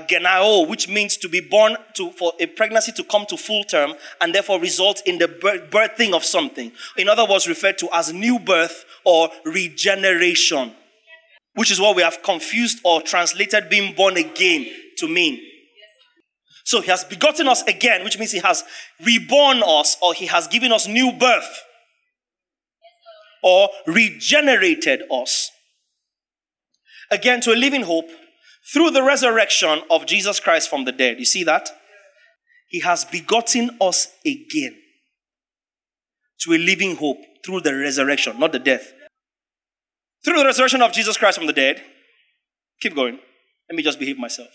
[0.08, 3.94] genao, which means to be born to, for a pregnancy to come to full term
[4.20, 6.72] and therefore result in the birthing of something.
[6.96, 10.74] In other words, referred to as new birth or regeneration,
[11.54, 14.66] which is what we have confused or translated being born again
[14.98, 15.40] to mean.
[16.64, 18.64] So he has begotten us again, which means he has
[19.04, 21.62] reborn us or he has given us new birth
[23.46, 25.52] or regenerated us
[27.12, 28.08] again to a living hope
[28.72, 31.20] through the resurrection of Jesus Christ from the dead.
[31.20, 31.70] You see that?
[32.68, 34.76] He has begotten us again
[36.40, 38.92] to a living hope through the resurrection, not the death.
[40.24, 41.80] Through the resurrection of Jesus Christ from the dead.
[42.80, 43.20] Keep going.
[43.70, 44.48] Let me just behave myself.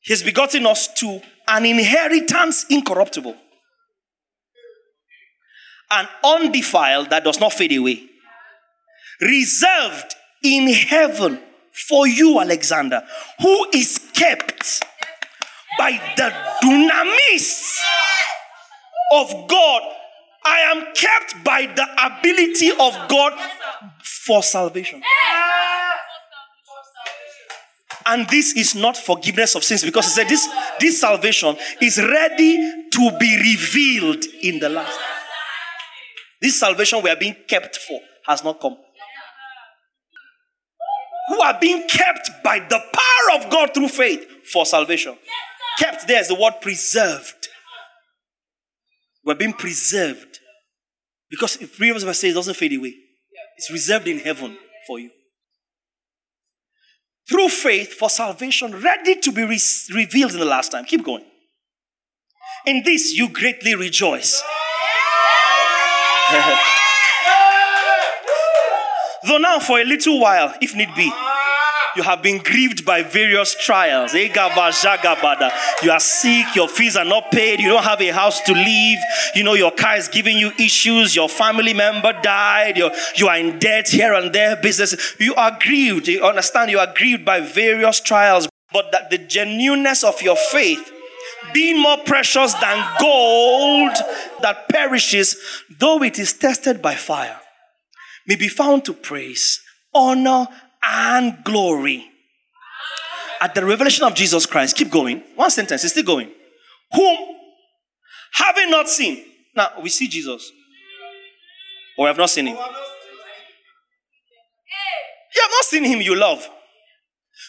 [0.00, 3.36] He's begotten us to an inheritance incorruptible
[5.90, 8.08] and undefiled that does not fade away.
[9.20, 11.40] Reserved in heaven
[11.88, 13.02] for you, Alexander,
[13.40, 14.84] who is kept
[15.78, 16.32] by the
[16.62, 17.76] dunamis
[19.12, 19.82] of God.
[20.46, 23.32] I am kept by the ability of God
[24.02, 25.02] for salvation.
[28.06, 30.46] And this is not forgiveness of sins because he said this,
[30.78, 34.98] this salvation is ready to be revealed in the last.
[36.44, 38.76] This salvation we are being kept for has not come.
[41.30, 45.16] Who are being kept by the power of God through faith for salvation.
[45.78, 47.48] Kept there is the word preserved.
[49.24, 50.40] We're being preserved.
[51.30, 52.92] Because if previous verse says it doesn't fade away,
[53.56, 55.10] it's reserved in heaven for you.
[57.26, 59.58] Through faith for salvation, ready to be re-
[59.94, 60.84] revealed in the last time.
[60.84, 61.24] Keep going.
[62.66, 64.42] In this you greatly rejoice.
[69.26, 71.10] Though now, for a little while, if need be,
[71.96, 74.14] you have been grieved by various trials.
[74.14, 74.28] Eh,
[75.82, 78.98] you are sick, your fees are not paid, you don't have a house to live,
[79.34, 83.38] you know, your car is giving you issues, your family member died, you're, you are
[83.38, 85.14] in debt here and there, business.
[85.18, 86.08] You are grieved.
[86.08, 86.70] You understand?
[86.70, 90.92] You are grieved by various trials, but that the genuineness of your faith
[91.54, 93.92] being more precious than gold
[94.42, 95.36] that perishes,
[95.78, 97.40] though it is tested by fire,
[98.26, 99.60] may be found to praise,
[99.94, 100.46] honor,
[100.86, 102.04] and glory
[103.40, 104.76] at the revelation of Jesus Christ.
[104.76, 105.22] Keep going.
[105.36, 106.30] One sentence, it's still going.
[106.92, 107.16] Whom,
[108.34, 109.24] having not seen,
[109.56, 110.50] now we see Jesus,
[111.96, 112.56] or have not seen him.
[112.56, 112.62] You
[115.42, 116.48] have not seen him, you love.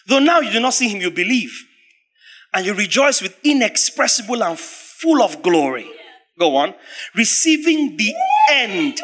[0.08, 1.52] Though now you do not see him, you believe
[2.56, 5.92] and you rejoice with inexpressible and full of glory.
[6.40, 6.74] Go on.
[7.14, 8.16] Receiving the
[8.50, 8.98] end.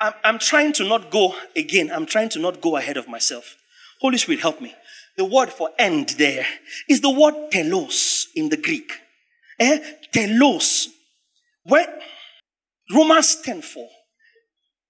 [0.00, 1.90] I'm, I'm trying to not go again.
[1.90, 3.56] I'm trying to not go ahead of myself.
[4.02, 4.74] Holy Spirit, help me.
[5.16, 6.46] The word for end there
[6.88, 8.92] is the word telos in the Greek.
[9.58, 9.78] Eh?
[10.12, 10.88] Telos.
[11.62, 11.98] Where
[12.94, 13.88] Romans 10 4.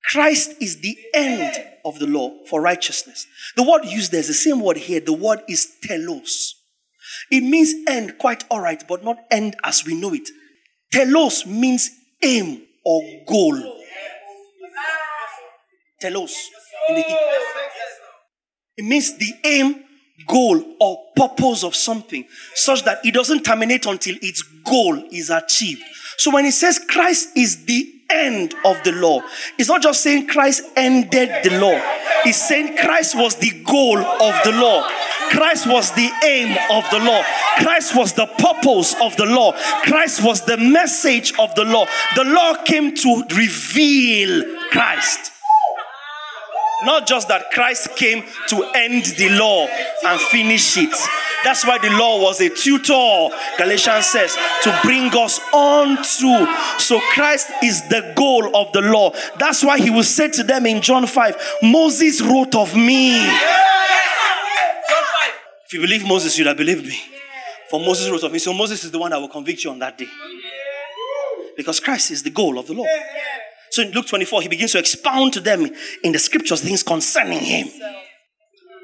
[0.05, 3.27] Christ is the end of the law for righteousness.
[3.57, 5.01] The word used there is the same word here.
[5.01, 6.55] The word is telos.
[7.31, 10.29] It means end, quite all right, but not end as we know it.
[10.93, 11.91] Telos means
[12.23, 13.81] aim or goal.
[16.01, 16.51] Telos
[16.89, 17.05] in the.
[18.77, 19.85] It means the aim,
[20.27, 25.83] goal, or purpose of something, such that it doesn't terminate until its goal is achieved.
[26.19, 29.21] So when it says Christ is the end of the law,
[29.59, 31.81] it's not just saying Christ ended the law,
[32.25, 34.89] it's saying Christ was the goal of the law.
[35.31, 37.23] Christ was the aim of the law.
[37.57, 39.53] Christ was the purpose of the law.
[39.83, 41.87] Christ was the message of the law.
[42.15, 45.33] The law came to reveal Christ.
[46.85, 49.67] Not just that Christ came to end the law
[50.07, 50.95] and finish it.
[51.45, 53.29] That's why the law was a tutor,
[53.59, 56.47] Galatians says, to bring us on through.
[56.79, 59.13] So Christ is the goal of the law.
[59.39, 63.17] That's why he will say to them in John 5 Moses wrote of me.
[65.67, 66.99] If you believe Moses, you'd have believed me.
[67.69, 68.39] For Moses wrote of me.
[68.39, 70.09] So Moses is the one that will convict you on that day.
[71.57, 72.87] Because Christ is the goal of the law.
[73.75, 75.69] So in Luke 24, he begins to expound to them
[76.05, 77.67] in the scriptures things concerning him.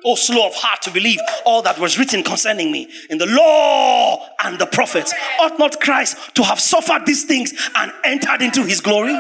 [0.04, 4.26] Oh, slow of heart to believe all that was written concerning me in the law
[4.42, 5.14] and the prophets.
[5.38, 9.16] Ought not Christ to have suffered these things and entered into his glory?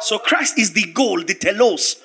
[0.00, 1.96] So Christ is the goal, the telos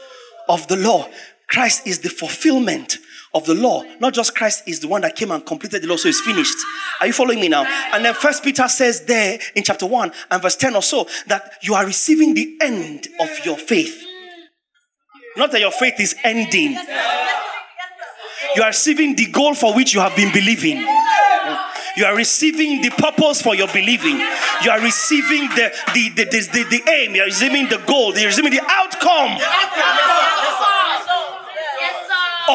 [0.50, 1.08] of the law.
[1.52, 2.98] Christ is the fulfillment
[3.34, 3.84] of the law.
[4.00, 6.58] Not just Christ is the one that came and completed the law, so it's finished.
[7.02, 7.66] Are you following me now?
[7.94, 11.56] And then First Peter says there in chapter 1 and verse 10 or so that
[11.62, 14.02] you are receiving the end of your faith.
[15.36, 16.78] Not that your faith is ending.
[18.56, 20.78] You are receiving the goal for which you have been believing.
[21.98, 24.18] You are receiving the purpose for your believing.
[24.64, 27.16] You are receiving the, the, the, the, aim.
[27.16, 28.16] You are receiving the goal.
[28.16, 29.38] You are receiving the outcome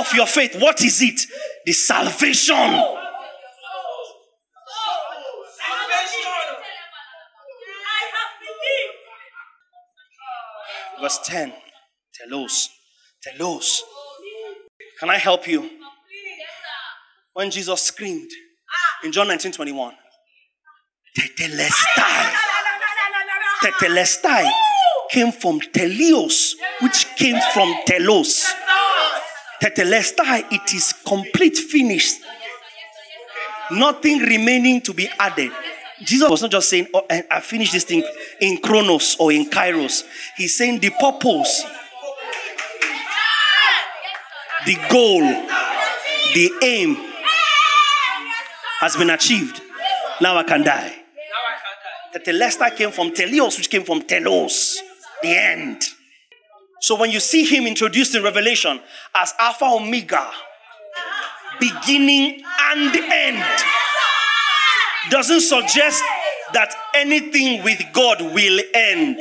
[0.00, 0.60] of your faith.
[0.60, 1.20] What is it?
[1.64, 2.82] The salvation.
[11.00, 11.52] Verse 10.
[12.14, 12.68] Telos.
[13.22, 13.82] Telos.
[14.98, 15.70] Can I help you?
[17.34, 18.30] When Jesus screamed
[19.04, 19.94] in John 19 21,
[21.18, 22.32] Tetelestai.
[23.62, 24.50] Tetelestai
[25.10, 28.46] came from Telios, which came from Telos.
[29.66, 32.20] Tetelestai, it is complete, finished.
[33.72, 35.50] Nothing remaining to be added.
[36.04, 38.04] Jesus was not just saying, Oh, I finished this thing
[38.40, 40.04] in Chronos or in Kairos.
[40.36, 41.64] He's saying the purpose,
[44.66, 45.22] the goal,
[46.34, 46.94] the aim
[48.78, 49.60] has been achieved.
[50.20, 50.94] Now I can die.
[52.14, 54.76] Tetelestai came from Telios, which came from Telos,
[55.22, 55.82] the end.
[56.80, 58.80] So when you see him introduced in Revelation
[59.14, 60.30] as Alpha Omega,
[61.58, 63.44] beginning and end,
[65.10, 66.02] doesn't suggest
[66.52, 69.20] that anything with God will end.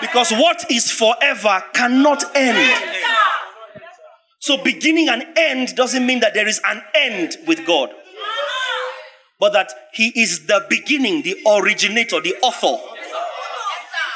[0.00, 3.00] Because what is forever cannot end.
[4.38, 7.88] So, beginning and end doesn't mean that there is an end with God,
[9.40, 12.93] but that He is the beginning, the originator, the author.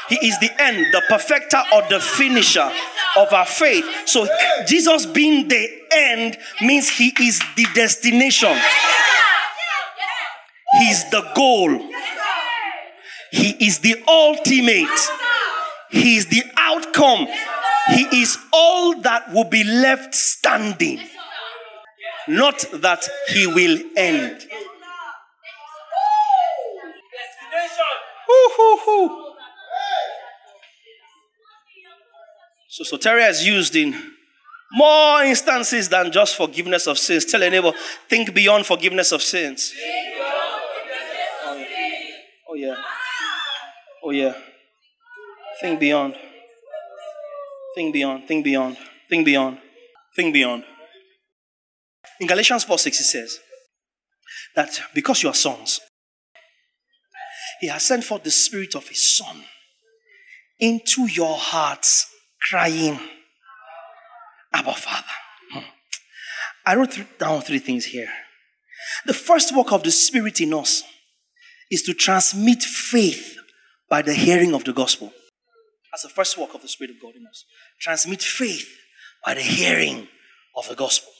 [0.09, 2.69] He is the end, the perfecter or the finisher
[3.15, 3.85] of our faith.
[4.05, 4.27] So,
[4.67, 8.57] Jesus being the end means He is the destination,
[10.79, 11.79] He's the goal,
[13.31, 14.99] He is the ultimate,
[15.91, 17.27] He is the outcome.
[17.89, 20.99] He is all that will be left standing,
[22.27, 24.45] not that he will end.
[28.29, 29.28] Ooh,
[32.69, 33.93] So soteria is used in
[34.71, 37.25] more instances than just forgiveness of sins.
[37.25, 37.73] Tell a neighbor,
[38.07, 39.73] think beyond forgiveness of oh, sins.
[42.47, 42.75] Oh yeah.
[44.03, 44.33] Oh yeah.
[45.59, 46.15] Think beyond.
[47.75, 48.77] Think beyond, think beyond,
[49.09, 49.57] think beyond,
[50.15, 50.63] think beyond.
[52.19, 53.39] In Galatians 4 6, it says
[54.55, 55.79] that because you are sons,
[57.61, 59.43] He has sent forth the Spirit of His Son
[60.59, 62.07] into your hearts,
[62.41, 62.99] crying,
[64.53, 65.05] Abba Father.
[65.53, 65.59] Hmm.
[66.65, 68.09] I wrote th- down three things here.
[69.05, 70.83] The first work of the Spirit in us
[71.71, 73.37] is to transmit faith
[73.89, 75.13] by the hearing of the gospel.
[75.91, 77.45] That's the first work of the Spirit of God in us.
[77.79, 78.69] Transmit faith
[79.25, 80.07] by the hearing
[80.55, 81.11] of the gospel.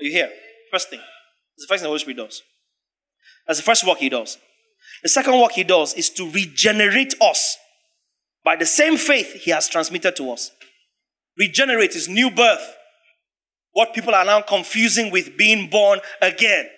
[0.00, 0.30] Are you here?
[0.70, 1.00] First thing.
[1.00, 2.42] That's the first thing the Holy Spirit does.
[3.46, 4.38] That's the first work He does.
[5.02, 7.56] The second work He does is to regenerate us
[8.44, 10.50] by the same faith He has transmitted to us.
[11.38, 12.76] Regenerate is new birth.
[13.72, 16.68] What people are now confusing with being born again.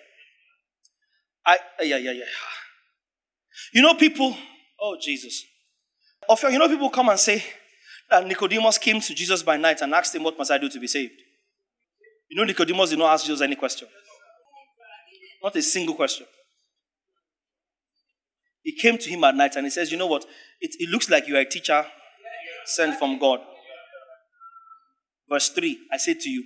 [1.45, 2.23] I yeah yeah yeah.
[3.73, 4.37] You know people.
[4.79, 5.43] Oh Jesus.
[6.29, 7.43] You know people come and say
[8.09, 10.79] that Nicodemus came to Jesus by night and asked him, "What must I do to
[10.79, 11.13] be saved?"
[12.29, 13.87] You know Nicodemus did not ask Jesus any question.
[15.43, 16.25] Not a single question.
[18.63, 20.25] He came to him at night and he says, You know what?
[20.61, 21.85] It, it looks like you are a teacher
[22.65, 23.39] sent from God.
[25.29, 26.45] Verse 3 I say to you,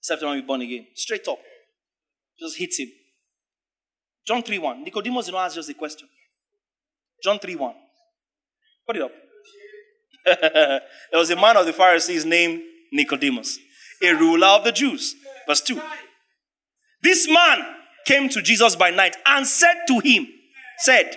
[0.00, 0.86] except when we born again.
[0.94, 1.38] Straight up.
[2.40, 2.88] Just hits him.
[4.26, 4.84] John 3 1.
[4.84, 6.08] Nicodemus did not ask just a question.
[7.22, 7.74] John 3 1.
[8.86, 9.12] Put it up.
[10.24, 10.80] there
[11.12, 12.62] was a man of the Pharisees named
[12.92, 13.58] Nicodemus,
[14.02, 15.14] a ruler of the Jews.
[15.46, 15.80] Verse 2.
[17.02, 17.66] This man
[18.06, 20.26] came to Jesus by night and said to him,
[20.82, 21.16] said,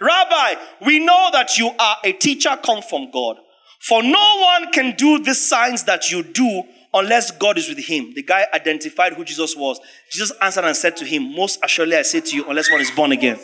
[0.00, 0.54] Rabbi,
[0.86, 3.36] we know that you are a teacher come from God.
[3.80, 6.62] For no one can do the signs that you do
[6.92, 8.12] unless God is with him.
[8.14, 9.80] The guy identified who Jesus was.
[10.10, 12.90] Jesus answered and said to him, Most assuredly I say to you, unless one is
[12.90, 13.38] born again.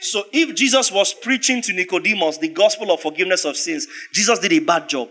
[0.00, 4.52] So if Jesus was preaching to Nicodemus the gospel of forgiveness of sins, Jesus did
[4.52, 5.10] a bad job.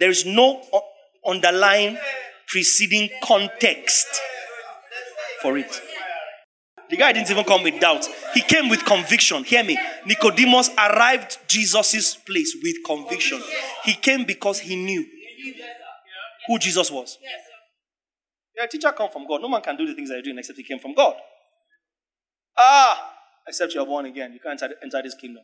[0.00, 0.62] There is no
[1.26, 1.98] underlying
[2.48, 4.06] preceding context
[5.42, 5.80] for it.
[6.90, 8.06] The guy didn't even come with doubt.
[8.34, 9.44] He came with conviction.
[9.44, 9.78] Hear me.
[10.06, 13.40] Nicodemus arrived Jesus' place with conviction.
[13.84, 15.04] He came because he knew
[16.46, 17.18] who Jesus was.
[18.56, 19.40] Yeah, teacher come from God.
[19.40, 21.14] No man can do the things that you're doing except he came from God.
[22.56, 23.12] Ah,
[23.48, 24.32] except you are born again.
[24.32, 25.42] You can't enter this kingdom.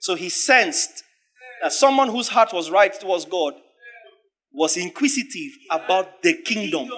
[0.00, 1.02] So he sensed
[1.62, 3.54] that someone whose heart was right towards God
[4.52, 6.88] was inquisitive about the kingdom.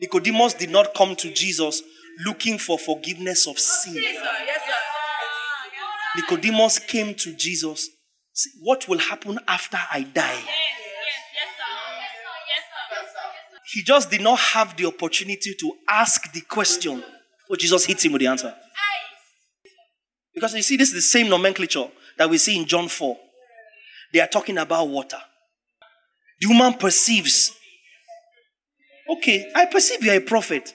[0.00, 1.82] Nicodemus did not come to Jesus
[2.24, 4.02] looking for forgiveness of sin.
[6.16, 7.88] Nicodemus came to Jesus.
[8.60, 10.42] What will happen after I die?
[13.72, 17.02] He just did not have the opportunity to ask the question.
[17.48, 18.54] But Jesus hits him with the answer.
[20.34, 21.88] Because you see, this is the same nomenclature
[22.18, 23.16] that we see in John 4.
[24.12, 25.18] They are talking about water.
[26.44, 27.52] The woman perceives.
[29.16, 30.74] Okay, I perceive you're a prophet.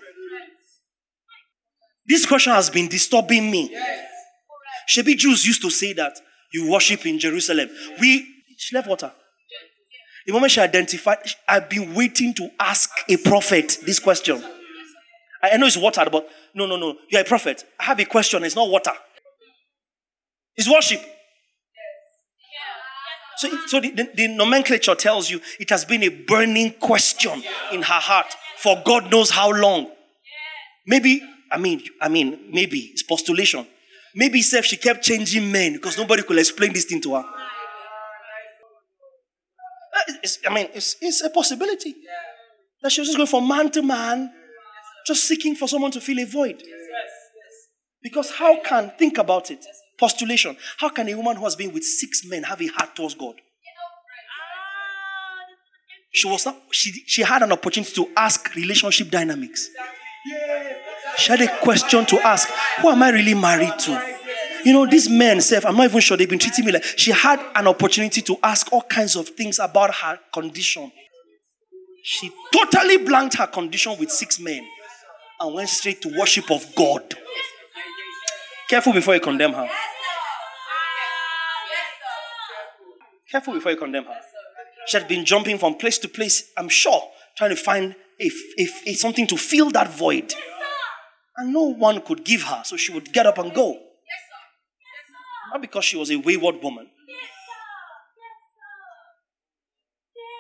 [2.08, 3.78] This question has been disturbing me.
[4.90, 6.14] Shebi Jews used to say that
[6.52, 7.70] you worship in Jerusalem.
[8.02, 8.28] We
[8.58, 9.12] she left water.
[10.26, 14.44] The moment she identified, I've been waiting to ask a prophet this question.
[15.44, 16.96] I know it's water, but no, no, no.
[17.12, 17.64] You're a prophet.
[17.80, 18.44] I have a question.
[18.44, 18.94] It's not water.
[20.56, 21.02] It's worship.
[23.40, 27.42] So, so the, the, the, nomenclature tells you it has been a burning question
[27.72, 29.90] in her heart for God knows how long.
[30.86, 33.66] Maybe, I mean, I mean, maybe it's postulation.
[34.14, 37.24] Maybe if she kept changing men because nobody could explain this thing to her.
[39.96, 41.96] Uh, it's, I mean, it's, it's a possibility
[42.84, 44.34] that she was just going from man to man,
[45.08, 46.62] just seeking for someone to fill a void.
[48.04, 49.66] Because how can, think about it,
[50.00, 53.16] postulation, how can a woman who has been with six men have a heart towards
[53.16, 53.36] God?
[56.12, 59.70] She was not, she, she had an opportunity to ask relationship dynamics.
[61.18, 62.50] She had a question to ask
[62.82, 64.16] Who am I really married to?
[64.66, 67.12] You know, these men, self, I'm not even sure they've been treating me like she
[67.12, 70.92] had an opportunity to ask all kinds of things about her condition.
[72.04, 74.66] She totally blanked her condition with six men
[75.40, 77.16] and went straight to worship of God.
[78.70, 79.70] Careful before you condemn her.
[83.32, 84.18] Careful before you condemn her.
[84.88, 87.02] She had been jumping from place to place, I'm sure,
[87.38, 90.34] trying to find if, if, if something to fill that void.
[91.38, 93.78] And no one could give her, so she would get up and go.
[95.52, 96.88] Not because she was a wayward woman.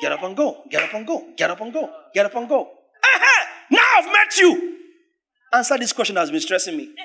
[0.01, 0.63] Get up and go.
[0.69, 1.27] Get up and go.
[1.35, 1.89] Get up and go.
[2.13, 2.61] Get up and go.
[2.61, 3.47] Aha!
[3.69, 4.77] Now I've met you.
[5.53, 6.89] Answer this question that has been stressing me.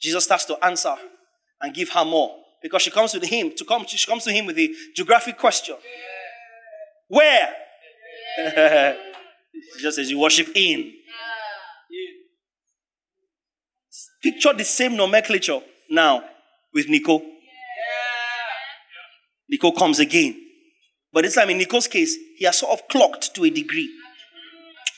[0.00, 0.94] Jesus starts to answer
[1.60, 3.84] and give her more because she comes to him to come.
[3.86, 5.76] She comes to him with the geographic question.
[7.08, 7.54] Where?
[8.38, 8.94] she
[9.82, 10.94] just says you worship in.
[14.22, 15.60] Picture the same nomenclature
[15.90, 16.24] now
[16.72, 17.20] with Nico.
[19.50, 20.34] Nico comes again.
[21.12, 23.90] But this time, in Nico's case, he has sort of clocked to a degree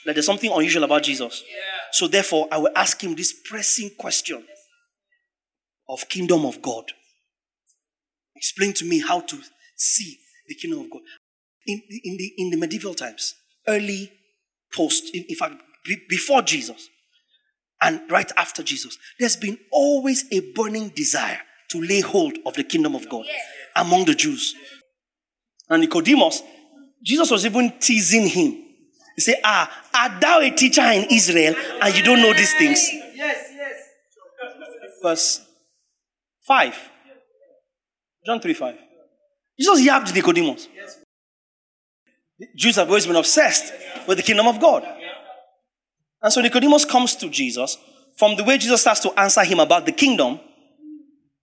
[0.07, 1.43] that there's something unusual about Jesus.
[1.91, 4.45] So, therefore, I will ask him this pressing question
[5.89, 6.93] of kingdom of God.
[8.37, 9.39] Explain to me how to
[9.77, 10.19] see
[10.49, 11.03] the kingdom of God.
[11.67, 13.35] In, in, the, in the medieval times,
[13.67, 14.13] early,
[14.73, 15.55] post, in, in fact,
[15.85, 16.89] be- before Jesus,
[17.81, 21.41] and right after Jesus, there's been always a burning desire
[21.71, 23.27] to lay hold of the kingdom of God
[23.75, 24.55] among the Jews.
[25.69, 26.43] And Nicodemus,
[27.05, 28.63] Jesus was even teasing him.
[29.17, 32.89] He said, Ah, art thou a teacher in Israel and you don't know these things?
[33.15, 33.81] Yes, yes.
[35.03, 35.41] Verse
[36.47, 36.91] 5.
[38.27, 38.79] John 3 5.
[39.59, 40.69] Jesus yapped Nicodemus.
[42.57, 43.73] Jews have always been obsessed
[44.07, 44.85] with the kingdom of God.
[46.21, 47.79] And so Nicodemus comes to Jesus.
[48.19, 50.41] From the way Jesus starts to answer him about the kingdom,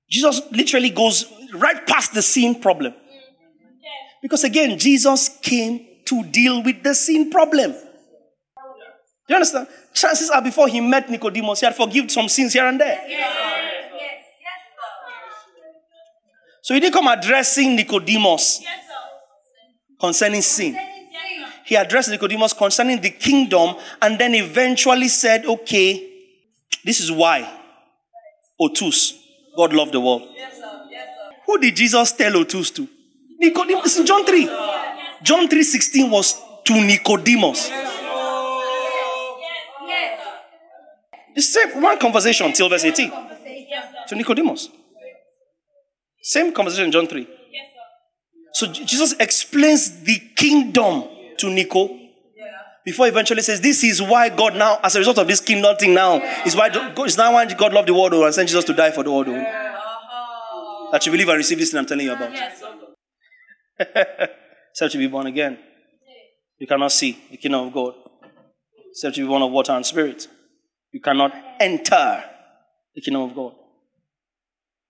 [0.10, 2.94] Jesus literally goes right past the sin problem.
[4.22, 7.72] Because again, Jesus came to deal with the sin problem.
[7.72, 7.80] Do
[9.30, 9.68] you understand?
[9.94, 13.00] Chances are before he met Nicodemus, he had forgiven some sins here and there.
[16.64, 18.64] So he didn't come addressing Nicodemus
[20.00, 20.78] concerning sin.
[21.66, 26.10] He addressed Nicodemus concerning the kingdom and then eventually said, okay,
[26.86, 27.50] this is why.
[28.62, 29.14] Otus,
[29.58, 30.30] God loved the world.
[31.46, 32.88] Who did Jesus tell Otus to?
[33.40, 34.46] Nicodemus in John 3.
[35.22, 37.70] John 3:16 was to Nicodemus.
[41.36, 43.12] The same one conversation till verse 18.
[44.08, 44.70] To Nicodemus.
[46.24, 47.28] Same conversation in John 3.
[48.54, 51.04] So Jesus explains the kingdom
[51.38, 52.00] to Nico
[52.86, 55.94] before eventually says, This is why God now, as a result of this kingdom thing
[55.94, 58.74] now, is why God is now why God loved the world and sent Jesus to
[58.74, 59.28] die for the world.
[59.30, 60.90] oh.
[60.92, 62.32] That you believe and receive this thing I'm telling you about.
[64.72, 65.58] Except to be born again.
[66.60, 67.96] You cannot see the kingdom of God.
[68.92, 70.28] Except to be born of water and spirit.
[70.92, 72.24] You cannot enter
[72.94, 73.56] the kingdom of God.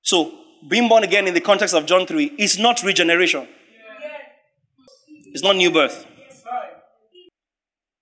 [0.02, 3.48] So, being born again in the context of John 3 is not regeneration.
[5.34, 6.06] It's not new birth.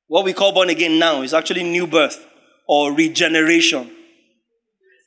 [0.08, 2.26] What we call born again now is actually new birth
[2.68, 3.90] or regeneration.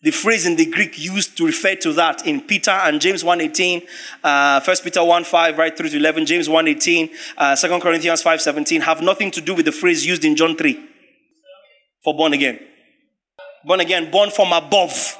[0.03, 3.87] The phrase in the Greek used to refer to that in Peter and James 1.18,
[4.23, 9.01] uh, 1 Peter 1.5 right through to 11, James 1.18, uh, 2 Corinthians 5.17 have
[9.01, 10.79] nothing to do with the phrase used in John 3
[12.03, 12.61] for born again.
[13.65, 15.19] Born again, born from above.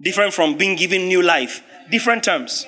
[0.00, 1.62] Different from being given new life.
[1.90, 2.66] Different terms.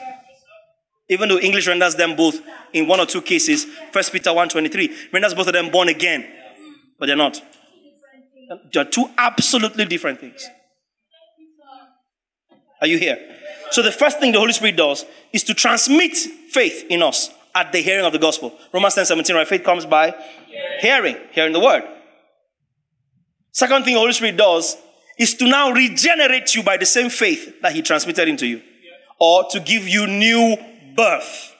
[1.09, 2.41] Even though English renders them both
[2.73, 6.27] in one or two cases, 1 Peter 1.23 renders both of them born again.
[6.99, 7.41] But they're not.
[8.73, 10.47] They're two absolutely different things.
[12.81, 13.19] Are you here?
[13.71, 17.73] So the first thing the Holy Spirit does is to transmit faith in us at
[17.73, 18.57] the hearing of the gospel.
[18.73, 19.49] Romans 10 17, right?
[19.49, 20.15] Faith comes by
[20.81, 21.83] hearing, hearing the word.
[23.53, 24.77] Second thing the Holy Spirit does
[25.19, 28.63] is to now regenerate you by the same faith that He transmitted into you,
[29.19, 30.57] or to give you new
[30.97, 31.55] birth.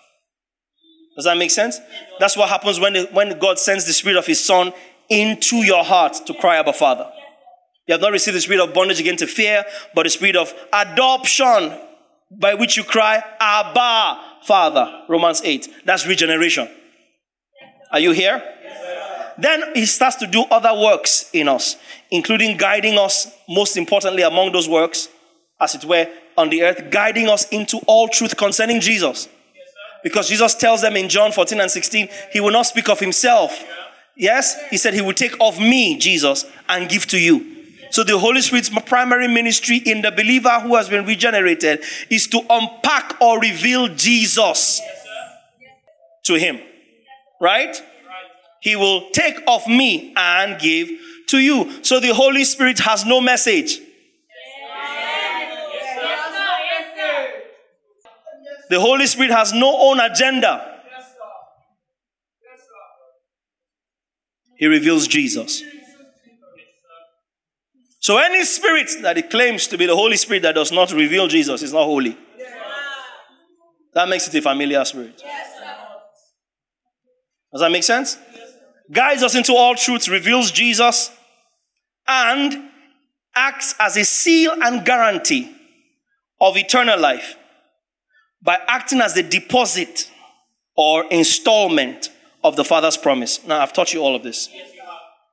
[1.17, 1.81] Does that make sense?
[2.19, 4.73] That's what happens when, when God sends the Spirit of His Son
[5.09, 7.11] into your heart to cry, Abba, Father.
[7.87, 9.65] You have not received the spirit of bondage again to fear,
[9.95, 11.79] but the spirit of adoption
[12.31, 15.05] by which you cry, Abba, Father.
[15.09, 15.69] Romans 8.
[15.85, 16.69] That's regeneration.
[17.93, 18.43] Are you here?
[19.39, 21.77] Then he starts to do other works in us,
[22.11, 25.09] including guiding us, most importantly, among those works,
[25.61, 29.29] as it were, on the earth, guiding us into all truth concerning Jesus.
[30.03, 33.65] Because Jesus tells them in John 14 and 16, he will not speak of himself.
[34.17, 34.57] Yes?
[34.71, 37.55] He said he will take of me, Jesus, and give to you.
[37.91, 42.43] So the Holy Spirit's primary ministry in the believer who has been regenerated is to
[42.51, 44.81] unpack or reveal Jesus
[46.25, 46.61] to him.
[47.41, 47.81] Right?
[48.67, 50.91] He will take of me and give
[51.29, 51.85] to you.
[51.85, 53.79] So the Holy Spirit has no message.
[58.69, 60.81] The Holy Spirit has no own agenda.
[64.59, 65.63] He reveals Jesus.
[68.01, 71.29] So any spirit that it claims to be the Holy Spirit that does not reveal
[71.29, 72.19] Jesus is not holy.
[73.95, 75.23] That makes it a familiar spirit.
[77.53, 78.19] Does that make sense?
[78.93, 81.11] Guides us into all truth, reveals Jesus,
[82.07, 82.71] and
[83.35, 85.53] acts as a seal and guarantee
[86.41, 87.37] of eternal life
[88.43, 90.11] by acting as the deposit
[90.77, 92.11] or installment
[92.45, 93.45] of the Father's promise.
[93.47, 94.49] Now, I've taught you all of this.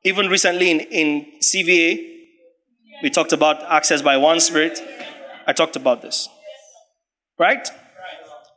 [0.04, 2.14] Even recently in, in CVA,
[3.04, 4.82] We talked about access by one spirit.
[5.46, 6.30] I talked about this.
[7.38, 7.68] Right?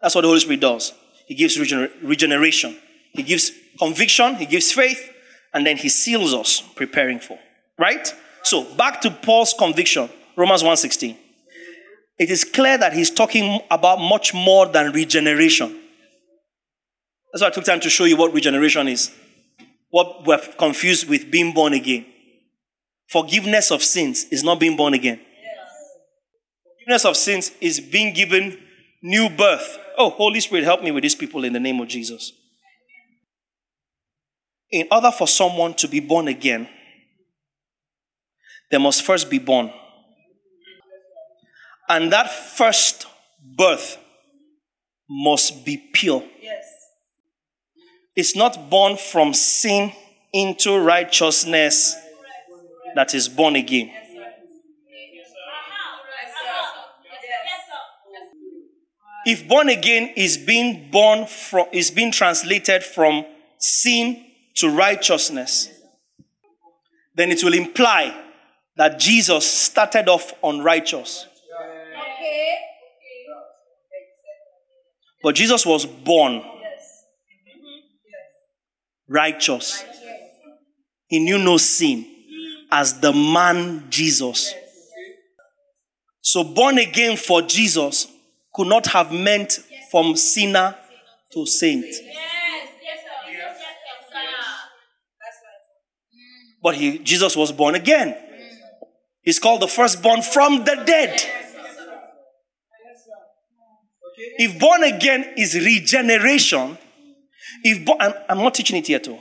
[0.01, 0.93] That's what the Holy Spirit does.
[1.27, 2.77] He gives regener- regeneration,
[3.17, 5.13] He gives conviction, He gives faith,
[5.53, 7.39] and then He seals us, preparing for.
[7.79, 8.13] Right?
[8.43, 11.17] So back to Paul's conviction, Romans 1:16.
[12.19, 15.79] It is clear that he's talking about much more than regeneration.
[17.33, 19.11] That's why I took time to show you what regeneration is.
[19.91, 22.07] What we're confused with being born again.
[23.09, 25.21] Forgiveness of sins is not being born again.
[26.79, 28.59] Forgiveness of sins is being given
[29.03, 29.79] new birth.
[29.99, 32.33] Oh, Holy Spirit, help me with these people in the name of Jesus.
[34.71, 36.69] In order for someone to be born again,
[38.71, 39.73] they must first be born.
[41.89, 43.07] And that first
[43.57, 43.99] birth
[45.09, 46.25] must be pure.
[46.41, 46.65] Yes.
[48.17, 49.93] It's not born from sin
[50.33, 51.95] into righteousness
[52.95, 53.93] that is born again.
[59.27, 63.27] If born again is being born from is being translated from
[63.59, 64.26] sin
[64.57, 65.71] to righteousness,
[67.15, 68.25] then it will imply
[68.77, 71.27] that Jesus started off unrighteous.
[75.23, 76.43] But Jesus was born
[79.09, 79.85] righteous.
[81.09, 82.07] He knew no sin
[82.71, 84.55] as the man Jesus.
[86.21, 88.09] So, born again for Jesus
[88.53, 89.61] could not have meant
[89.91, 90.77] from sinner
[91.33, 91.85] to saint.
[91.85, 93.31] Yes, yes, sir.
[93.31, 93.75] Yes, yes,
[94.11, 94.27] sir.
[96.67, 98.17] But he, Jesus was born again.
[99.23, 101.23] He's called the firstborn from the dead.
[104.39, 106.77] If born again is regeneration,
[107.63, 109.05] if bo- I'm, I'm not teaching it here oh.
[109.05, 109.19] too.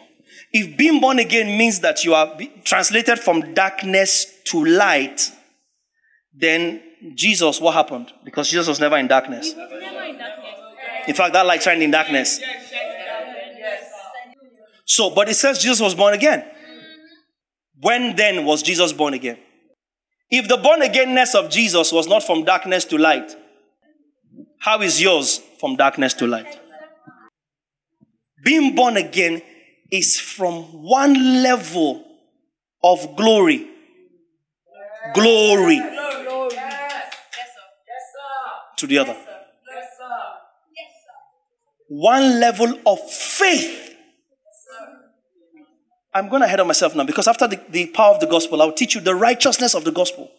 [0.52, 5.30] If being born again means that you are translated from darkness to light,
[6.34, 6.82] then
[7.14, 8.12] Jesus, what happened?
[8.24, 9.54] Because Jesus was never in darkness.
[11.08, 12.42] In fact, that light shined in darkness.
[14.86, 16.44] So, but it says Jesus was born again.
[17.80, 19.38] When then was Jesus born again?
[20.30, 23.36] If the born againness of Jesus was not from darkness to light,
[24.60, 26.60] how is yours from darkness to light?
[28.44, 29.42] Being born again
[29.92, 32.04] is from one level
[32.84, 33.68] of glory.
[35.14, 35.80] Glory
[38.78, 39.16] to the other.
[41.88, 43.85] One level of faith.
[46.16, 48.72] I'm going ahead of myself now because after the, the power of the gospel, I'll
[48.72, 50.32] teach you the righteousness of the gospel.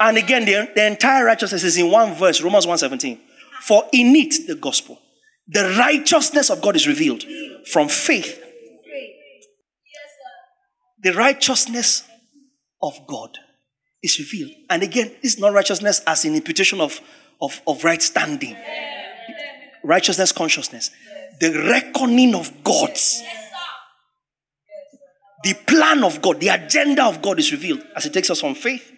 [0.00, 3.20] And again, the, the entire righteousness is in one verse, Romans 1:17.
[3.60, 4.98] For in it, the gospel,
[5.46, 7.22] the righteousness of God is revealed
[7.66, 8.40] from faith.
[11.02, 12.02] The righteousness
[12.82, 13.36] of God
[14.02, 14.52] is revealed.
[14.70, 16.98] And again, this is not righteousness as an imputation of,
[17.42, 18.56] of, of right standing.
[19.82, 20.90] Righteousness, consciousness.
[21.40, 23.22] The reckoning of God's.
[25.44, 28.54] The plan of God, the agenda of God is revealed as it takes us from
[28.54, 28.90] faith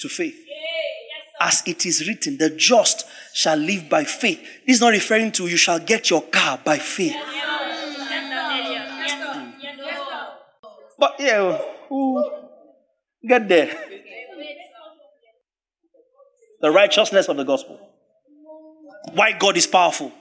[0.00, 0.44] to faith.
[1.40, 4.40] As it is written, the just shall live by faith.
[4.66, 7.14] This is not referring to you shall get your car by faith.
[10.98, 11.58] But yeah,
[13.28, 13.84] get there?
[16.60, 17.78] The righteousness of the gospel.
[19.12, 20.12] Why God is powerful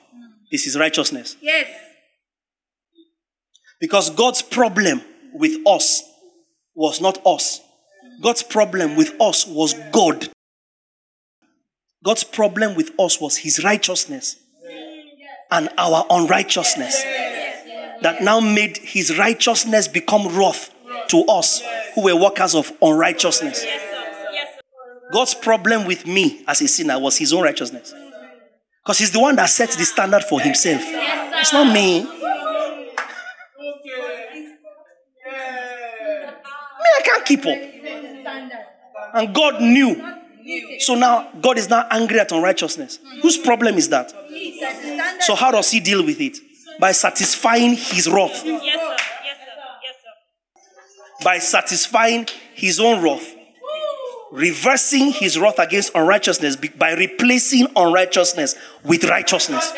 [0.52, 1.36] is his righteousness.
[1.42, 1.87] Yes.
[3.80, 5.02] Because God's problem
[5.34, 6.04] with us
[6.76, 7.62] was not us.
[8.22, 10.30] God's problem with us was God.
[12.04, 14.38] God's problem with us was his righteousness
[15.52, 17.04] and our unrighteousness
[18.02, 20.74] that now made his righteousness become wrath
[21.10, 21.62] to us
[21.96, 23.66] who were workers of unrighteousness.
[25.12, 27.94] God's problem with me as a sinner was his own righteousness.
[28.84, 30.82] Because he's the one that sets the standard for himself.
[30.84, 32.08] It's not me.
[37.30, 37.58] Me, keep up.
[39.14, 40.02] And God knew.
[40.80, 43.00] So now God is now angry at unrighteousness.
[43.22, 44.14] Whose problem is that?
[45.22, 46.38] So how does he deal with it?
[46.80, 48.44] By satisfying his wrath.
[48.46, 48.64] Yes, sir.
[48.64, 48.98] Yes, sir.
[49.24, 51.24] Yes, sir.
[51.24, 53.34] By satisfying his own wrath.
[54.32, 59.74] Reversing his wrath against unrighteousness by replacing unrighteousness with righteousness.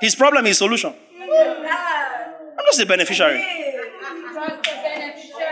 [0.00, 0.94] His problem is solution.
[2.62, 3.44] I'm just a beneficiary.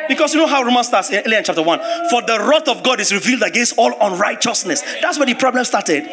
[0.08, 1.78] Because you know how Romans starts eh, earlier in chapter 1.
[2.10, 4.82] For the wrath of God is revealed against all unrighteousness.
[5.00, 6.04] That's where the problem started.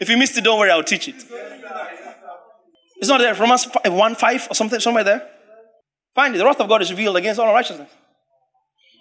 [0.00, 1.16] If you missed it, don't worry, I'll teach it.
[2.96, 3.34] It's not there.
[3.34, 5.28] Romans 1 5 or something, somewhere there.
[6.14, 6.38] Find it.
[6.38, 7.90] The wrath of God is revealed against all unrighteousness.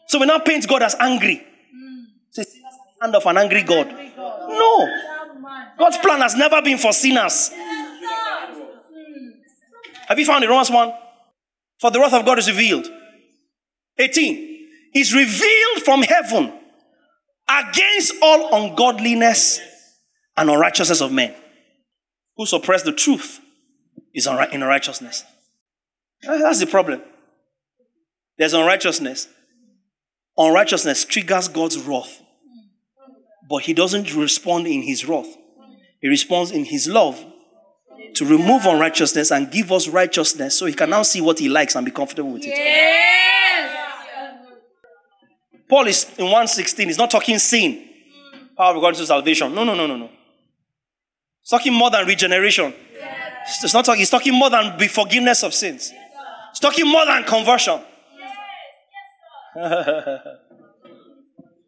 [0.07, 1.43] So we now paint God as angry.
[2.35, 2.45] The
[3.01, 3.87] hand of an angry God.
[3.87, 5.12] No.
[5.77, 7.51] God's plan has never been for sinners.
[10.07, 10.49] Have you found it?
[10.49, 10.93] Romans 1?
[11.79, 12.87] For the wrath of God is revealed.
[13.97, 14.67] 18.
[14.95, 16.53] Is revealed from heaven
[17.49, 19.59] against all ungodliness
[20.37, 21.33] and unrighteousness of men
[22.37, 23.39] who suppress the truth
[24.13, 25.23] is in unrighteousness.
[26.21, 27.01] That's the problem.
[28.37, 29.27] There's unrighteousness.
[30.37, 32.21] Unrighteousness triggers God's wrath.
[33.49, 35.35] But He doesn't respond in His wrath,
[36.03, 37.25] He responds in His love
[38.15, 41.75] to remove unrighteousness and give us righteousness so He can now see what He likes
[41.75, 42.49] and be comfortable with it.
[42.49, 43.73] Yes.
[45.69, 47.87] Paul is in 116, he's not talking sin,
[48.57, 49.55] power of God to salvation.
[49.55, 50.09] No, no, no, no, no.
[51.41, 52.73] He's talking more than regeneration.
[53.63, 55.93] It's not talking, he's talking more than the forgiveness of sins.
[56.51, 57.79] He's talking more than conversion.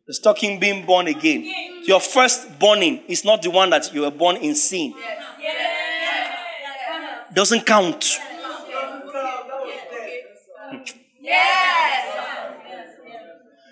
[0.08, 1.44] It's talking being born again.
[1.84, 4.94] Your first borning is not the one that you were born in sin.
[7.34, 8.20] Doesn't count.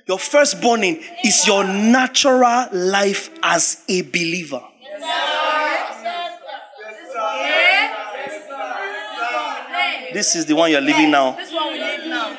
[0.05, 4.61] Your first borning is your natural life as a believer.
[10.14, 11.38] This is the one you're living now.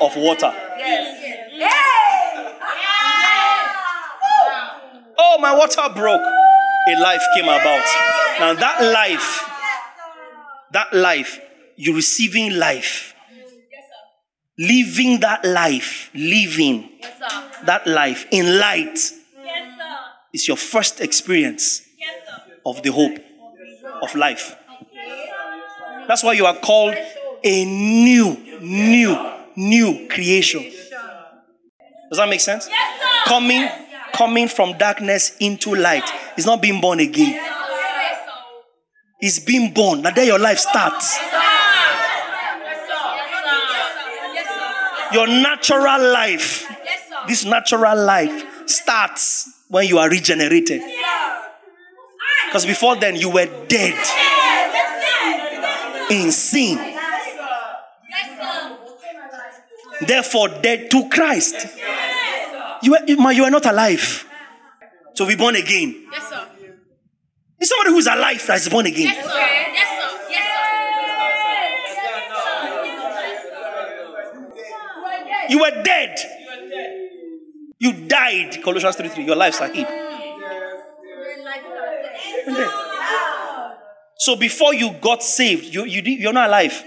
[0.01, 0.53] of water.
[0.79, 1.24] Yes.
[5.19, 6.21] Oh, my water broke.
[6.21, 7.85] A life came about.
[8.39, 9.51] Now, that life,
[10.73, 11.41] that life,
[11.77, 13.15] you're receiving life.
[14.59, 16.89] Living that life, living
[17.65, 18.99] that life in light
[20.33, 21.83] is your first experience
[22.65, 23.19] of the hope
[24.03, 24.57] of life.
[26.07, 26.95] That's why you are called
[27.43, 30.63] a new, new, new creation.
[32.11, 32.69] Does that make sense?
[33.27, 33.69] Coming,
[34.15, 36.09] coming from darkness into light.
[36.37, 37.41] It's not being born again.
[39.21, 40.03] It's being born.
[40.03, 41.19] Now there your life starts.
[45.13, 46.67] Your natural life,
[47.29, 50.83] this natural life starts when you are regenerated.
[52.47, 53.95] Because before then you were dead
[56.11, 56.79] in sin.
[60.07, 61.67] Therefore dead to Christ.
[62.85, 64.27] You were, you, are not alive.
[65.17, 66.07] To be born again.
[66.13, 66.47] Yes, sir.
[67.59, 69.07] It's somebody who's alive that is born again.
[69.07, 69.33] Yes, sir.
[69.33, 70.11] Yes, sir.
[70.31, 70.75] Yes, sir.
[75.49, 76.19] You were dead.
[77.79, 78.63] You died.
[78.63, 79.25] Colossians 3 3.
[79.25, 79.87] Your lives are hid.
[84.19, 86.85] So before you got saved, you, you, you're not alive.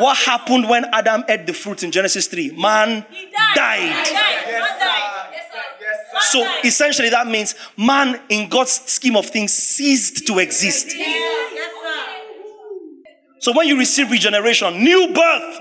[0.00, 2.52] What happened when Adam ate the fruit in Genesis 3?
[2.52, 3.54] Man He died.
[3.54, 4.06] died.
[4.06, 4.46] He died.
[4.46, 5.28] Man died.
[5.32, 6.14] Yes, sir.
[6.14, 10.86] Man So essentially, that means man, in God's scheme of things, ceased to exist.
[10.96, 13.06] Yes, sir.
[13.40, 15.58] So when you receive regeneration, new birth,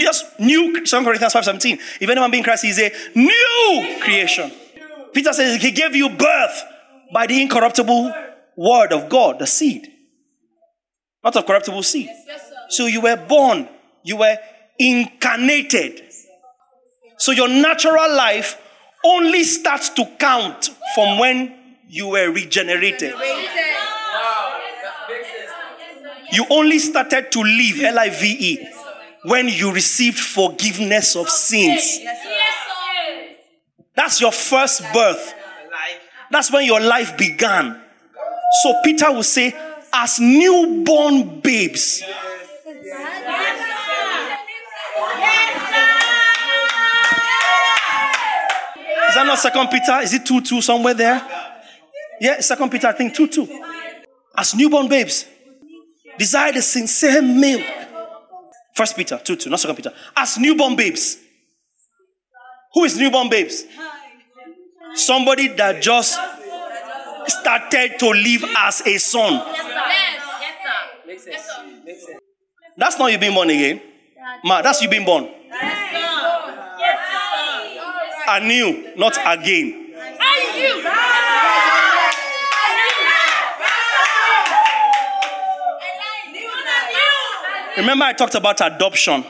[0.00, 4.50] just new, 2 Corinthians 5.17, if anyone be in Christ, he's a new creation.
[5.12, 6.64] Peter says he gave you birth
[7.12, 8.12] by the incorruptible
[8.56, 9.90] word of God, the seed.
[11.22, 12.08] Not of corruptible seed.
[12.26, 12.43] Yes, sir.
[12.74, 13.68] So you were born,
[14.02, 14.36] you were
[14.80, 16.02] incarnated.
[17.18, 18.60] So your natural life
[19.04, 21.54] only starts to count from when
[21.88, 23.14] you were regenerated.
[26.32, 28.68] You only started to live, L I V E,
[29.22, 32.00] when you received forgiveness of sins.
[33.94, 35.32] That's your first birth.
[36.32, 37.80] That's when your life began.
[38.64, 39.54] So Peter will say,
[39.92, 42.02] as newborn babes,
[49.14, 50.00] Is that not Second Peter?
[50.02, 51.22] Is it 2 2 somewhere there?
[52.20, 53.62] Yeah, Second Peter, I think 2 2.
[54.36, 55.24] As newborn babes,
[56.18, 57.62] desire the sincere milk.
[58.74, 59.92] First Peter 2 2, not Second Peter.
[60.16, 61.18] As newborn babes.
[62.72, 63.62] Who is newborn babes?
[64.96, 66.18] Somebody that just
[67.28, 69.34] started to live as a son.
[69.34, 71.64] Yes, yes, sir.
[71.86, 72.06] Yes.
[72.76, 73.80] That's not you being born again.
[74.42, 75.22] Ma, that's you being born.
[75.52, 76.80] Yes, sir.
[76.80, 77.24] Yes, sir.
[78.28, 79.80] Anew, not again.
[87.76, 89.24] Remember, I talked about adoption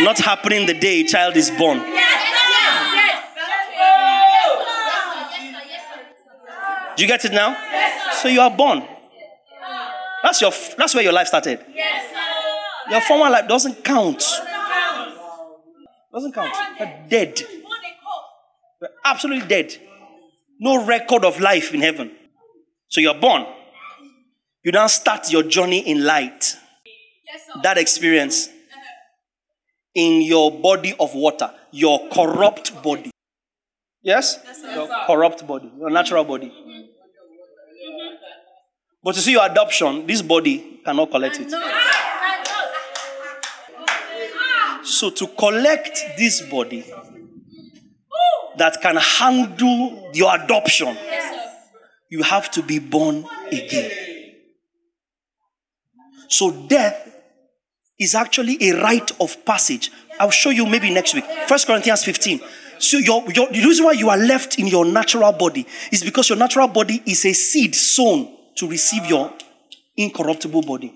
[0.00, 1.78] not happening the day a child is born.
[6.96, 7.56] Do you get it now?
[8.12, 8.82] So you are born.
[10.22, 11.60] That's your that's where your life started.
[11.74, 12.90] Yes, sir.
[12.90, 14.22] Your former life doesn't count.
[16.16, 16.54] Doesn't count.
[16.78, 17.42] You're dead.
[18.80, 19.76] You're absolutely dead.
[20.58, 22.10] No record of life in heaven.
[22.88, 23.44] So you're born.
[24.64, 26.56] You now start your journey in light.
[27.62, 28.48] That experience
[29.94, 33.10] in your body of water, your corrupt body.
[34.00, 34.38] Yes?
[34.74, 36.50] Your corrupt body, your natural body.
[39.02, 41.52] But to see your adoption, this body cannot collect it.
[44.86, 46.84] So to collect this body
[48.56, 50.96] that can handle your adoption,
[52.08, 53.90] you have to be born again.
[56.28, 57.14] So death
[57.98, 59.90] is actually a rite of passage.
[60.20, 61.24] I'll show you maybe next week.
[61.48, 62.40] First Corinthians 15.
[62.78, 66.28] So your, your, the reason why you are left in your natural body is because
[66.28, 69.32] your natural body is a seed sown to receive your
[69.96, 70.92] incorruptible body.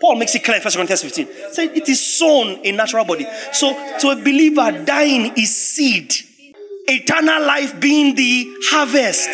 [0.00, 1.28] Paul makes it clear in 1 Corinthians 15.
[1.52, 3.26] Say it is sown in natural body.
[3.52, 6.14] So to a believer, dying is seed.
[6.86, 9.28] Eternal life being the harvest.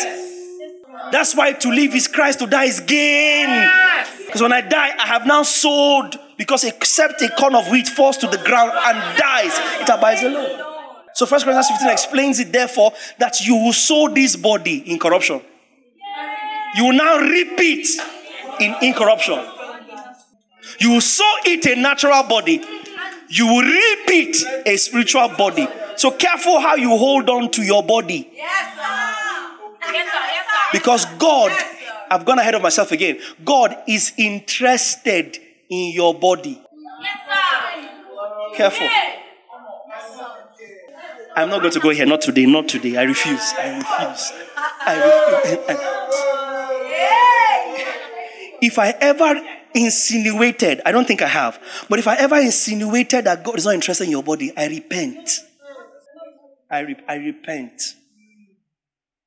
[1.11, 3.69] That's why to live is Christ, to die is gain.
[4.25, 6.19] Because when I die, I have now sowed.
[6.37, 10.59] Because except a corn of wheat falls to the ground and dies, it abides alone.
[11.13, 15.39] So 1 Corinthians 15 explains it, therefore, that you will sow this body in corruption.
[16.75, 17.87] You will now reap it
[18.59, 19.39] in incorruption.
[20.79, 22.61] You will sow it a natural body.
[23.29, 25.67] You will reap it a spiritual body.
[25.97, 28.29] So careful how you hold on to your body.
[28.33, 29.91] Yes, sir.
[29.93, 30.19] Yes, sir.
[30.71, 31.51] Because God,
[32.11, 33.19] I've gone ahead of myself again.
[33.43, 35.39] God is interested
[35.69, 36.61] in your body.
[37.01, 37.89] Yes, sir.
[38.55, 38.89] Careful.
[41.37, 42.05] I'm not going to go here.
[42.05, 42.45] Not today.
[42.45, 42.95] Not today.
[42.95, 43.53] I refuse.
[43.57, 44.31] I refuse.
[44.85, 46.31] I refuse.
[48.65, 49.39] If I ever
[49.75, 53.75] insinuated, I don't think I have, but if I ever insinuated that God is not
[53.75, 55.29] interested in your body, I repent.
[56.67, 57.79] I, re- I repent.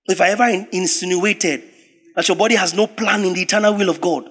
[0.06, 1.62] If I ever in- insinuated
[2.16, 4.28] that your body has no plan in the eternal will of God,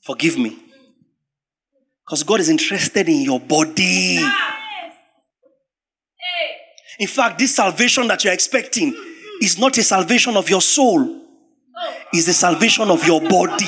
[0.00, 0.56] forgive me.
[2.06, 4.26] Because God is interested in your body.
[6.98, 8.94] In fact, this salvation that you're expecting
[9.42, 11.27] is not a salvation of your soul,
[12.12, 13.66] it's the salvation of your body.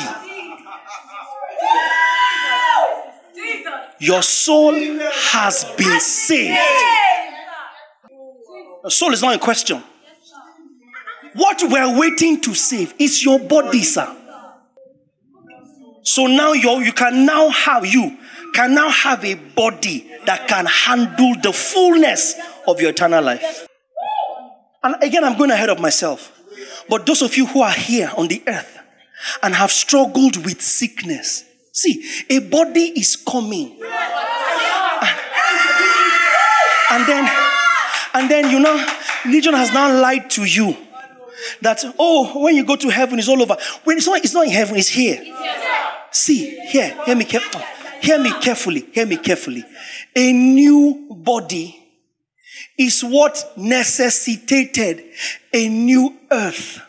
[4.01, 6.59] Your soul has been saved.
[8.83, 9.83] The soul is not in question.
[11.35, 14.17] What we're waiting to save is your body, sir.
[16.03, 18.17] So now you can now have you
[18.55, 22.35] can now have a body that can handle the fullness
[22.67, 23.69] of your eternal life.
[24.83, 26.40] And again, I'm going ahead of myself.
[26.91, 28.79] But those of you who are here on the earth
[29.43, 33.79] and have struggled with sickness, see, a body is coming.
[36.93, 37.31] And then,
[38.15, 38.85] and then you know,
[39.25, 40.77] religion has now lied to you
[41.63, 43.57] that oh, when you go to heaven, it's all over.
[43.85, 45.23] When it's not, it's not in heaven, it's here.
[46.11, 47.25] See, here, hear me.
[48.03, 48.89] Hear me carefully.
[48.93, 49.65] Hear me carefully.
[50.17, 51.80] A new body
[52.79, 55.05] is what necessitated
[55.53, 56.81] a new earth.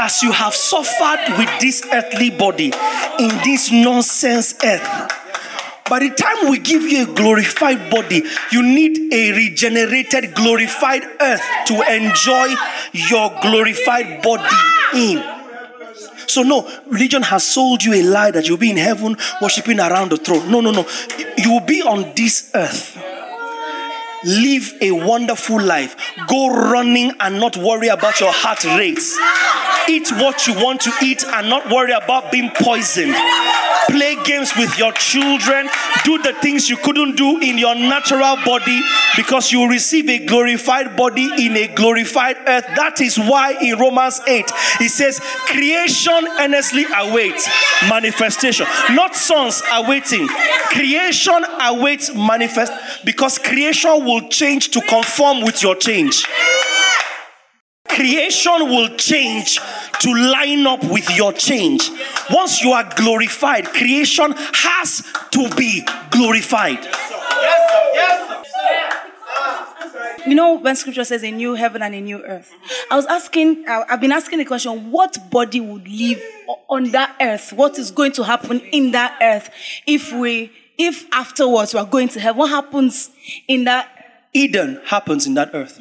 [0.00, 2.72] As you have suffered with this earthly body
[3.18, 5.12] in this nonsense earth,
[5.88, 11.44] by the time we give you a glorified body, you need a regenerated, glorified earth
[11.66, 12.54] to enjoy
[12.92, 14.56] your glorified body
[14.94, 15.33] in.
[16.26, 20.10] So, no, religion has sold you a lie that you'll be in heaven worshiping around
[20.10, 20.50] the throne.
[20.50, 20.86] No, no, no.
[21.36, 23.13] You will be on this earth.
[24.24, 25.96] Live a wonderful life.
[26.28, 29.18] Go running and not worry about your heart rates.
[29.88, 33.14] Eat what you want to eat and not worry about being poisoned.
[33.88, 35.68] Play games with your children.
[36.04, 38.80] Do the things you couldn't do in your natural body
[39.16, 42.66] because you receive a glorified body in a glorified earth.
[42.76, 47.48] That is why in Romans 8 it says, Creation earnestly awaits
[47.88, 48.66] manifestation.
[48.90, 50.28] Not sons awaiting.
[50.70, 52.72] Creation awaits manifest
[53.04, 56.24] because creation will change to conform with your change
[57.94, 59.58] creation will change
[60.00, 61.90] to line up with your change.
[62.30, 66.84] Once you are glorified, creation has to be glorified.
[70.26, 72.52] You know, when scripture says a new heaven and a new earth,
[72.90, 76.22] I was asking, I've been asking the question, what body would live
[76.68, 77.52] on that earth?
[77.52, 79.50] What is going to happen in that earth
[79.86, 82.38] if we, if afterwards we are going to heaven?
[82.38, 83.10] What happens
[83.46, 83.93] in that?
[84.36, 85.80] Eden happens in that earth.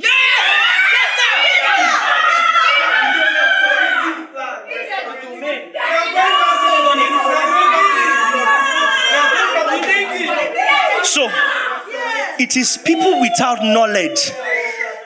[11.03, 11.29] So,
[12.39, 14.31] it is people without knowledge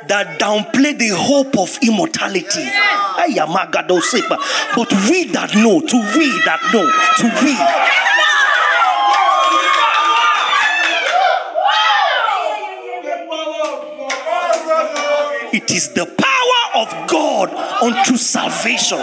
[0.07, 2.64] that downplay the hope of immortality.
[4.76, 6.88] But we that know, to we that know,
[7.18, 8.07] to we.
[15.68, 17.49] It is the power of God
[17.84, 18.99] unto salvation.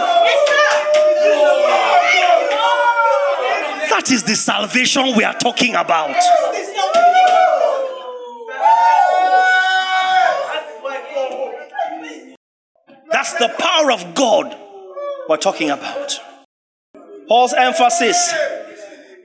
[3.87, 6.15] That is the salvation we are talking about.
[13.11, 14.57] That's the power of God
[15.29, 16.19] we're talking about.
[17.27, 18.33] Paul's emphasis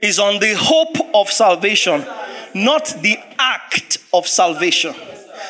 [0.03, 2.05] is on the hope of salvation,
[2.53, 4.93] not the act of salvation.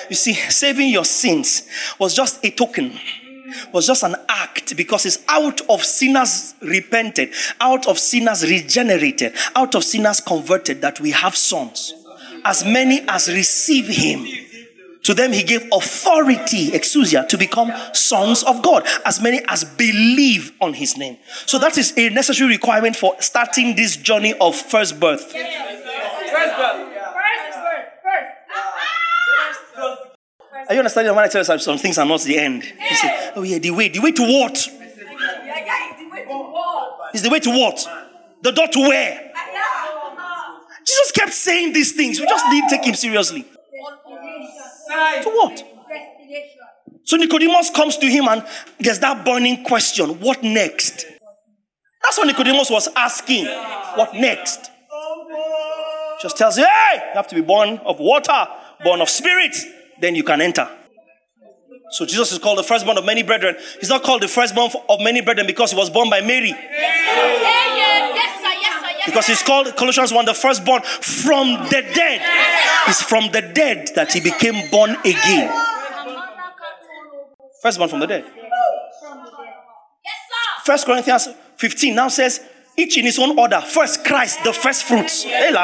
[0.09, 1.67] You see, saving your sins
[1.99, 2.99] was just a token,
[3.73, 9.75] was just an act because it's out of sinners repented, out of sinners regenerated, out
[9.75, 11.93] of sinners converted that we have sons.
[12.43, 14.25] As many as receive him,
[15.03, 20.51] to them he gave authority, exousia, to become sons of God, as many as believe
[20.61, 21.17] on his name.
[21.45, 25.33] So that is a necessary requirement for starting this journey of first birth.
[30.71, 32.63] Are you understanding when I tell you some things are not the end?
[32.63, 34.69] You say, oh yeah, the way, the way to what?
[37.13, 37.85] Is the way to what?
[38.41, 39.33] The door to where?
[40.79, 42.21] Jesus kept saying these things.
[42.21, 43.41] We just need to take him seriously.
[43.41, 45.61] To what?
[47.03, 48.47] So Nicodemus comes to him and
[48.79, 51.05] there's that burning question what next?
[52.01, 53.45] That's what Nicodemus was asking.
[53.95, 54.71] What next?
[54.89, 58.47] Oh, just tells you, hey, you have to be born of water,
[58.85, 59.53] born of spirit,
[60.01, 60.67] then you can enter.
[61.91, 63.55] So Jesus is called the firstborn of many brethren.
[63.79, 66.55] He's not called the firstborn of many brethren because he was born by Mary.
[69.05, 72.21] Because he's called Colossians 1 the firstborn from the dead.
[72.87, 75.51] It's from the dead that he became born again.
[77.61, 78.25] Firstborn from the dead.
[80.63, 82.39] First Corinthians 15 now says,
[82.77, 83.59] each in his own order.
[83.59, 85.25] First Christ, the first fruits.
[85.25, 85.55] And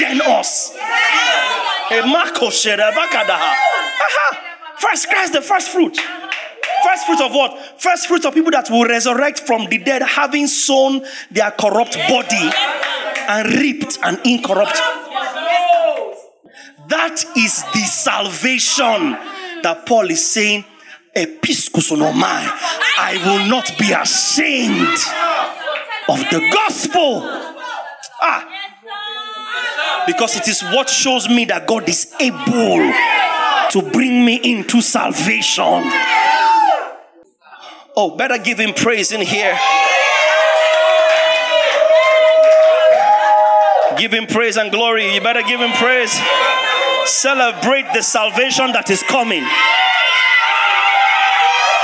[0.00, 0.72] then us.
[4.78, 5.96] First Christ, the first fruit.
[6.84, 7.80] First fruit of what?
[7.80, 12.50] First fruit of people that will resurrect from the dead, having sown their corrupt body
[13.28, 14.76] and reaped an incorrupt.
[16.88, 19.16] That is the salvation
[19.62, 20.64] that Paul is saying.
[21.14, 22.48] Epaischunomai.
[22.98, 24.98] I will not be ashamed
[26.08, 27.20] of the gospel.
[28.20, 28.61] Ah.
[30.06, 32.92] Because it is what shows me that God is able
[33.70, 35.82] to bring me into salvation.
[37.94, 39.58] Oh, better give him praise in here.
[43.98, 45.14] Give him praise and glory.
[45.14, 46.12] You better give him praise.
[47.04, 49.44] Celebrate the salvation that is coming.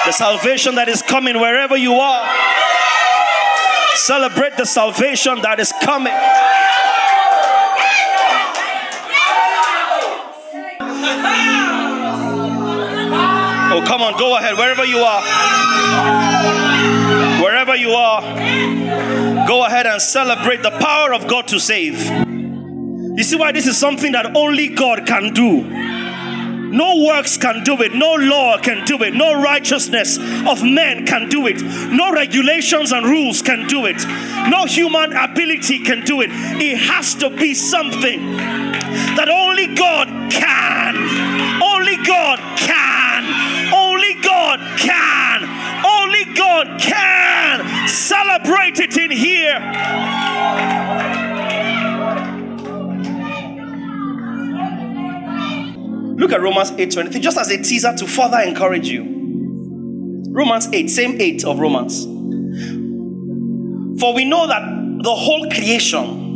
[0.06, 2.26] The salvation that is coming wherever you are.
[3.94, 6.14] Celebrate the salvation that is coming.
[13.70, 15.22] Oh, come on, go ahead, wherever you are.
[17.42, 18.22] Wherever you are,
[19.46, 22.00] go ahead and celebrate the power of God to save.
[22.00, 25.62] You see why this is something that only God can do.
[26.70, 27.94] No works can do it.
[27.94, 29.14] No law can do it.
[29.14, 31.62] No righteousness of men can do it.
[31.62, 34.04] No regulations and rules can do it.
[34.48, 36.30] No human ability can do it.
[36.30, 40.96] It has to be something that only God can.
[41.62, 43.07] Only God can.
[44.48, 45.44] God can.
[45.84, 47.86] Only God can.
[47.86, 49.58] Celebrate it in here.
[56.16, 59.04] Look at Romans 8:23, just as a teaser to further encourage you.
[60.30, 62.04] Romans 8, same 8 of Romans.
[64.00, 64.62] For we know that
[65.02, 66.27] the whole creation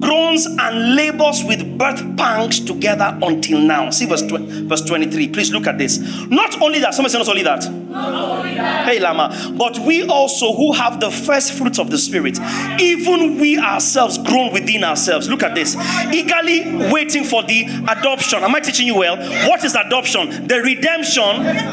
[0.00, 3.90] groans and labors with birth pangs together until now.
[3.90, 5.28] See verse, 20, verse 23.
[5.28, 5.98] Please look at this.
[6.28, 7.70] Not only that, somebody say not only that.
[7.70, 8.86] Not only that.
[8.86, 12.38] Hey Lama, but we also who have the first fruits of the Spirit,
[12.80, 15.28] even we ourselves groan within ourselves.
[15.28, 15.76] Look at this.
[16.12, 18.42] Eagerly waiting for the adoption.
[18.42, 19.16] Am I teaching you well?
[19.48, 20.46] What is adoption?
[20.46, 21.70] The redemption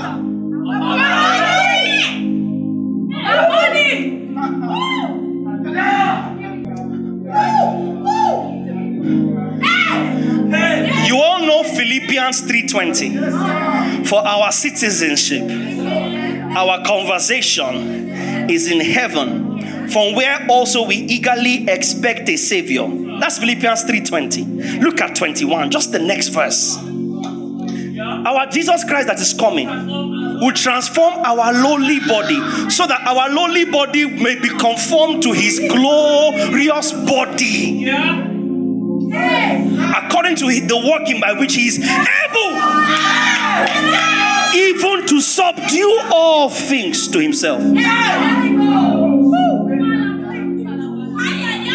[11.08, 14.08] You all know Philippians 3:20.
[14.08, 15.44] For our citizenship,
[16.56, 18.10] our conversation
[18.50, 19.88] is in heaven.
[19.90, 22.88] From where also we eagerly expect a savior.
[23.20, 24.82] That's Philippians 3:20.
[24.82, 26.78] Look at 21, just the next verse.
[28.26, 29.68] Our Jesus Christ that is coming
[30.40, 35.60] will transform our lowly body so that our lowly body may be conformed to his
[35.60, 37.86] glorious body.
[39.12, 42.58] According to the working by which he is able
[44.56, 47.62] even to subdue all things to himself.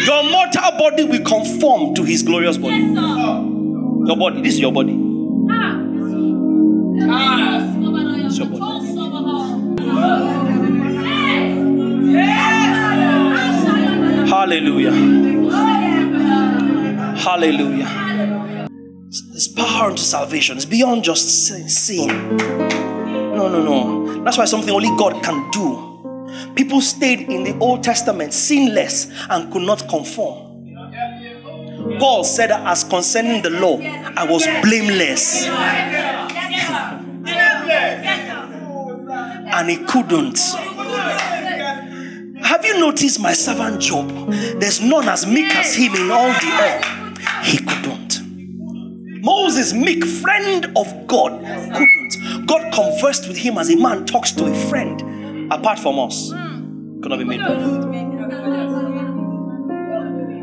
[0.05, 2.75] Your mortal body will conform to his glorious body.
[2.75, 4.91] Your body, this is your body.
[4.91, 5.01] Your
[8.47, 8.63] body.
[14.29, 15.92] Hallelujah.
[17.23, 18.67] Hallelujah.
[19.29, 20.57] There's power unto salvation.
[20.57, 22.37] It's beyond just sin.
[22.37, 24.23] No, no, no.
[24.25, 25.89] That's why something only God can do.
[26.53, 30.51] People stayed in the Old Testament sinless and could not conform.
[31.97, 35.45] Paul said, as concerning the law, I was blameless.
[39.55, 40.39] And he couldn't.
[42.43, 44.09] Have you noticed my servant Job?
[44.59, 46.99] There's none as meek as him in all the earth.
[47.43, 48.21] He couldn't.
[49.23, 51.41] Moses, meek friend of God,
[51.73, 52.45] couldn't.
[52.45, 55.51] God conversed with him as a man talks to a friend.
[55.51, 56.29] Apart from us,
[57.01, 57.91] could not be made perfect.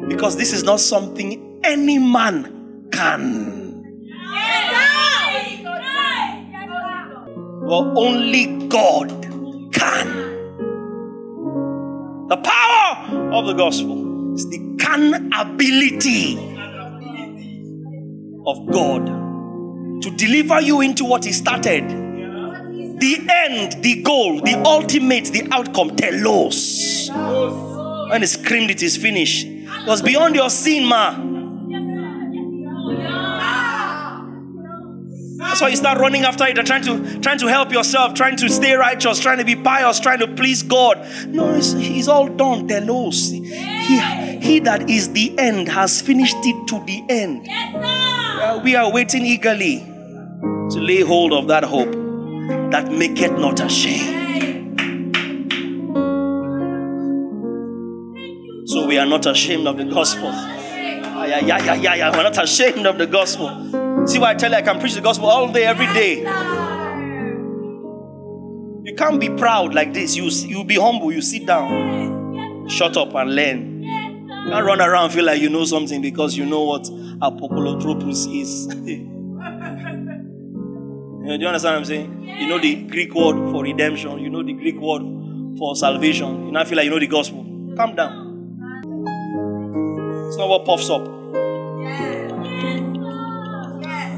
[0.09, 3.59] Because this is not something any man can.
[7.63, 9.09] Well, only God
[9.73, 10.09] can.
[12.29, 16.50] The power of the gospel is the can ability
[18.51, 19.07] of God
[20.03, 21.89] to deliver you into what He started.
[21.89, 27.11] The end, the goal, the ultimate, the outcome, telos.
[27.11, 29.47] When He screamed, it is finished.
[29.47, 31.29] It was beyond your sin, ma.
[35.39, 38.37] That's why you start running after it and trying to trying to help yourself, trying
[38.37, 40.99] to stay righteous, trying to be pious, trying to please God.
[41.27, 42.69] No, it's all done.
[42.69, 43.31] Telos.
[43.31, 43.99] He,
[44.41, 47.49] he that is the end has finished it to the end.
[48.41, 51.91] Uh, we are waiting eagerly to lay hold of that hope
[52.71, 54.81] that maketh not ashamed.
[58.67, 60.31] So we are not ashamed of the gospel.
[60.31, 62.17] Yeah, yeah, yeah, yeah, yeah.
[62.17, 64.07] We're not ashamed of the gospel.
[64.07, 66.21] See why I tell you I can preach the gospel all day, every day.
[68.85, 70.17] You can't be proud like this.
[70.17, 71.13] You you be humble.
[71.13, 73.83] You sit down, shut up and learn.
[73.83, 76.89] You can't run around feel like you know something because you know what
[77.23, 78.69] apolutrosis is.
[81.23, 82.23] Eh, do you understand what I'm saying?
[82.41, 84.19] You know the Greek word for redemption.
[84.21, 85.03] You know the Greek word
[85.59, 86.47] for salvation.
[86.47, 87.45] You now feel like you know the gospel.
[87.77, 88.31] Calm down.
[90.29, 91.05] It's not what puffs up.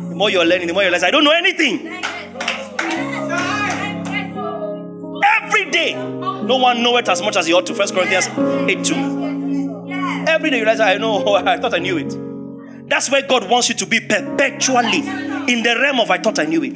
[0.09, 1.89] The more you're learning, the more you realize I don't know anything.
[5.25, 7.75] Every day, no one knows it as much as you ought to.
[7.75, 10.25] First Corinthians 8 2.
[10.29, 12.32] Every day you realize I know, I thought I knew it.
[12.93, 16.45] That's where God wants you to be perpetually in the realm of I thought I
[16.45, 16.75] knew it.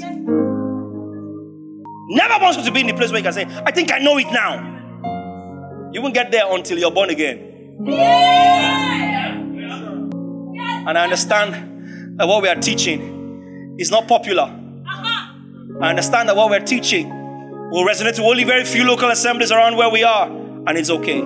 [2.08, 3.98] Never wants you to be in the place where you can say, I think I
[3.98, 5.90] know it now.
[5.92, 7.84] You won't get there until you're born again.
[10.86, 14.44] And I understand that what we are teaching is not popular.
[14.44, 15.34] Uh-huh.
[15.82, 19.76] I understand that what we're teaching will resonate to only very few local assemblies around
[19.76, 21.20] where we are, and it's okay.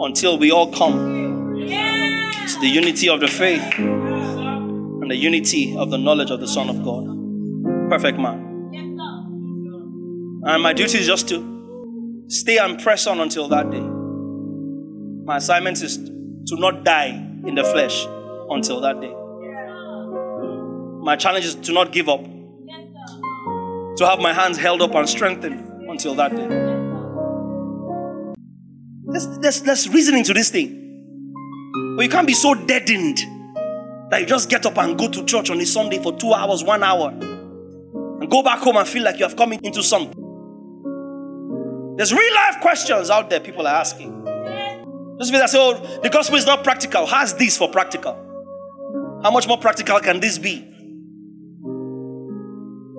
[0.00, 5.98] Until we all come to the unity of the faith and the unity of the
[5.98, 7.06] knowledge of the Son of God.
[7.90, 8.44] Perfect man.
[10.44, 13.80] And my duty is just to stay and press on until that day.
[13.80, 17.08] My assignment is to not die
[17.46, 18.06] in the flesh
[18.50, 19.12] until that day.
[21.02, 25.90] My challenge is to not give up, to have my hands held up and strengthened
[25.90, 26.67] until that day.
[29.10, 30.84] There's, there's, there's reasoning to this thing.
[31.96, 33.18] But you can't be so deadened
[34.10, 36.62] that you just get up and go to church on a Sunday for two hours,
[36.62, 40.24] one hour, and go back home and feel like you have come into something.
[41.96, 44.24] There's real life questions out there people are asking.
[45.18, 47.06] Just because I say, oh, the gospel is not practical.
[47.06, 48.12] How's this for practical?
[49.22, 50.64] How much more practical can this be?